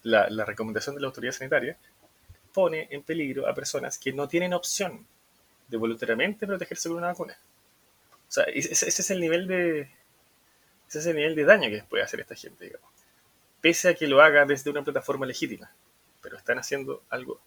[0.04, 1.78] la recomendación de la autoridad sanitaria,
[2.58, 5.06] pone en peligro a personas que no tienen opción
[5.68, 7.38] de voluntariamente protegerse con una vacuna.
[8.28, 9.82] O sea, ese, es el nivel de
[10.88, 12.90] ese es el nivel de daño que puede hacer esta gente, digamos.
[13.62, 15.70] Pese a que lo haga desde una plataforma legítima,
[16.20, 17.40] pero están haciendo algo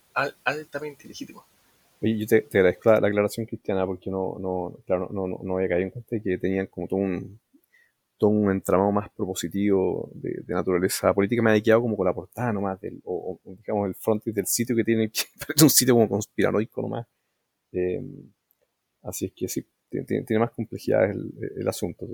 [0.45, 1.45] altamente ilegítimo.
[2.01, 5.71] Oye, yo te, agradezco la, aclaración, Cristiana, porque no, no, claro, no, no, no había
[5.71, 7.37] caído en cuenta que tenían como todo un,
[8.21, 12.53] todo un entramado más propositivo de, naturaleza política, me ha quedado como con la portada
[12.53, 15.23] nomás, del, o, digamos el frontis del sitio que tiene, que
[15.57, 17.07] es un sitio como conspiranoico nomás.
[17.73, 18.03] Eh,
[19.05, 22.07] así es que sí, tiene, más complejidad el, el asunto.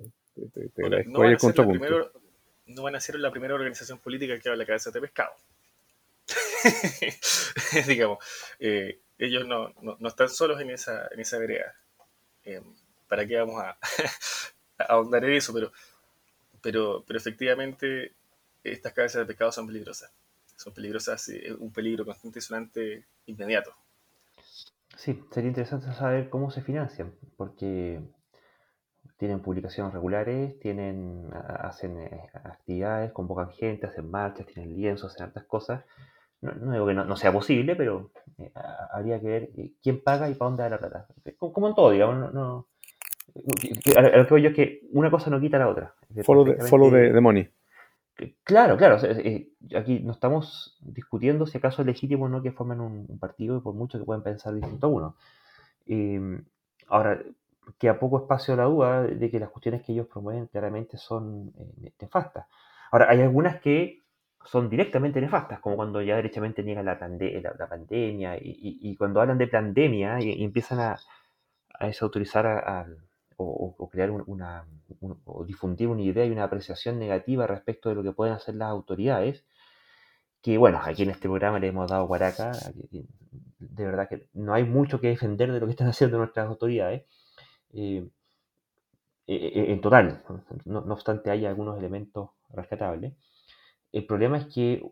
[0.55, 0.71] Te,
[1.07, 1.39] no, van el
[2.67, 5.33] no van a ser la primera organización política que habla cabeza de pescado.
[7.89, 8.19] digamos,
[8.61, 11.75] eh, ellos no, no, no, están solos en esa, en esa vereda.
[12.45, 12.63] Eh,
[13.09, 13.71] ¿Para qué vamos a,
[14.79, 15.53] a ahondar en eso?
[15.53, 15.73] Pero
[16.67, 18.17] pero, pero efectivamente
[18.65, 20.13] estas cabezas de pescado son peligrosas.
[20.57, 23.71] Son peligrosas, eh, un peligro constante y sonante inmediato.
[24.97, 28.01] Sí, sería interesante saber cómo se financian, porque
[29.17, 35.45] tienen publicaciones regulares, tienen, hacen eh, actividades, convocan gente, hacen marchas, tienen lienzos, hacen altas
[35.45, 35.85] cosas.
[36.41, 38.51] No, digo que no, sea posible, pero eh,
[38.91, 41.07] habría que ver quién paga y para dónde va la plata.
[41.39, 42.67] Como, en todo, digamos, no,
[43.45, 45.95] lo que voy yo es que una cosa no quita la otra.
[46.25, 47.49] Follow, the, money.
[48.45, 48.97] Claro, claro.
[49.77, 53.75] aquí no estamos discutiendo si acaso es legítimo o no que formen un, partido, por
[53.75, 55.17] mucho que puedan pensar distinto a uno.
[55.87, 56.41] Eh,
[56.89, 57.23] ahora,
[57.79, 61.53] que a poco espacio la duda de que las cuestiones que ellos promueven claramente son
[61.59, 62.47] eh, nefastas.
[62.91, 64.03] Ahora, hay algunas que
[64.45, 69.49] son directamente nefastas, como cuando ya derechamente niegan la, la, pandemia y, cuando hablan de
[69.49, 70.97] pandemia y, empiezan a,
[71.75, 73.06] a desautorizar al
[73.37, 74.65] o, crear una,
[75.25, 78.71] o difundir una idea y una apreciación negativa respecto de lo que pueden hacer las
[78.71, 79.45] autoridades,
[80.43, 82.53] que bueno, aquí en este programa le hemos dado guaraca,
[83.59, 87.05] de verdad que no hay mucho que defender de lo que están haciendo nuestras autoridades,
[87.73, 88.09] eh,
[89.27, 90.23] eh, eh, en total,
[90.65, 93.15] no, obstante hay algunos elementos rescatables.
[93.93, 94.89] El problema es que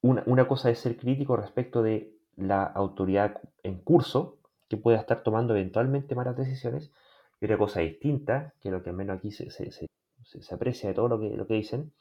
[0.00, 4.38] una, una cosa es ser crítico respecto de la autoridad en curso,
[4.68, 6.92] que pueda estar tomando eventualmente malas decisiones,
[7.40, 9.48] y otra cosa distinta, que lo que al menos aquí se,
[10.50, 11.92] aprecia de todo lo que, lo que dicen,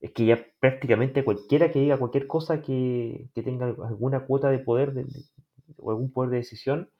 [0.00, 5.04] es que ya prácticamente cualquiera que diga cualquier cosa que, tenga alguna cuota de poder
[5.76, 6.90] o algún poder de decisión,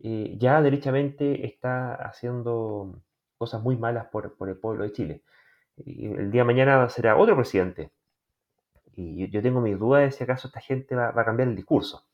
[0.00, 3.00] eh, ya derechamente está haciendo
[3.36, 5.22] cosas muy malas por, el pueblo de Chile.
[5.76, 7.90] Y el día de mañana será otro presidente.
[8.96, 12.04] Y yo, tengo mis dudas de si acaso esta gente va, a cambiar el discurso.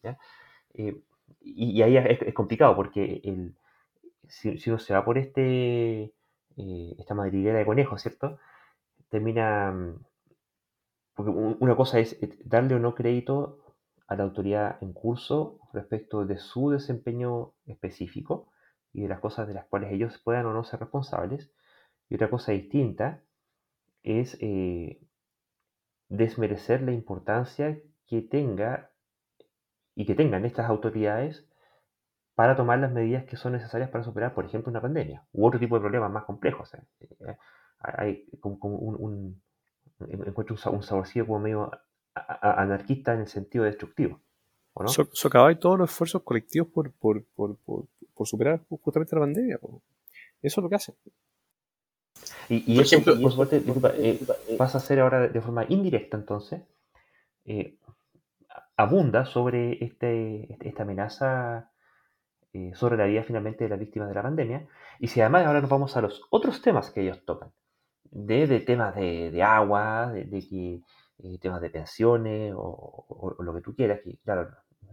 [0.74, 1.01] Eh,
[1.40, 3.55] y, ahí es, complicado porque el,
[4.29, 6.15] si, uno se va por este,
[6.57, 8.39] eh, esta madriguera de conejos, ¿cierto?
[9.09, 10.05] Termina, mm,
[11.15, 13.61] porque una cosa es eh, darle o no crédito
[14.07, 18.49] a la autoridad en curso respecto de su desempeño específico
[18.93, 21.51] y de las cosas de las cuales ellos puedan o no ser responsables.
[22.09, 23.23] Y otra cosa distinta
[24.03, 25.01] es eh,
[26.09, 28.91] desmerecer la importancia que tenga
[29.95, 31.49] y que tengan estas autoridades
[32.35, 35.61] para tomar las medidas que son necesarias para superar, por ejemplo, una pandemia u otro
[35.61, 36.74] tipo de problemas más complejos.
[36.74, 37.36] Eh,
[37.78, 39.40] hay como, un,
[40.01, 41.70] encuentro un saborcillo como medio
[42.15, 44.20] anarquista en el sentido destructivo.
[44.73, 44.89] ¿o no?
[44.89, 45.05] So,
[45.61, 49.59] todos los esfuerzos colectivos por, por, por, por, superar justamente la pandemia.
[50.43, 50.94] Eso es lo que hace.
[52.48, 52.98] Y, eso,
[54.59, 56.62] pasa a ser ahora de forma indirecta, entonces,
[57.44, 57.78] eh,
[58.77, 61.74] abunda sobre este, esta amenaza
[62.55, 64.68] eh, sobre la vida finalmente de las víctimas de la pandemia.
[65.01, 67.51] Y si además ahora nos vamos a los otros temas que ellos tocan,
[68.12, 70.81] de, temas de, agua, de,
[71.18, 74.51] eh, temas de pensiones o, lo que tú quieras, que claro,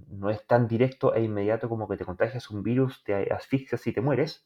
[0.10, 3.94] no es tan directo e inmediato como que te contagias un virus, te asfixias y
[3.94, 4.44] te mueres,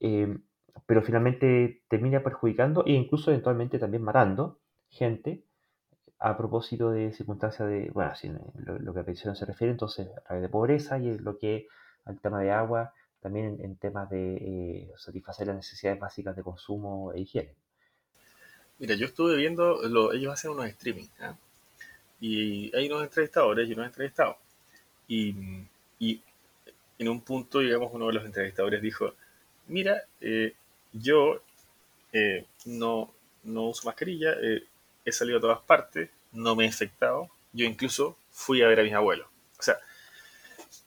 [0.00, 0.36] eh,
[0.84, 4.58] pero finalmente termina perjudicando e incluso eventualmente también matando
[4.88, 5.44] gente
[6.18, 10.34] a propósito de circunstancias de, bueno, si lo, que a pensión se refiere, entonces a
[10.34, 11.68] de pobreza y lo que
[12.04, 17.12] al tema de agua, también en, temas de eh, satisfacer las necesidades básicas de consumo
[17.12, 17.54] e higiene.
[18.78, 21.36] Mira, yo estuve viendo, lo, ellos hacen unos streaming, ¿ah?
[22.20, 24.36] y hay unos entrevistadores y unos entrevistados.
[25.06, 25.34] Y,
[26.98, 29.14] en un punto, digamos, uno de los entrevistadores dijo,
[29.66, 30.54] mira, eh,
[30.92, 31.42] yo
[32.12, 33.12] eh, no,
[33.42, 34.34] no uso mascarilla,
[35.04, 38.82] he salido a todas partes, no me he infectado, yo incluso fui a ver a
[38.82, 39.26] mis abuelos.
[39.58, 39.78] O sea,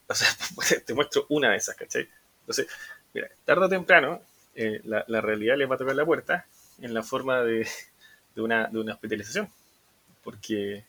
[0.07, 0.27] o sea
[0.85, 2.07] te muestro una de esas, ¿cachai?
[2.41, 2.67] Entonces,
[3.13, 4.21] mira, tarde o temprano,
[4.55, 6.45] eh, la, la, realidad les va a tocar la puerta
[6.79, 7.67] en la forma de,
[8.35, 9.49] de, una, de una hospitalización.
[10.23, 10.83] Porque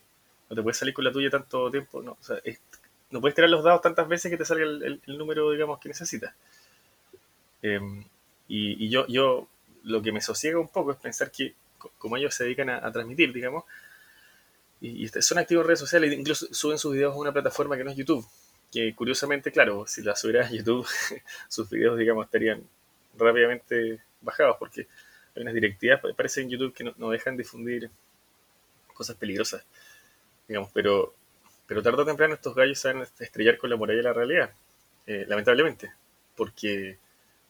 [0.49, 2.37] no te puedes salir con la tuya tanto tiempo, no, o sea,
[3.11, 5.89] no puedes tirar los dados tantas veces que te salga el, el, número, digamos, que
[5.89, 6.33] necesitas.
[7.61, 8.03] Em,
[8.47, 9.47] y, y yo, yo,
[9.83, 11.55] lo que me sosiega un poco es pensar que
[11.97, 13.63] como ellos se dedican a, transmitir, digamos,
[14.81, 17.91] y, son activos en redes sociales, incluso suben sus videos a una plataforma que no
[17.91, 18.25] es YouTube,
[18.71, 20.87] que curiosamente, claro, si la subieras a YouTube,
[21.47, 22.63] sus videos, digamos, estarían
[23.17, 24.87] rápidamente bajados, porque
[25.35, 27.89] hay unas directivas, parece en YouTube, que no, dejan difundir
[28.93, 29.63] cosas peligrosas,
[30.47, 31.13] digamos, pero,
[31.67, 34.51] pero tarde o temprano estos gallos se estrellar con la muralla de la realidad,
[35.05, 35.91] eh, lamentablemente,
[36.35, 36.97] porque,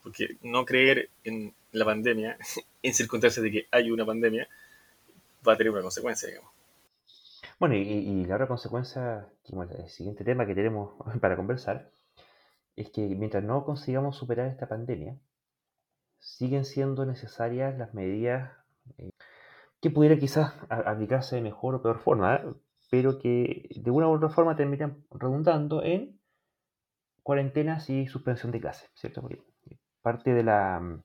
[0.03, 2.37] porque no creer en la pandemia,
[2.83, 4.47] en circunstancias de que hay una pandemia,
[5.47, 6.56] va a tener una consecuencia, digamos.
[7.59, 11.91] Bueno, y, la otra consecuencia, el siguiente tema que tenemos para conversar,
[12.75, 15.17] es que mientras no consigamos superar esta pandemia,
[16.19, 18.51] siguen siendo necesarias las medidas
[18.97, 19.11] eh,
[19.81, 22.53] que pudieran quizás aplicarse de mejor o peor forma, ¿eh?
[22.91, 26.19] pero que de una u otra forma terminan redundando en
[27.23, 29.21] cuarentenas y suspensión de clases, ¿cierto?
[29.21, 29.41] Porque
[30.01, 31.01] parte de la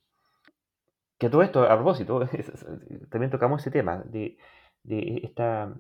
[1.19, 2.21] que todo esto, a propósito,
[3.11, 4.37] también tocamos ese tema de,
[4.85, 5.75] esta,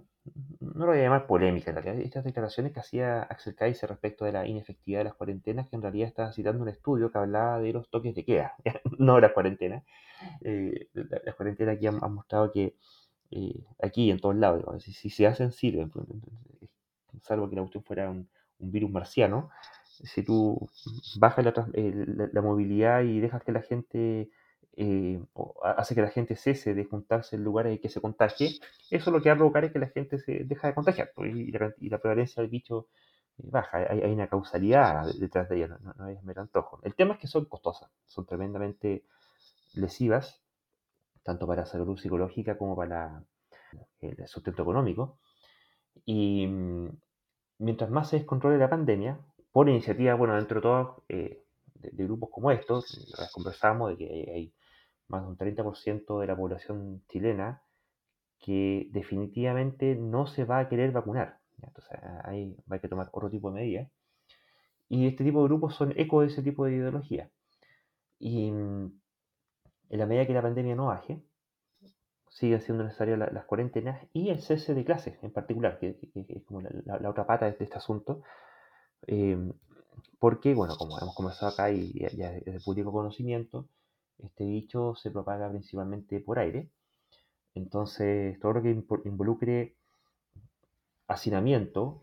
[0.60, 4.24] no lo voy a llamar polémica en realidad, estas declaraciones que hacía Axel Kaiser respecto
[4.24, 7.58] de la inefectividad de las cuarentenas, que en realidad estaba citando un estudio que hablaba
[7.60, 8.54] de los toques de queda,
[8.98, 9.84] no de las cuarentenas.
[10.42, 12.76] Eh, las cuarentenas aquí han, mostrado que
[13.32, 16.06] eh, aquí en todos lados, si, se hacen, sirven, pues,
[17.22, 18.28] salvo que la cuestión fuera un,
[18.58, 19.50] virus marciano.
[19.84, 20.68] Si tú
[21.18, 21.52] bajas la,
[22.32, 24.30] la movilidad y dejas que la gente
[24.74, 25.22] eh,
[25.62, 28.58] hace que la gente cese de juntarse en lugares en que se contagie,
[28.90, 31.34] eso lo que va a provocar es que la gente se deja de contagiar pues,
[31.34, 32.88] y, la, prevalencia del bicho
[33.38, 33.78] eh, baja.
[33.78, 36.80] Hay, una causalidad detrás de ella, no, es mero antojo.
[36.82, 39.04] El tema es que son costosas, son tremendamente
[39.74, 40.42] lesivas,
[41.22, 43.22] tanto para la salud psicológica como para
[44.00, 45.18] el sustento económico.
[46.06, 46.88] Y mm,
[47.58, 49.18] mientras más se descontrole la pandemia,
[49.52, 51.44] por iniciativa, bueno, dentro de todos, eh,
[51.74, 54.52] de, grupos como estos, conversamos de que hay
[55.12, 57.62] más de un 30% de la población chilena
[58.40, 61.38] que definitivamente no se va a querer vacunar.
[61.62, 63.88] Entonces ahí a que tomar otro tipo de medidas.
[64.88, 67.30] Y este tipo de grupos son eco de ese tipo de ideología.
[68.18, 69.00] Y mm,
[69.90, 71.22] en la medida que la pandemia no baje,
[72.30, 76.62] siguen siendo necesarias las cuarentenas y el cese de clases en particular, que, es como
[76.62, 78.22] la, otra pata de este asunto.
[79.06, 79.36] Eh,
[80.18, 83.68] porque, bueno, como hemos conversado acá y ya, es de público conocimiento,
[84.18, 86.68] este bicho se propaga principalmente por aire.
[87.54, 88.70] Entonces, todo lo que
[89.04, 89.76] involucre
[91.08, 92.02] hacinamiento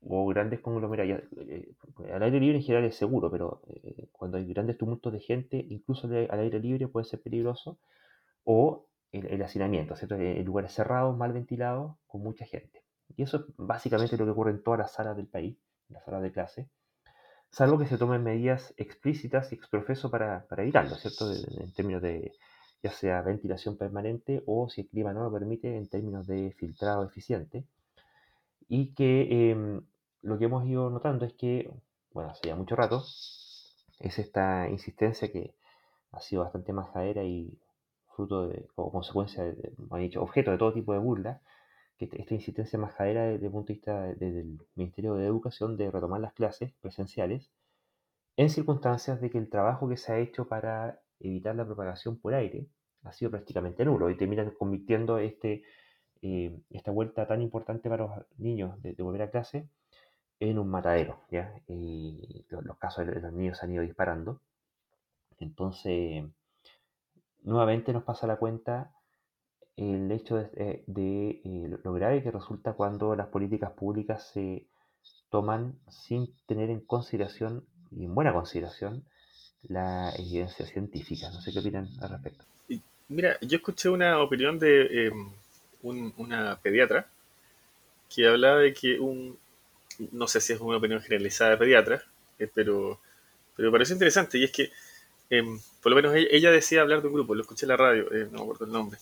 [0.00, 1.74] o grandes conglomerados, eh,
[2.12, 5.66] al aire libre en general es seguro, pero eh, cuando hay grandes tumultos de gente,
[5.68, 7.78] incluso al aire libre puede ser peligroso,
[8.44, 10.14] o el, hacinamiento, ¿cierto?
[10.16, 12.82] En lugares cerrados, mal ventilados, con mucha gente.
[13.16, 15.56] Y eso es básicamente lo que ocurre en todas las salas del país,
[15.88, 16.68] las salas de clase
[17.50, 21.32] salvo que se tomen medidas explícitas y exprofeso para, para evitarlo, ¿cierto?
[21.32, 22.32] En términos de
[22.82, 27.04] ya sea ventilación permanente o si el clima no lo permite en términos de filtrado
[27.04, 27.64] eficiente.
[28.68, 29.82] Y que em,
[30.22, 31.70] lo que hemos ido notando es que,
[32.12, 33.02] bueno, hace ya mucho rato,
[33.98, 35.54] es esta insistencia que
[36.12, 37.58] ha sido bastante majadera y
[38.14, 41.40] fruto de, o consecuencia, de, han dicho, objeto de todo tipo de burla,
[41.98, 46.20] que esta insistencia majadera desde el punto de vista del Ministerio de Educación de retomar
[46.20, 47.50] las clases presenciales
[48.36, 52.34] en circunstancias de que el trabajo que se ha hecho para evitar la propagación por
[52.34, 52.68] aire
[53.02, 55.64] ha sido prácticamente nulo y terminan convirtiendo este,
[56.22, 59.68] eh, esta vuelta tan importante para los niños de, volver a clase
[60.38, 61.20] en un matadero.
[61.30, 61.52] ¿ya?
[61.66, 64.40] Y los, casos de los niños han ido disparando.
[65.38, 66.24] Entonces,
[67.42, 68.92] nuevamente nos pasa la cuenta
[69.78, 70.82] el hecho de, eh,
[71.44, 74.66] eh, lo grave que resulta cuando las políticas públicas se
[75.30, 79.04] toman sin tener en consideración y en buena consideración
[79.62, 81.30] la evidencia científica.
[81.30, 82.44] No sé qué opinan al respecto.
[83.08, 85.32] Mira, yo escuché una opinión de em,
[85.82, 87.06] una pediatra
[88.14, 89.38] que hablaba de que un,
[90.12, 92.02] no sé si es una opinión generalizada de pediatra,
[92.38, 93.00] eh, pero,
[93.56, 94.70] pero me pareció interesante y es que
[95.30, 98.12] em, por lo menos ella, decía hablar de un grupo, lo escuché en la radio,
[98.12, 98.98] eh, no me acuerdo el nombre,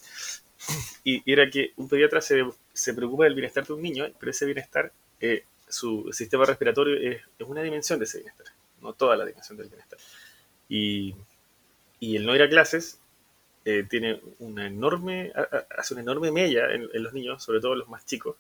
[1.05, 4.47] y era que un pediatra se, se, preocupa del bienestar de un niño, pero ese
[4.47, 8.47] bienestar, eh, su sistema respiratorio es, es, una dimensión de ese bienestar,
[8.81, 9.99] no toda la dimensión del bienestar.
[10.69, 11.15] Y,
[12.01, 12.99] y el no ir a clases
[13.65, 15.33] eh, tiene una enorme,
[15.77, 18.37] hace una enorme mella en, los niños, sobre todo los más chicos,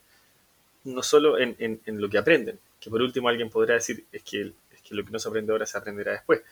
[0.84, 4.52] no solo en, en, lo que aprenden, que por último alguien podrá decir es que,
[4.72, 6.42] es que lo que no se aprende ahora se aprenderá después,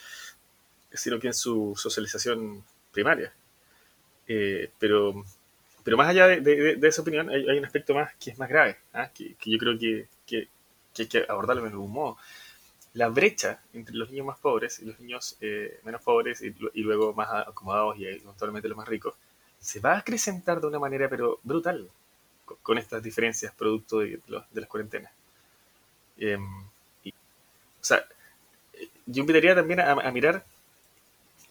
[0.92, 3.32] sino que en su socialización primaria.
[4.26, 5.24] Eh, pero
[5.84, 9.10] pero más allá de, esa opinión, hay, un aspecto más que es más grave, ¿ah?
[9.14, 10.08] que, yo creo que,
[10.96, 12.16] hay que abordarlo de algún modo.
[12.94, 17.12] La brecha entre los niños más pobres y los niños eh, menos pobres y, luego
[17.12, 19.14] más acomodados y eventualmente los más ricos,
[19.60, 21.88] se va a acrecentar de una manera pero brutal
[22.62, 25.12] con, estas diferencias producto de, las cuarentenas.
[26.16, 28.06] Em, o sea,
[29.06, 30.44] yo invitaría también a, mirar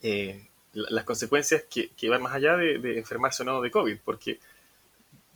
[0.02, 0.44] eh,
[0.74, 4.38] las consecuencias que, van más allá de, enfermarse o no de COVID, porque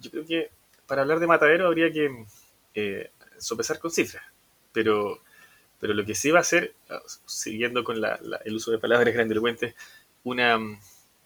[0.01, 0.51] yo creo que
[0.87, 2.25] para hablar de matadero habría que
[2.75, 4.25] eh, sopesar con cifras,
[4.73, 5.21] pero,
[5.81, 6.75] pero lo que sí va a ser,
[7.27, 7.97] siguiendo con
[8.45, 9.75] el uso de palabras grandilocuentes,
[10.25, 10.59] una,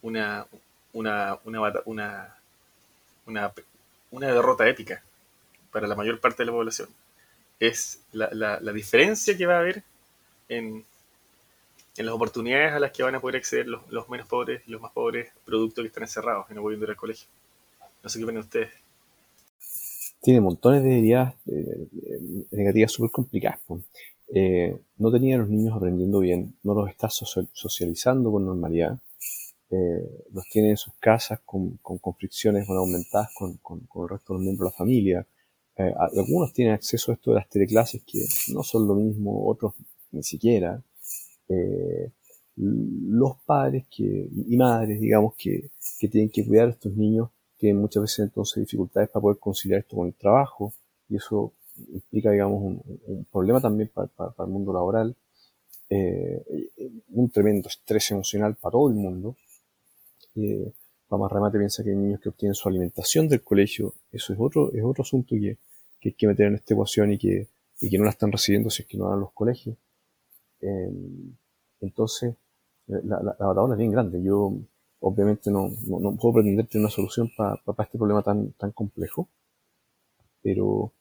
[0.01, 0.45] una,
[0.93, 3.53] una, una, una,
[4.11, 5.03] una, derrota épica
[5.71, 6.89] para la mayor parte de la población.
[7.59, 9.83] Es la, la diferencia que va a haber
[10.49, 10.85] en,
[11.97, 14.81] en las oportunidades a las que van a poder acceder los, menos pobres y los
[14.81, 17.27] más pobres, producto que están encerrados y no pueden ir al colegio.
[18.03, 18.71] No sé qué opinan ustedes.
[20.21, 21.87] Tiene montones de ideas eh,
[22.51, 23.59] negativas súper complicadas.
[24.33, 28.97] Eh, no tenían los niños aprendiendo bien, no los está socializando con normalidad,
[29.69, 34.37] eh, los tiene en sus casas con, con, fricciones aumentadas con, con, el resto de
[34.37, 35.27] los miembros de la familia.
[36.15, 39.73] algunos tienen acceso a esto de las teleclases que no son lo mismo, otros
[40.11, 40.81] ni siquiera.
[41.53, 42.11] Eh,
[42.55, 47.81] los padres que, y madres, digamos, que, que, tienen que cuidar a estos niños, tienen
[47.81, 50.73] muchas veces entonces dificultades para poder conciliar esto con el trabajo,
[51.09, 51.53] y eso
[51.93, 54.09] implica, digamos, un, problema también para,
[54.39, 55.15] el mundo laboral,
[55.89, 56.43] eh,
[57.09, 59.35] un tremendo estrés emocional para todo el mundo.
[60.35, 60.71] Eh,
[61.09, 64.39] vamos a remate, piensa que hay niños que obtienen su alimentación del colegio, eso es
[64.39, 65.57] otro, es otro asunto que,
[65.99, 67.47] que hay que meter en esta ecuación y que,
[67.81, 69.77] y que no la están recibiendo si es que no van a los colegios.
[70.61, 71.35] Em,
[71.83, 72.35] entonces,
[72.87, 74.23] eh, la, la, batalla es bien grande.
[74.23, 74.53] Yo,
[74.99, 79.27] obviamente, no, no, puedo pretender tener una solución para este problema tan, tan complejo,
[80.41, 80.91] pero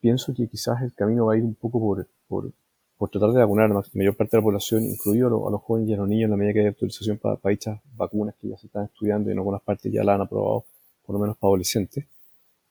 [0.00, 2.52] pienso que quizás el camino va a ir un poco por, por,
[2.96, 5.90] por tratar de vacunar a la mayor parte de la población, incluido a los, jóvenes
[5.90, 8.48] y a los niños, en la medida que hay autorización para, para dichas vacunas que
[8.48, 10.64] ya se están estudiando y en algunas partes ya la han aprobado,
[11.04, 12.06] por lo menos para adolescentes.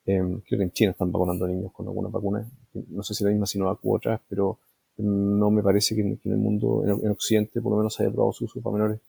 [0.06, 3.24] Eh, creo que en China están vacunando a niños con algunas vacunas, no sé si
[3.24, 4.60] la misma Sinovac u otras, pero
[4.98, 8.46] no me parece que, en el mundo, en, Occidente, por lo menos haya probado su
[8.46, 9.00] uso para menores,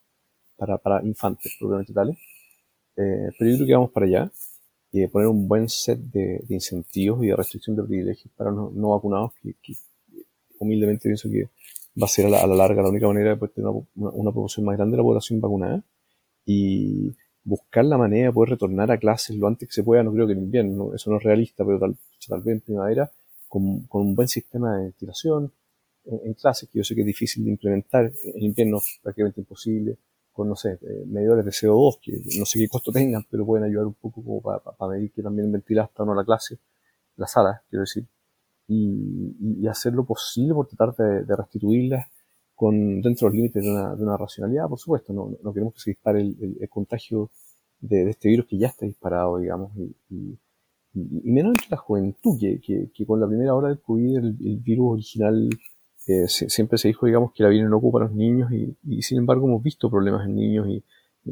[0.56, 2.16] para, para infantes propiamente tales.
[2.96, 4.32] Eh, pero yo creo que vamos para allá
[4.92, 8.90] y poner un buen set de, incentivos y de restricción de privilegios para los no
[8.90, 9.54] vacunados, que,
[10.58, 11.50] humildemente pienso que
[12.00, 14.64] va a ser a la, larga la única manera de poder tener una, una, proporción
[14.64, 15.84] más grande de la población vacunada
[16.46, 17.14] y
[17.44, 20.26] buscar la manera de poder retornar a clases lo antes que se pueda, no creo
[20.26, 21.96] que en invierno, eso no es realista, pero tal,
[22.26, 23.10] tal vez en primavera,
[23.48, 25.52] con, con un buen sistema de ventilación,
[26.06, 29.98] en, clases, que yo sé que es difícil de implementar, en invierno prácticamente imposible,
[30.32, 33.64] con, no sé, eh, medidores de CO2, que no sé qué costo tengan, pero pueden
[33.64, 34.60] ayudar un poco como para,
[34.92, 36.58] medir que también ventilar hasta no la clase,
[37.16, 38.06] la sala, quiero decir,
[38.68, 42.06] y, hacer lo posible por tratar de, restituirlas
[42.54, 45.12] con, dentro de los límites de una, de una racionalidad, por supuesto.
[45.12, 47.30] No, no queremos que se dispare el, contagio
[47.80, 50.38] de, de, este virus que ya está disparado, digamos, y, y,
[50.94, 54.56] y menos entre la juventud, que, que, que, con la primera hora del COVID el
[54.62, 55.48] virus original
[56.06, 58.76] eh, se, siempre se dijo, digamos, que la virus no ocupa a los niños y,
[58.88, 60.82] y, sin embargo hemos visto problemas en niños y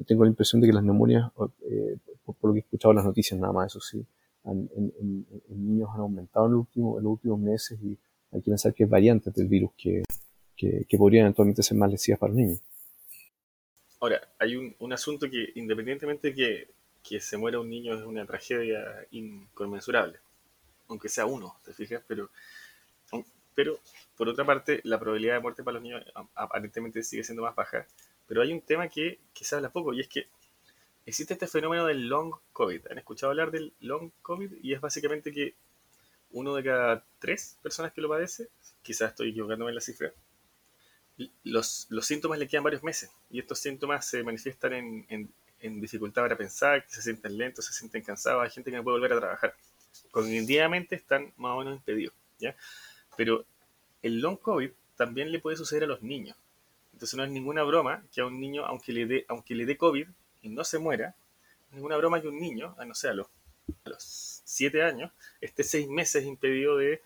[0.03, 1.31] tengo la impresión de que las neumonias,
[1.71, 4.05] eh, por, por, lo que he escuchado en las noticias nada más, eso sí,
[4.45, 7.97] en, en, en, niños han aumentado en, el último, en los últimos meses y
[8.33, 10.03] hay que pensar que es variantes del virus que,
[10.57, 12.61] que, que podrían eventualmente ser más lesivas para los niños.
[14.01, 16.69] Ahora, hay un, un asunto que independientemente de que,
[17.03, 18.83] que, se muera un niño es una tragedia
[19.13, 20.19] inconmensurable,
[20.89, 22.03] aunque sea uno, ¿te fijas?
[22.07, 22.29] Pero,
[23.55, 23.79] pero,
[24.17, 26.05] por otra parte, la probabilidad de muerte para los niños
[26.35, 27.87] aparentemente sigue siendo más baja.
[28.27, 30.29] Pero hay un tema que, que se habla poco y es que
[31.05, 32.87] existe este fenómeno del long COVID.
[32.91, 34.53] ¿Han escuchado hablar del long COVID?
[34.63, 35.55] Y es básicamente que
[36.31, 38.49] uno de cada tres personas que lo padece,
[38.83, 40.13] quizás estoy equivocándome en la cifra,
[41.45, 43.11] los, los síntomas le quedan varios meses.
[43.31, 47.65] Y estos síntomas se manifiestan en, en, en dificultad para pensar, que se sienten lentos,
[47.65, 49.55] se sienten cansados, hay gente que no puede volver a trabajar.
[50.11, 52.15] Cognitivamente están más o menos impedidos.
[52.39, 52.57] ¿ya?
[53.17, 53.47] Pero
[54.05, 56.37] el long COVID también le puede suceder a los niños.
[56.93, 60.07] Entonces no es ninguna broma que a un niño, aunque le dé, COVID
[60.43, 61.17] y no se muera,
[61.73, 65.11] ninguna broma que un niño, a no sé, a los, a siete años,
[65.41, 67.01] esté seis meses impedido de,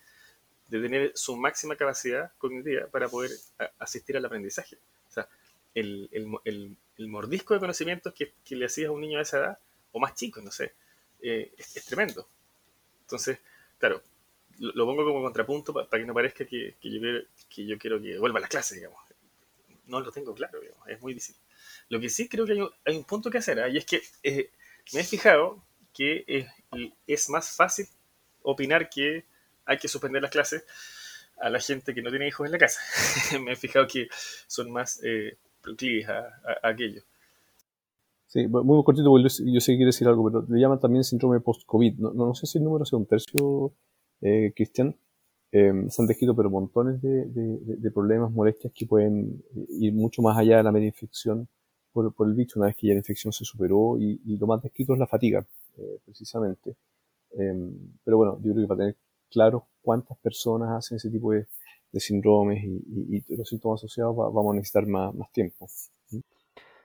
[0.68, 3.30] tener su máxima capacidad cognitiva para poder
[3.78, 4.76] asistir al aprendizaje.
[5.08, 5.28] O sea,
[5.74, 9.58] el, mordisco de conocimientos que, que, le hacías a un niño de esa edad,
[9.92, 10.74] o más chico, no sé,
[11.22, 12.28] eh, es, es, tremendo.
[13.02, 13.38] Entonces,
[13.78, 14.02] claro,
[14.59, 17.01] lo, pongo como contrapunto para, que no parezca que, que, yo
[17.48, 19.01] que yo quiero que vuelva a las clases, digamos.
[19.86, 21.36] No lo tengo claro, digamos, es muy difícil.
[21.89, 22.52] Lo que sí creo que
[22.85, 23.70] hay un, punto que hacer, ¿eh?
[23.70, 24.51] y es que eh,
[24.93, 25.62] me he fijado
[25.94, 26.47] que
[27.06, 27.86] es, más fácil
[28.43, 29.24] opinar que
[29.64, 30.64] hay que suspender las clases
[31.40, 32.80] a la gente que no tiene hijos en la casa.
[33.43, 34.09] me he fijado que
[34.47, 37.02] son más eh, proclives a, aquello.
[38.26, 41.40] Sí, muy cortito, porque yo sé que quiere decir algo, pero le llaman también síndrome
[41.40, 41.94] post-COVID.
[41.94, 43.72] No, no, sé si el número sea un tercio,
[44.20, 44.96] eh, Cristian.
[45.50, 50.58] Eh, se han descrito pero montones de, problemas, molestias que pueden ir mucho más allá
[50.58, 51.48] de la media infección
[51.92, 54.92] por, el bicho una vez que ya la infección se superó y, lo más descrito
[54.92, 55.44] es la fatiga,
[55.78, 56.76] eh, precisamente.
[57.32, 57.70] Eh,
[58.04, 58.96] pero bueno, yo creo que para tener
[59.30, 61.46] claro cuántas personas hacen ese tipo de,
[61.94, 65.66] síndromes y, los síntomas asociados va, vamos a necesitar más, tiempo.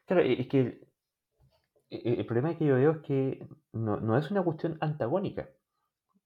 [0.06, 4.44] Claro, es que el, el problema que yo veo es que no, no es una
[4.44, 5.50] cuestión antagónica.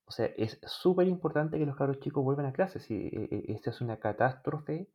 [0.08, 2.90] O sea, es súper importante que los cabros chicos vuelvan a clases.
[2.90, 3.12] Y,
[3.50, 4.90] esta es una catástrofe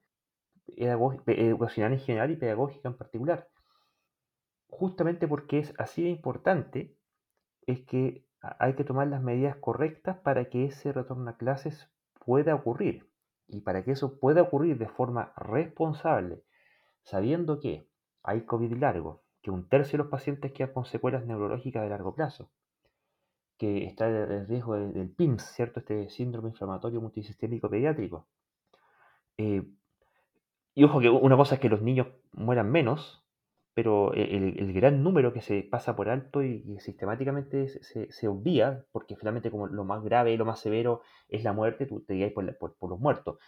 [0.66, 3.48] educacional en general y pedagógica en particular.
[4.68, 6.97] Justamente porque es así de importante,
[7.66, 11.90] es que hay que tomar las medidas correctas para que ese retorno a clases
[12.24, 13.06] pueda ocurrir.
[13.48, 16.43] Y para que eso pueda ocurrir de forma responsable,
[17.02, 17.86] sabiendo que
[18.22, 22.14] hay COVID largo, que un tercio de los pacientes quedan con secuelas neurológicas de largo
[22.14, 22.51] plazo,
[23.62, 25.78] que está el riesgo del PIMS, ¿cierto?
[25.78, 28.26] Este síndrome inflamatorio multisistémico pediátrico.
[29.39, 29.62] Eh,
[30.74, 33.24] y ojo que una cosa es que los niños mueran menos,
[33.72, 38.26] pero el, el gran número que se pasa por alto y, y sistemáticamente se, se,
[38.26, 42.14] obvia, porque finalmente como lo más grave, lo más severo es la muerte, tú te
[42.14, 43.39] guías por, por, los muertos.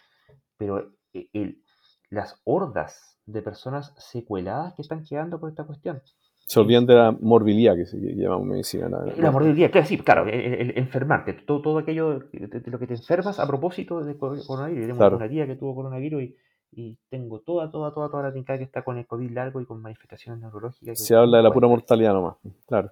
[0.55, 1.61] Pero el,
[2.09, 6.01] las hordas de personas secueladas que están quedando por esta cuestión,
[6.47, 8.87] se olvidan de la morbilidad que se llama medicina.
[8.87, 12.85] La, la morbilidad, claro, sí, claro, el, el enfermarte, todo, todo aquello de, lo que
[12.85, 14.81] te enfermas a propósito de coronavirus.
[14.81, 15.17] Tenemos claro.
[15.17, 16.35] una tía que tuvo coronavirus y,
[16.71, 19.65] y, tengo toda, toda, toda, toda la trincada que está con el COVID largo y
[19.65, 21.03] con manifestaciones neurológicas.
[21.03, 22.35] Se habla de la pura mortalidad nomás,
[22.67, 22.91] claro.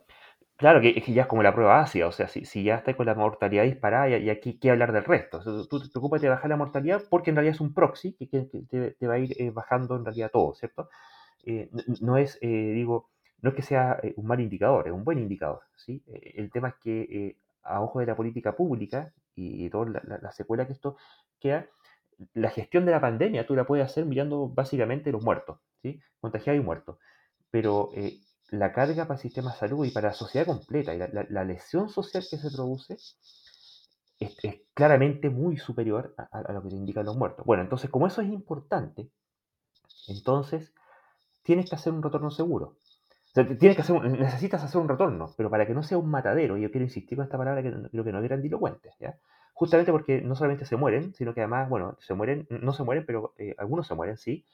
[0.56, 2.96] Claro, que, que, ya es como la prueba ácida, o sea, si, si ya estás
[2.96, 5.40] con la mortalidad disparada, y, y aquí qué hablar del resto.
[5.40, 8.14] O sea, tú te preocupas de bajar la mortalidad porque en realidad es un proxy
[8.14, 10.90] que, que te, te, va a ir eh, bajando en realidad todo, ¿cierto?
[11.46, 11.70] Eh,
[12.02, 13.10] no es, eh, digo,
[13.44, 15.62] no es que sea eh, un mal indicador, es un buen indicador.
[15.76, 16.02] ¿sí?
[16.08, 19.90] Eh, el tema es que eh, a ojo de la política pública y, y toda
[19.90, 20.96] la, la, la, secuela que esto
[21.40, 21.68] queda,
[22.34, 26.00] la gestión de la pandemia tú la puedes hacer mirando básicamente los muertos, ¿sí?
[26.22, 26.98] contagiados y muertos.
[27.52, 27.92] Pero
[28.50, 31.90] la carga para el sistema de salud y para la sociedad completa y la, lesión
[31.90, 32.94] social que se produce
[34.20, 37.46] es, es claramente muy superior a, a, lo que te indican los muertos.
[37.46, 39.12] Bueno, entonces como eso es importante,
[40.08, 40.74] entonces
[41.44, 42.78] tienes que hacer un retorno seguro.
[43.34, 46.62] Tienes que hacer necesitas hacer un retorno, pero para que no sea un matadero, y
[46.62, 49.18] yo quiero insistir con esta palabra que creo que no es grandilocuente, ¿ya?
[49.54, 53.06] Justamente porque no solamente se mueren, sino que además, bueno, se mueren, no se mueren,
[53.06, 54.46] pero eh, algunos se mueren, sí,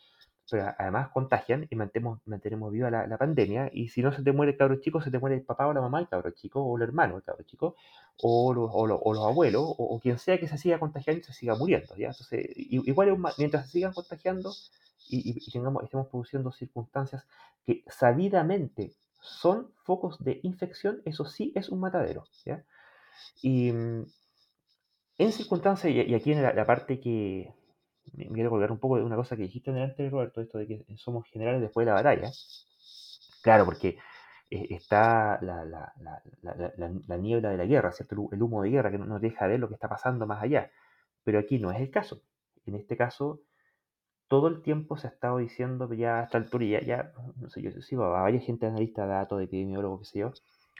[0.49, 3.69] pero además contagian y mantenemos, mantenemos viva la, pandemia.
[3.73, 5.73] Y si no se te muere el cabro chico, se te muere el papá o
[5.73, 7.75] la mamá del cabro chico, o el hermano del cabro chico,
[8.21, 11.55] o los, o los, abuelos, o, quien sea que se siga contagiando y se siga
[11.55, 11.95] muriendo.
[11.95, 12.07] ¿ya?
[12.07, 14.53] Entonces, igual mientras se sigan contagiando
[15.07, 17.25] y, tengamos, estemos produciendo circunstancias
[17.65, 22.25] que sabidamente son focos de infección, eso sí es un matadero.
[22.45, 22.63] ¿ya?
[23.41, 24.05] Y mm,
[25.17, 27.53] en circunstancias, y, aquí en la parte que,
[28.13, 30.85] me quiero colgar un poco de una cosa que dijiste delante, Roberto, esto de que
[30.97, 32.31] somos generales después de la batalla.
[33.41, 33.97] Claro, porque
[34.49, 38.29] eh, está la, la, la, la, niebla de la guerra, ¿cierto?
[38.31, 40.71] El humo de guerra que no nos deja ver lo que está pasando más allá.
[41.23, 42.21] Pero aquí no es el caso.
[42.65, 43.41] En este caso,
[44.27, 47.61] todo el tiempo se ha estado diciendo ya a esta altura, ya, ya no sé,
[47.61, 50.33] yo sigo a varias gente analista de datos, de epidemiólogos, qué sé yo,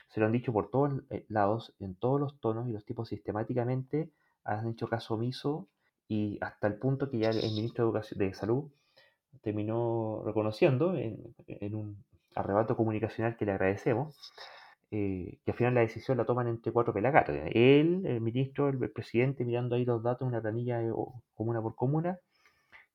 [0.10, 3.10] se lo han dicho por todos eh, lados, en todos los tonos y los tipos
[3.10, 4.11] sistemáticamente
[4.43, 5.68] han hecho caso omiso
[6.10, 8.72] y hasta el punto que ya el ministro de, Educación, de Salud
[9.44, 12.03] terminó reconociendo en, un
[12.36, 14.34] arrebato comunicacional que le agradecemos,
[14.90, 17.36] eh, que al final la decisión la toman entre cuatro pelagatos.
[17.53, 20.91] Él, el ministro, el, presidente, mirando ahí los datos, una planilla eh,
[21.36, 22.18] comuna por comuna,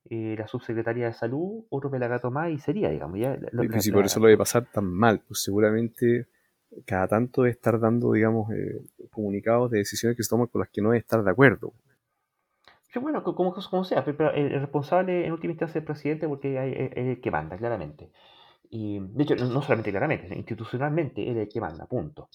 [0.09, 3.17] eh, la subsecretaria de salud, otro pelagato más y sería, digamos.
[3.17, 3.39] Ya,
[3.79, 6.27] si por eso lo debe pasar tan mal, pues seguramente
[6.85, 8.49] cada tanto de estar dando, digamos,
[9.09, 11.73] comunicados de decisiones que se toman con las que no debe estar de acuerdo
[13.01, 17.21] bueno, como, sea, pero el responsable en última instancia es el presidente porque es el
[17.21, 18.11] que manda, claramente.
[18.69, 22.29] Y, de hecho, no solamente claramente, institucionalmente él es el que manda, punto.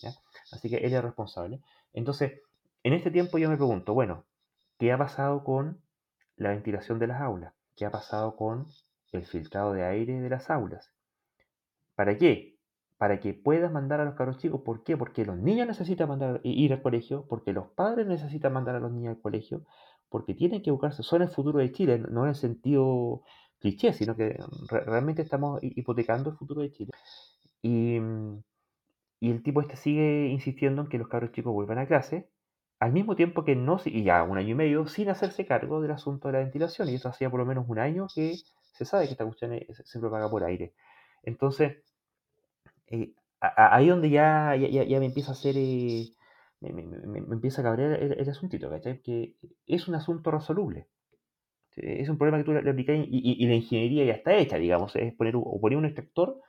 [0.53, 1.61] Así que él es responsable.
[1.93, 2.41] Entonces,
[2.83, 4.25] en este tiempo yo me pregunto, bueno,
[4.79, 5.81] ¿qué ha pasado con
[6.37, 7.53] la ventilación de las aulas?
[7.77, 8.67] ¿Qué ha pasado con
[9.13, 10.93] el filtrado de aire de las aulas?
[11.95, 12.57] ¿Para qué?
[12.97, 14.63] Para que puedas mandar a los caros chicos.
[14.63, 14.97] ¿Por qué?
[14.97, 18.93] Porque los niños necesitan mandar, ir al colegio, porque los padres necesitan mandar a los
[18.93, 19.63] niños al colegio,
[20.11, 23.23] porque tienen que buscarse, son el futuro de Chile, no en el sentido
[23.61, 24.37] cliché, sino que
[24.69, 26.93] realmente estamos hipotecando el futuro de Chile.
[27.63, 27.99] Y,
[29.21, 32.29] y, el tipo este sigue insistiendo en que los cabros chicos vuelvan a clase,
[32.81, 35.93] al mismo tiempo que no, y ya un año y medio, sin hacerse cargo del
[35.93, 38.37] asunto de la ventilación, y eso hacía por lo menos un año que
[38.73, 40.73] se sabe que esta cuestión se propaga por aire.
[41.23, 41.77] Entonces,
[42.89, 45.55] eh, ahí donde ya, ya, ya, me empieza a hacer...
[45.57, 46.09] Eh,
[46.61, 49.01] me, empieza a cabrear el, asuntito, ¿cachai?
[49.01, 49.35] Que
[49.67, 50.89] es un asunto resoluble.
[51.77, 54.95] Es un problema que tú le, aplicas y, la ingeniería ya está hecha, digamos.
[54.97, 56.41] Es poner, o poner un extractor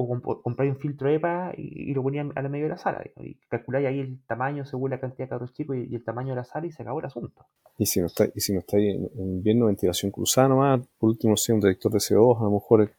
[0.00, 3.02] o comprar un filtro EPA y, lo ponía a la medio de la sala.
[3.16, 6.36] Y calculáis ahí el tamaño según la cantidad de cabros chicos y, el tamaño de
[6.36, 7.46] la sala y se acabó el asunto.
[7.78, 11.10] Y si no está, y si no está ahí en invierno, ventilación cruzada nomás, por
[11.10, 12.90] último, sea un detector de CO2, a lo mejor.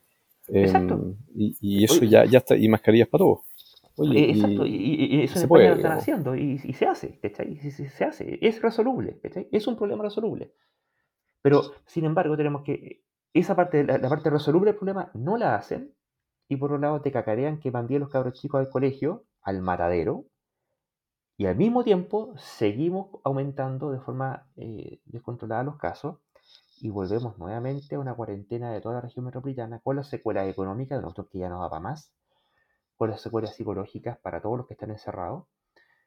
[0.48, 3.40] Em, y, eso ya, ya está, y mascarillas para todos.
[3.98, 7.56] Eh, exacto, y, eso en España lo están haciendo y, se hace, ¿cachai?
[7.56, 9.48] Se, hace, es resoluble, ¿cachai?
[9.52, 10.54] Es un problema resoluble.
[11.42, 15.94] Pero, sin embargo, tenemos que, esa parte, la, parte resoluble del problema no la hacen
[16.48, 19.60] y por otro lado te cacarean que mandé a los cabros chicos al colegio, al
[19.62, 20.24] matadero,
[21.36, 26.18] y al mismo tiempo seguimos aumentando de forma eh, descontrolada los casos
[26.80, 30.98] y volvemos nuevamente a una cuarentena de toda la región metropolitana con las secuelas económicas
[30.98, 32.12] de nosotros que ya no da para más
[33.08, 35.44] las secuelas psicológicas para todos los que están encerrados.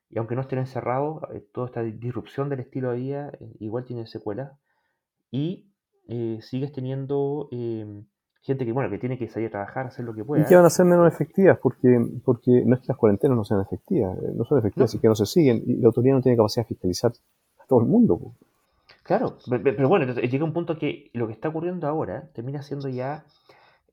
[0.09, 3.83] Y aunque no estén encerrados, eh, toda esta disrupción del estilo de vida eh, igual
[3.83, 4.51] tiene secuelas.
[5.31, 5.71] Y
[6.07, 8.05] eh, sigues teniendo em,
[8.41, 10.43] gente que, bueno, que tiene que salir a trabajar, hacer lo que pueda.
[10.43, 13.43] Y que van a ser menos efectivas, porque, porque no es que las cuarentenas no
[13.43, 16.37] sean efectivas, no son efectivas, y que no se siguen, y la autoridad no tiene
[16.37, 17.11] capacidad de fiscalizar
[17.59, 18.35] a todo el mundo.
[19.03, 23.25] Claro, pero, bueno, llega un punto que lo que está ocurriendo ahora termina siendo ya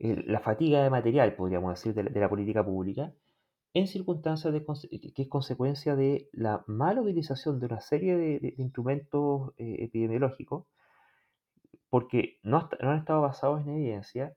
[0.00, 3.12] la fatiga de material, podríamos decir, de la, política pública,
[3.74, 4.52] en circunstancias
[5.14, 10.64] que es consecuencia de la mala utilización de una serie de, instrumentos eh, epidemiológicos,
[11.90, 14.34] porque no, han estado basados en evidencia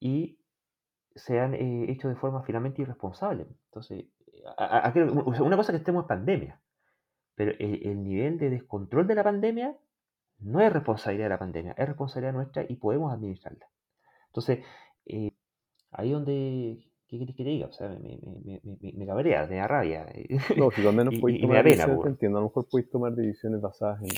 [0.00, 0.38] y
[1.14, 3.46] se han eh, hecho de forma finalmente irresponsable.
[3.66, 4.06] Entonces,
[5.40, 6.60] una cosa que estemos en pandemia,
[7.36, 9.76] pero el, el, nivel de descontrol de la pandemia
[10.40, 13.66] no es responsabilidad de la pandemia, es responsabilidad nuestra y podemos administrarla.
[14.26, 14.64] Entonces,
[15.06, 15.32] eh,
[15.90, 16.78] ahí donde,
[17.08, 17.66] ¿qué querés que te diga?
[17.66, 20.06] O sea, me, me, me, me cabrea, me da rabia.
[20.56, 24.10] Lógico, al menos y, tomar decisiones, entiendo, a lo mejor puedes tomar decisiones basadas en,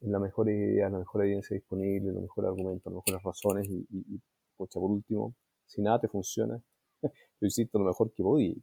[0.00, 3.86] en la mejor idea, la mejor evidencia disponible, los mejores argumentos, las mejores razones y,
[3.90, 4.20] y,
[4.56, 5.34] por último,
[5.66, 6.60] si nada te funciona,
[7.40, 8.58] lo hiciste lo mejor que podías.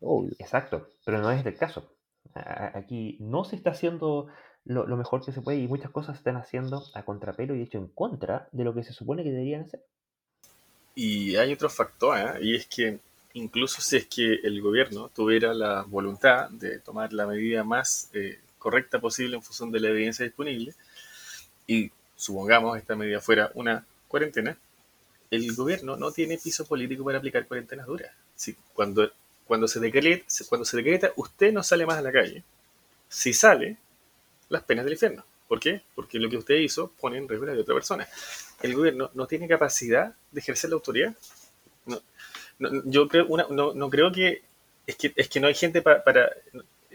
[0.00, 0.32] Obvio.
[0.38, 1.90] Exacto, pero no es el caso.
[2.34, 4.26] Aquí no se está haciendo
[4.64, 7.58] lo, lo, mejor que se puede y muchas cosas se están haciendo a contrapelo y
[7.58, 9.80] de hecho en contra de lo que se supone que deberían hacer.
[10.98, 12.38] Y hay otro factor, ¿eh?
[12.40, 12.98] y es que
[13.34, 18.40] incluso si es que el gobierno tuviera la voluntad de tomar la medida más eh,
[18.58, 20.74] correcta posible en función de la evidencia disponible,
[21.66, 24.56] y supongamos esta medida fuera una cuarentena,
[25.30, 28.10] el gobierno no tiene piso político para aplicar cuarentenas duras.
[28.34, 29.12] Si, cuando,
[29.46, 32.42] cuando, se decreta, cuando se decreta, usted no sale más a la calle.
[33.08, 33.76] Si sale,
[34.48, 35.26] las penas del infierno.
[35.48, 35.82] ¿Por qué?
[35.94, 38.08] Porque lo que usted hizo pone en riesgo de otra persona.
[38.62, 41.14] El gobierno no tiene capacidad de ejercer la autoridad.
[41.86, 42.00] No,
[42.84, 44.42] yo creo, una, no, no, creo que
[44.86, 46.02] es, que es que no hay gente para...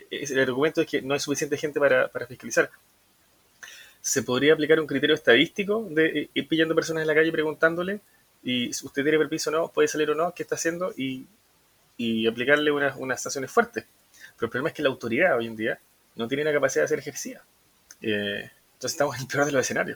[0.10, 2.72] el argumento es que no hay suficiente gente para, para fiscalizar
[4.02, 8.02] se podría aplicar un criterio estadístico de ir pillando personas en la calle y preguntándole
[8.44, 11.28] y si usted tiene permiso o no, puede salir o no, qué está haciendo y,
[11.98, 13.86] y aplicarle unas, unas estaciones fuertes.
[14.36, 15.80] Pero el problema es que la autoridad hoy en día
[16.15, 17.44] no tiene la capacidad de ser ejercida.
[18.02, 19.95] Eh, entonces estamos en el peor de.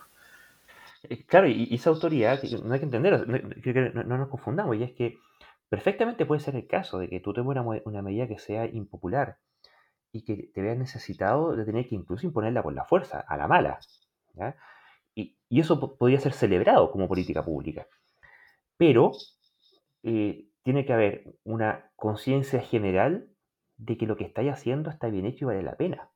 [1.10, 4.92] Eh, claro, y, esa autoridad, no hay que entenderlo, no, no, nos confundamos, y es
[4.94, 5.20] que
[5.70, 9.38] perfectamente puede ser el caso de que tú tomes una, una medida que sea impopular
[10.12, 13.48] y que te veas necesitado de tener que incluso imponerla por la fuerza, a la
[13.48, 13.80] mala.
[15.14, 17.88] Y, y, eso podría ser celebrado como política pública.
[18.78, 19.12] Pero
[20.04, 23.28] eh, tiene que haber una conciencia general
[23.78, 26.10] de que lo que estáis haciendo está bien hecho y vale la pena.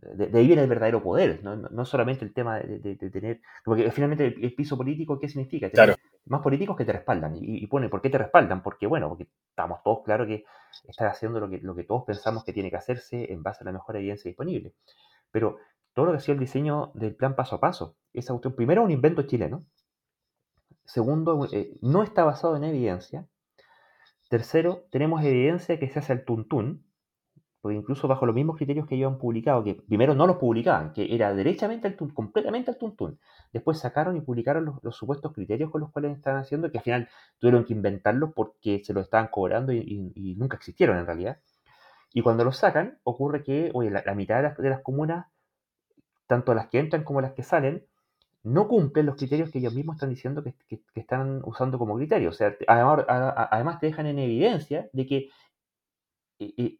[0.00, 3.40] De, ahí viene el verdadero poder, no, no solamente el tema de, tener.
[3.64, 5.70] Porque finalmente el, piso político, ¿qué significa?
[5.70, 5.96] Tener
[6.26, 7.36] más políticos que te respaldan.
[7.36, 8.62] Y, y, pone, ¿por qué te respaldan?
[8.62, 10.44] Porque, bueno, porque estamos todos claros que
[10.86, 13.66] estás haciendo lo que, lo que todos pensamos que tiene que hacerse en base a
[13.66, 14.74] la mejor evidencia disponible.
[15.30, 15.58] Pero
[15.94, 18.82] todo lo que ha sido el diseño del plan paso a paso, esa cuestión, primero,
[18.82, 19.64] un invento chileno.
[20.84, 23.26] Segundo, eh, no está basado en evidencia.
[24.28, 26.87] Tercero, tenemos evidencia que se hace al tuntún,
[27.70, 31.14] incluso bajo los mismos criterios que ellos han publicado, que primero no los publicaban, que
[31.14, 33.18] era derechamente al completamente al tuntún.
[33.52, 37.08] Después sacaron y publicaron los, supuestos criterios con los cuales estaban haciendo, que al final
[37.38, 41.38] tuvieron que inventarlos porque se lo estaban cobrando y, nunca existieron en realidad.
[42.12, 45.26] Y cuando los sacan, ocurre que, la, mitad de las, comunas,
[46.26, 47.84] tanto las que entran como las que salen,
[48.42, 50.54] no cumplen los criterios que ellos mismos están diciendo que,
[50.94, 52.34] están usando como criterios.
[52.34, 55.28] O sea, además, además te dejan en evidencia de que
[56.38, 56.78] eh, eh,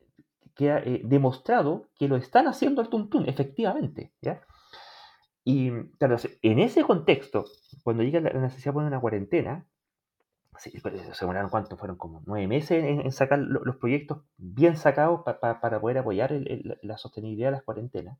[0.59, 4.13] que ha eh, demostrado que lo están haciendo al tuntún, efectivamente.
[4.21, 4.43] ¿ya?
[5.45, 7.45] Y claro, en ese contexto,
[7.85, 9.67] cuando llega la necesidad de poner una cuarentena,
[10.57, 10.73] se
[11.21, 16.33] demoraron cuánto, fueron como nueve meses en, sacar los proyectos bien sacados para poder apoyar
[16.83, 18.19] la sostenibilidad de las cuarentenas.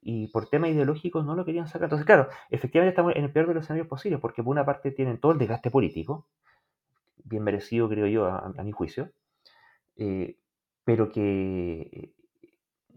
[0.00, 1.84] Y por temas ideológicos no lo querían sacar.
[1.84, 4.90] Entonces, claro, efectivamente estamos en el peor de los escenarios posibles, porque por una parte
[4.90, 6.26] tienen todo el desgaste político,
[7.24, 9.10] bien merecido, creo yo, a, mi juicio,
[9.96, 10.38] eh,
[10.84, 12.12] pero que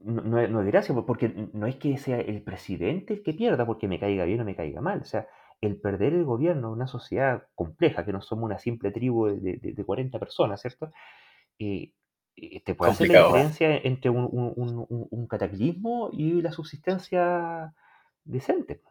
[0.06, 4.00] no, es gracia, porque no es que sea el presidente el que pierda porque me
[4.00, 5.02] caiga bien o me caiga mal.
[5.02, 5.28] O sea,
[5.62, 9.84] el perder el gobierno una sociedad compleja, que no somos una simple tribu de, de,
[9.84, 10.92] 40 personas, ¿cierto?
[11.58, 11.92] Eh,
[12.38, 17.74] eh, te puede hacer la diferencia entre un, cataclismo y la subsistencia
[18.24, 18.82] decente.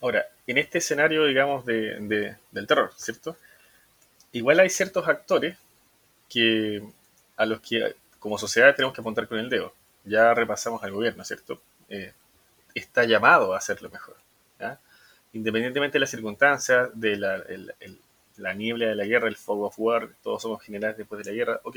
[0.00, 3.36] Ahora, en este escenario, digamos, de, del terror, ¿cierto?
[4.32, 5.56] Igual hay ciertos actores
[6.28, 6.82] que
[7.38, 9.72] a los que como sociedad tenemos que apuntar con el dedo.
[10.04, 11.62] Ya repasamos al gobierno, ¿cierto?
[11.88, 12.12] Eh,
[12.74, 14.16] está llamado a hacerlo mejor.
[15.34, 17.44] Independientemente de las circunstancias, de la,
[18.38, 21.36] la, niebla de la guerra, el fog of war, todos somos generales después de la
[21.36, 21.76] guerra, ok,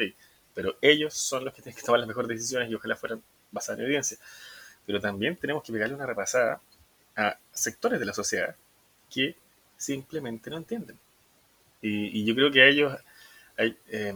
[0.53, 3.21] pero ellos son los que tienen que tomar las mejores decisiones y ojalá fueran
[3.51, 4.17] basadas en evidencia.
[4.85, 6.61] Pero también tenemos que pegarle una repasada
[7.15, 8.55] a sectores de la sociedad
[9.13, 9.35] que
[9.77, 10.97] simplemente no entienden.
[11.81, 12.97] Y, yo creo que a ellos
[13.57, 14.15] hay, eh,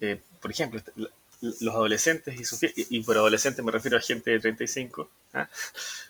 [0.00, 0.92] eh, por ejemplo, este,
[1.40, 5.48] los adolescentes y su fiesta, y por adolescente me refiero a gente de 35, ¿ah?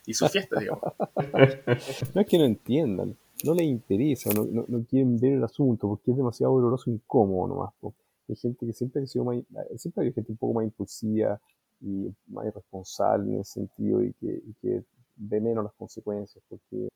[0.07, 0.83] y su fiesta, digamos.
[2.15, 6.11] No es que no entiendan, no les interesa, no, no, quieren ver el asunto porque
[6.11, 7.95] es demasiado doloroso e incómodo nomás.
[8.29, 9.39] Hay gente que siempre ha sido más,
[9.77, 11.41] siempre hay gente un poco más impulsiva
[11.81, 14.83] y más irresponsable en ese sentido y que, y que
[15.17, 16.89] ve menos las consecuencias porque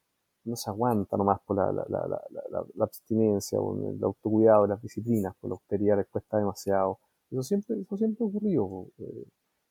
[0.45, 5.35] no se aguanta nomás por la, la, la, la abstinencia, por el autocuidado, las disciplinas,
[5.41, 6.99] por la austeridad les cuesta demasiado.
[7.31, 8.87] Eso siempre, eso siempre ocurrió.
[8.99, 9.25] Eh,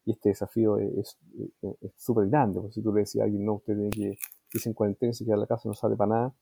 [0.05, 1.17] y este desafío es
[1.97, 4.17] súper grande, porque si tú le decías a alguien, no, usted tiene que
[4.53, 6.33] irse en cuarentena, se queda en la casa, no sale para nada,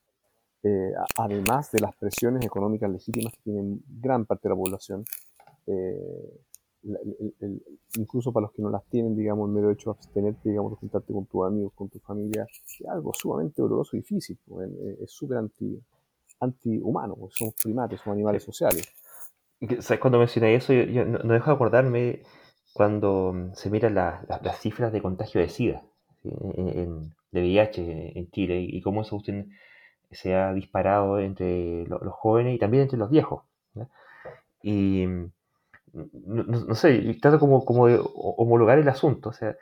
[0.64, 5.04] eh, además de las presiones económicas legítimas que tienen gran parte de la población,
[5.66, 6.40] eh,
[7.98, 10.78] incluso para los que no las tienen, digamos, el mero hecho de abstenerte, digamos, de
[10.78, 14.70] juntarte con tus amigos, con tu familia, es algo sumamente doloroso y difícil, pues,
[15.02, 15.80] es súper anti,
[16.40, 18.94] antihumano, pues, somos primates, somos animales sociales.
[19.80, 20.74] ¿Sabes cuando mencioné eso?
[20.74, 22.24] Yo, no, dejo de acordarme
[22.74, 25.84] cuando mm, se miran las cifras de contagio de SIDA,
[26.24, 29.20] de VIH en Chile, y cómo eso
[30.12, 33.44] se ha disparado entre los jóvenes y también entre los viejos.
[34.62, 35.06] Y
[35.94, 39.30] no, sé, trato como, como de homologar el asunto.
[39.30, 39.56] O sea,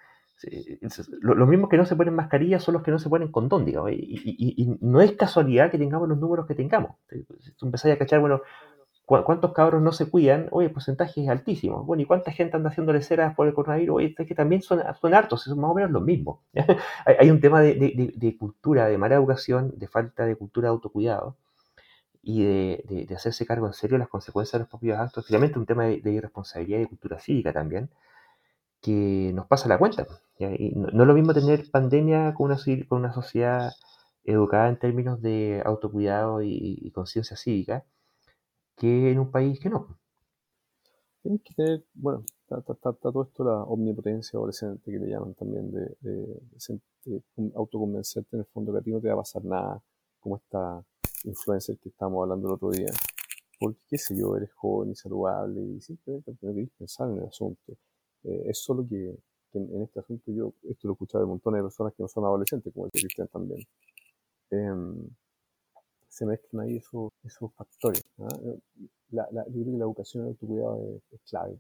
[1.22, 3.92] Los mismos que no se ponen mascarilla son los que no se ponen condón, digamos.
[3.92, 6.92] Y, no es casualidad que tengamos los números que tengamos.
[7.40, 8.42] Si tú empezáis a cachar, bueno,
[9.06, 10.48] ¿cuántos cabros no se cuidan?
[10.52, 11.84] Oye, el porcentaje es altísimo.
[11.84, 13.98] Bueno, ¿y cuánta gente anda haciéndole ceras por el coronavirus?
[13.98, 16.40] Oye, es que también son, son hartos, son más o menos los mismos.
[17.06, 21.38] hay, un tema de, cultura, de mala educación, de falta de cultura de autocuidado
[22.28, 25.28] y de, hacerse cargo en serio de las consecuencias de los propios actos.
[25.28, 27.92] Finalmente, un tema de, irresponsabilidad y de cultura cívica también
[28.82, 30.08] que nos pasa la cuenta.
[30.40, 32.58] Y no, es lo mismo tener pandemia con una,
[32.88, 33.72] con una sociedad
[34.24, 37.86] educada en términos de autocuidado y, conciencia cívica
[38.76, 40.00] que en un país que no.
[41.22, 45.96] Tienes que tener, bueno, está, todo esto la omnipotencia adolescente que le llaman también, de,
[46.02, 47.22] de,
[47.54, 49.82] autoconvencerte en el fondo que a ti no te va a pasar nada,
[50.20, 50.84] como esta
[51.26, 52.92] influencer que estábamos hablando el otro día.
[53.60, 57.26] Porque, qué sé yo, eres joven y saludable y simplemente no querés pensar en el
[57.26, 57.74] asunto.
[58.24, 59.18] Eh, es solo que,
[59.54, 62.26] en, este asunto yo, esto lo he escuchado de montones de personas que no son
[62.26, 63.66] adolescentes, como el Cristian también,
[64.52, 65.10] em,
[66.10, 68.04] se mezclan ahí esos, esos factores.
[68.20, 68.28] ¿ah?
[68.44, 68.60] Eh,
[69.12, 71.60] la, la, yo creo que la educación el autocuidado es, clave,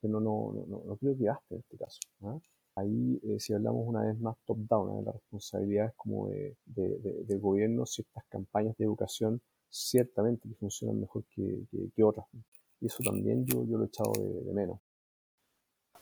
[0.00, 2.00] pero no, no, no, no, creo que gaste en este caso.
[2.22, 2.38] ¿ah?
[2.76, 7.24] Ahí, eh, si hablamos una vez más top-down, de las responsabilidades como de, de, de,
[7.24, 12.26] del gobierno, ciertas campañas de educación ciertamente que funcionan mejor que, que, que otras.
[12.80, 14.78] Y eso también yo, yo lo he echado de menos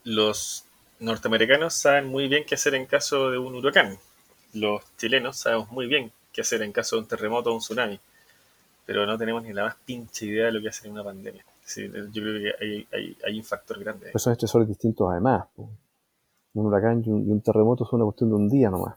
[0.04, 0.64] los
[1.00, 3.98] norteamericanos saben muy bien qué hacer en caso de un huracán.
[4.52, 7.98] Los chilenos sabemos muy bien qué hacer en caso de un terremoto o un tsunami.
[8.86, 11.44] Pero no tenemos ni la más pinche idea de lo que hacer en una pandemia.
[11.76, 12.86] yo creo que
[13.24, 14.06] hay, un factor grande.
[14.06, 15.46] Pero son estresores distintos además.
[16.54, 18.96] Un huracán y un, terremoto son una cuestión de un día nomás.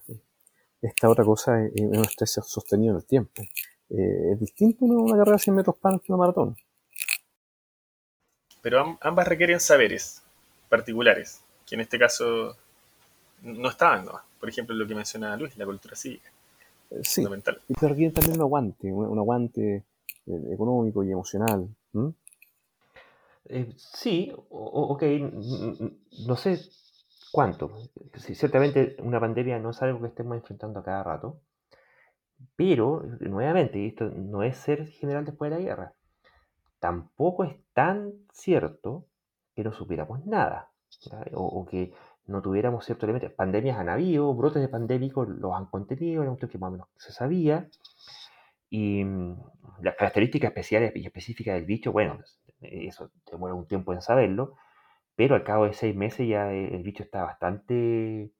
[0.81, 3.41] Esta otra cosa es, un estrés sostenido en el tiempo.
[3.89, 6.55] Eh, es distinto una, una carrera de 100 metros pan que una maratón.
[8.61, 10.23] Pero ambas requieren saberes
[10.69, 12.55] particulares, que en este caso
[13.41, 14.19] no estaban, ¿no?
[14.39, 16.29] Por ejemplo, lo que mencionaba Luis, la cultura cívica.
[16.91, 17.61] Eh, sí, fundamental.
[17.67, 19.83] y te requieren también un aguante, un, aguante
[20.25, 21.67] eh, económico y emocional.
[23.45, 25.03] Eh, sí, ok,
[26.27, 26.61] no sé
[27.31, 27.71] cuánto.
[28.15, 31.41] ciertamente una pandemia no es algo que estemos enfrentando a cada rato,
[32.55, 35.93] pero, nuevamente, esto no es ser general después de la guerra.
[36.79, 39.05] Tampoco es tan cierto
[39.55, 40.69] que no supiéramos nada,
[41.33, 41.93] o, que
[42.27, 43.33] no tuviéramos ciertos elementos.
[43.33, 46.87] Pandemias han habido, brotes de pandémicos los han contenido, era un que más o menos
[46.97, 47.67] se sabía.
[48.69, 49.35] Y mm,
[49.81, 52.19] las características especiales y específicas del bicho, bueno,
[52.61, 54.55] eso demora un tiempo en saberlo,
[55.17, 58.31] pero al cabo de seis meses ya el bicho está bastante,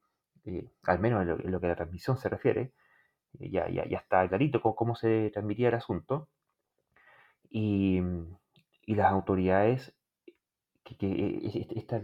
[0.46, 2.72] eh, al menos en lo, que a la transmisión se refiere,
[3.34, 6.28] ya, ya, ya está clarito cómo, cómo, se transmitía el asunto.
[7.50, 8.00] Y,
[8.86, 9.92] y las autoridades
[10.84, 12.00] que, esta,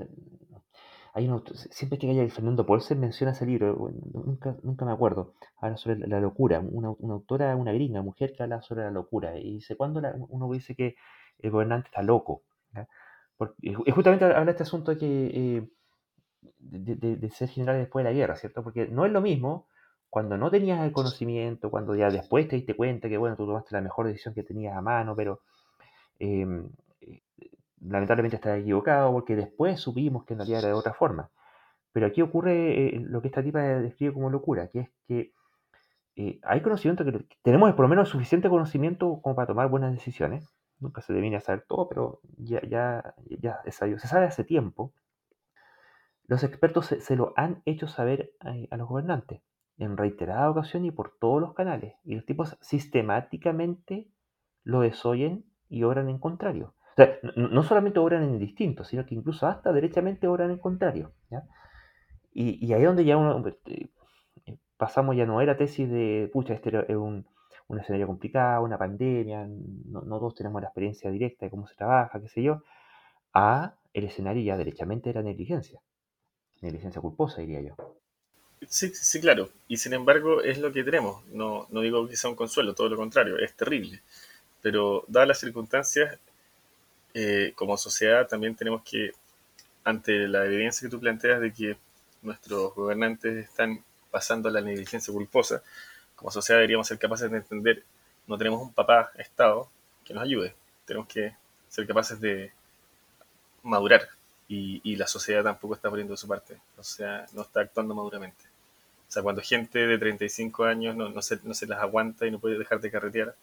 [1.15, 1.31] hay
[1.71, 6.19] siempre que haya Fernando Polser menciona ese libro, nunca, nunca me acuerdo, habla sobre la,
[6.19, 10.03] locura, una, una, autora, una gringa, mujer que habla sobre la locura, y dice, cuando
[10.29, 10.97] uno dice que
[11.39, 12.43] el gobernante está loco?
[13.37, 15.69] Porque, justamente habla este asunto de que eh,
[16.59, 18.63] de, ser general después de la guerra, ¿cierto?
[18.63, 19.67] Porque no es lo mismo
[20.11, 23.75] cuando no tenías el conocimiento, cuando ya después te diste cuenta que, bueno, tú tomaste
[23.75, 25.41] la mejor decisión que tenías a mano, pero
[26.19, 26.69] em,
[27.81, 31.31] lamentablemente está equivocado porque después supimos que en realidad era de otra forma.
[31.93, 35.33] Pero aquí ocurre eh, lo que esta tipa describe como locura, que es que
[36.17, 40.49] eh, hay conocimiento, que tenemos por lo menos suficiente conocimiento como para tomar buenas decisiones.
[40.85, 44.93] Nunca se debería saber todo, pero ya, ya, ya se sabe hace tiempo.
[46.27, 49.43] Los expertos se, lo han hecho saber a, a los gobernantes
[49.77, 51.95] en reiterada ocasión y por todos los canales.
[52.05, 54.09] Y los tipos sistemáticamente
[54.63, 56.75] lo desoyen y obran en contrario
[57.37, 61.13] no, solamente obran en distinto, sino que incluso hasta derechamente obran en contrario.
[62.33, 63.89] Y, ahí es donde ya uno, eh,
[64.77, 67.27] pasamos, ya no era tesis de, pucha, este es un,
[67.71, 72.29] escenario complicado, una pandemia, no, todos tenemos la experiencia directa de cómo se trabaja, qué
[72.29, 72.63] sé yo,
[73.33, 75.81] a el escenario ya derechamente era negligencia,
[76.61, 77.77] negligencia culposa, diría yo.
[78.69, 79.51] Sí, sí, claro.
[79.69, 81.25] Y sin embargo es lo que tenemos.
[81.29, 84.03] No, no digo que sea un consuelo, todo lo contrario, es terrible.
[84.63, 86.19] Pero dadas las circunstancias,
[87.13, 89.13] eh, como sociedad también tenemos que,
[89.85, 91.77] ante la evidencia que tú planteas de que
[92.23, 95.63] nuestros gobernantes están pasando a la negligencia culposa,
[96.25, 97.83] como sociedad deberíamos ser capaces de entender,
[98.27, 99.69] no tenemos un papá Estado
[100.07, 100.55] que nos ayude,
[100.87, 101.35] tenemos que
[101.69, 102.51] ser capaces de
[103.63, 104.09] madurar
[104.49, 108.43] y, la sociedad tampoco está poniendo su parte, o sea, no está actuando maduramente.
[109.07, 112.31] O sea, cuando gente de 35 años no, no, se, no se las aguanta y
[112.31, 113.35] no puede dejar de carretear,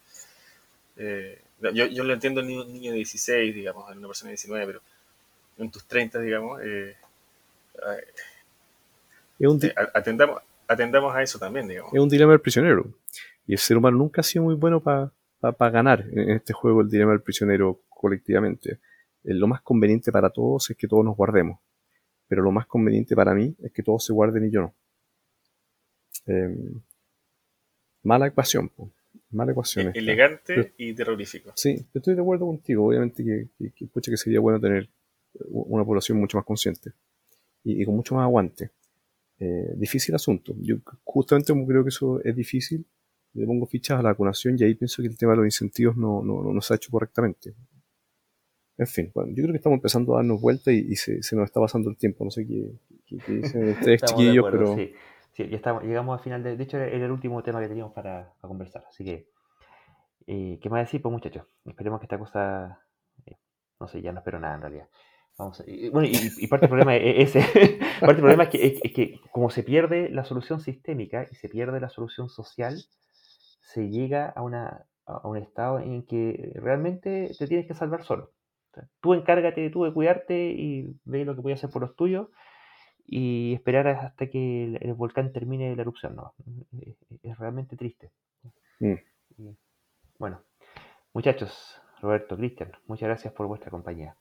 [0.98, 4.38] eh, yo, yo, lo entiendo en un niño de 16, digamos, en una persona de
[4.38, 4.82] 19, pero
[5.60, 6.60] en tus 30, digamos.
[6.64, 6.98] Eh,
[9.38, 10.42] un, atendamos,
[10.72, 11.94] atendamos a eso también, digamos.
[11.94, 12.86] Es un dilema del prisionero.
[13.46, 16.90] Y el ser humano nunca ha sido muy bueno para ganar en este juego el
[16.90, 18.80] dilema del prisionero colectivamente.
[19.24, 21.60] lo más conveniente para todos es que todos nos guardemos.
[22.28, 24.76] Pero lo más conveniente para mí es que todos se guarden y yo no.
[26.28, 26.82] Em,
[28.04, 28.72] mala ecuación,
[29.32, 29.88] mala ecuación.
[29.88, 31.52] E-, elegante y terrorífico.
[31.56, 32.88] Sí, estoy de acuerdo contigo.
[32.88, 34.90] Obviamente que, que, sería bueno tener
[35.50, 36.94] una población mucho más consciente
[37.64, 38.72] y, con mucho más aguante.
[39.44, 40.54] Eh, difícil asunto.
[40.60, 42.86] Yo justamente creo que eso es difícil.
[43.34, 45.98] Le pongo fichas a la vacunación y ahí pienso que el tema de los incentivos
[45.98, 47.56] no, no, no, se ha hecho correctamente.
[48.78, 51.60] En fin, bueno, yo creo que estamos empezando a darnos vuelta y, se, nos está
[51.60, 52.24] pasando el tiempo.
[52.24, 52.72] No sé qué,
[53.08, 54.76] dicen ustedes, chiquillos, pero.
[54.76, 56.44] Sí, ya estamos, llegamos al final.
[56.44, 58.84] De, de hecho, era el último tema que teníamos para, conversar.
[58.88, 59.28] Así que,
[60.28, 61.02] eh, ¿qué más decir?
[61.02, 62.80] Pues, muchachos, esperemos que esta cosa.
[63.26, 63.38] Eh,
[63.80, 64.88] no sé, ya no espero nada en realidad.
[65.38, 67.34] Vamos y, bueno, y, parte del problema es
[68.00, 71.50] parte del problema es que, es, que, como se pierde la solución sistémica y se
[71.50, 72.78] pierde la solución social,
[73.62, 78.32] se llega a, una, a un estado en que realmente te tienes que salvar solo.
[79.02, 82.28] tú encárgate tú de cuidarte y ve lo que puedes hacer por los tuyos
[83.06, 86.16] y esperar hasta que el, volcán termine la erupción.
[86.16, 86.34] No,
[87.24, 88.12] es, realmente triste.
[88.80, 88.96] Mm.
[90.18, 90.42] bueno,
[91.14, 94.16] muchachos, Roberto, Cristian, muchas gracias por vuestra compañía.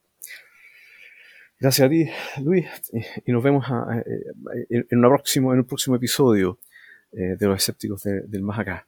[1.61, 2.09] Gracias a ti,
[2.43, 2.67] Luis,
[3.27, 6.59] y nos vemos en, en, próximo, en un próximo episodio
[7.13, 8.87] eh, de los escépticos del más acá.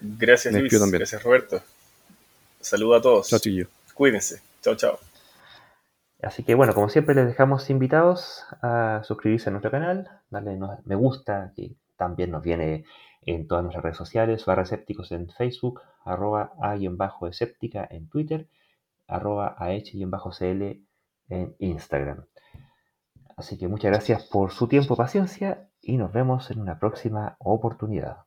[0.00, 0.72] Gracias, Luis.
[0.90, 1.62] Gracias, Roberto.
[2.60, 3.28] Saludos a todos.
[3.28, 3.68] Chao, chillo.
[3.94, 4.42] Cuídense.
[4.60, 4.98] Chao, chao.
[6.20, 10.96] Así que bueno, como siempre les dejamos invitados a suscribirse a nuestro canal, darle me
[10.96, 12.84] gusta, que también nos viene
[13.22, 18.48] en todas nuestras redes sociales, barra escépticos en Facebook, arroba a-escéptica en Twitter,
[19.06, 20.80] arroba ah-cl
[21.28, 22.24] en Instagram.
[23.36, 28.18] Así que muchas gracias por su tiempo, paciencia y nos vemos en una próxima oportunidad.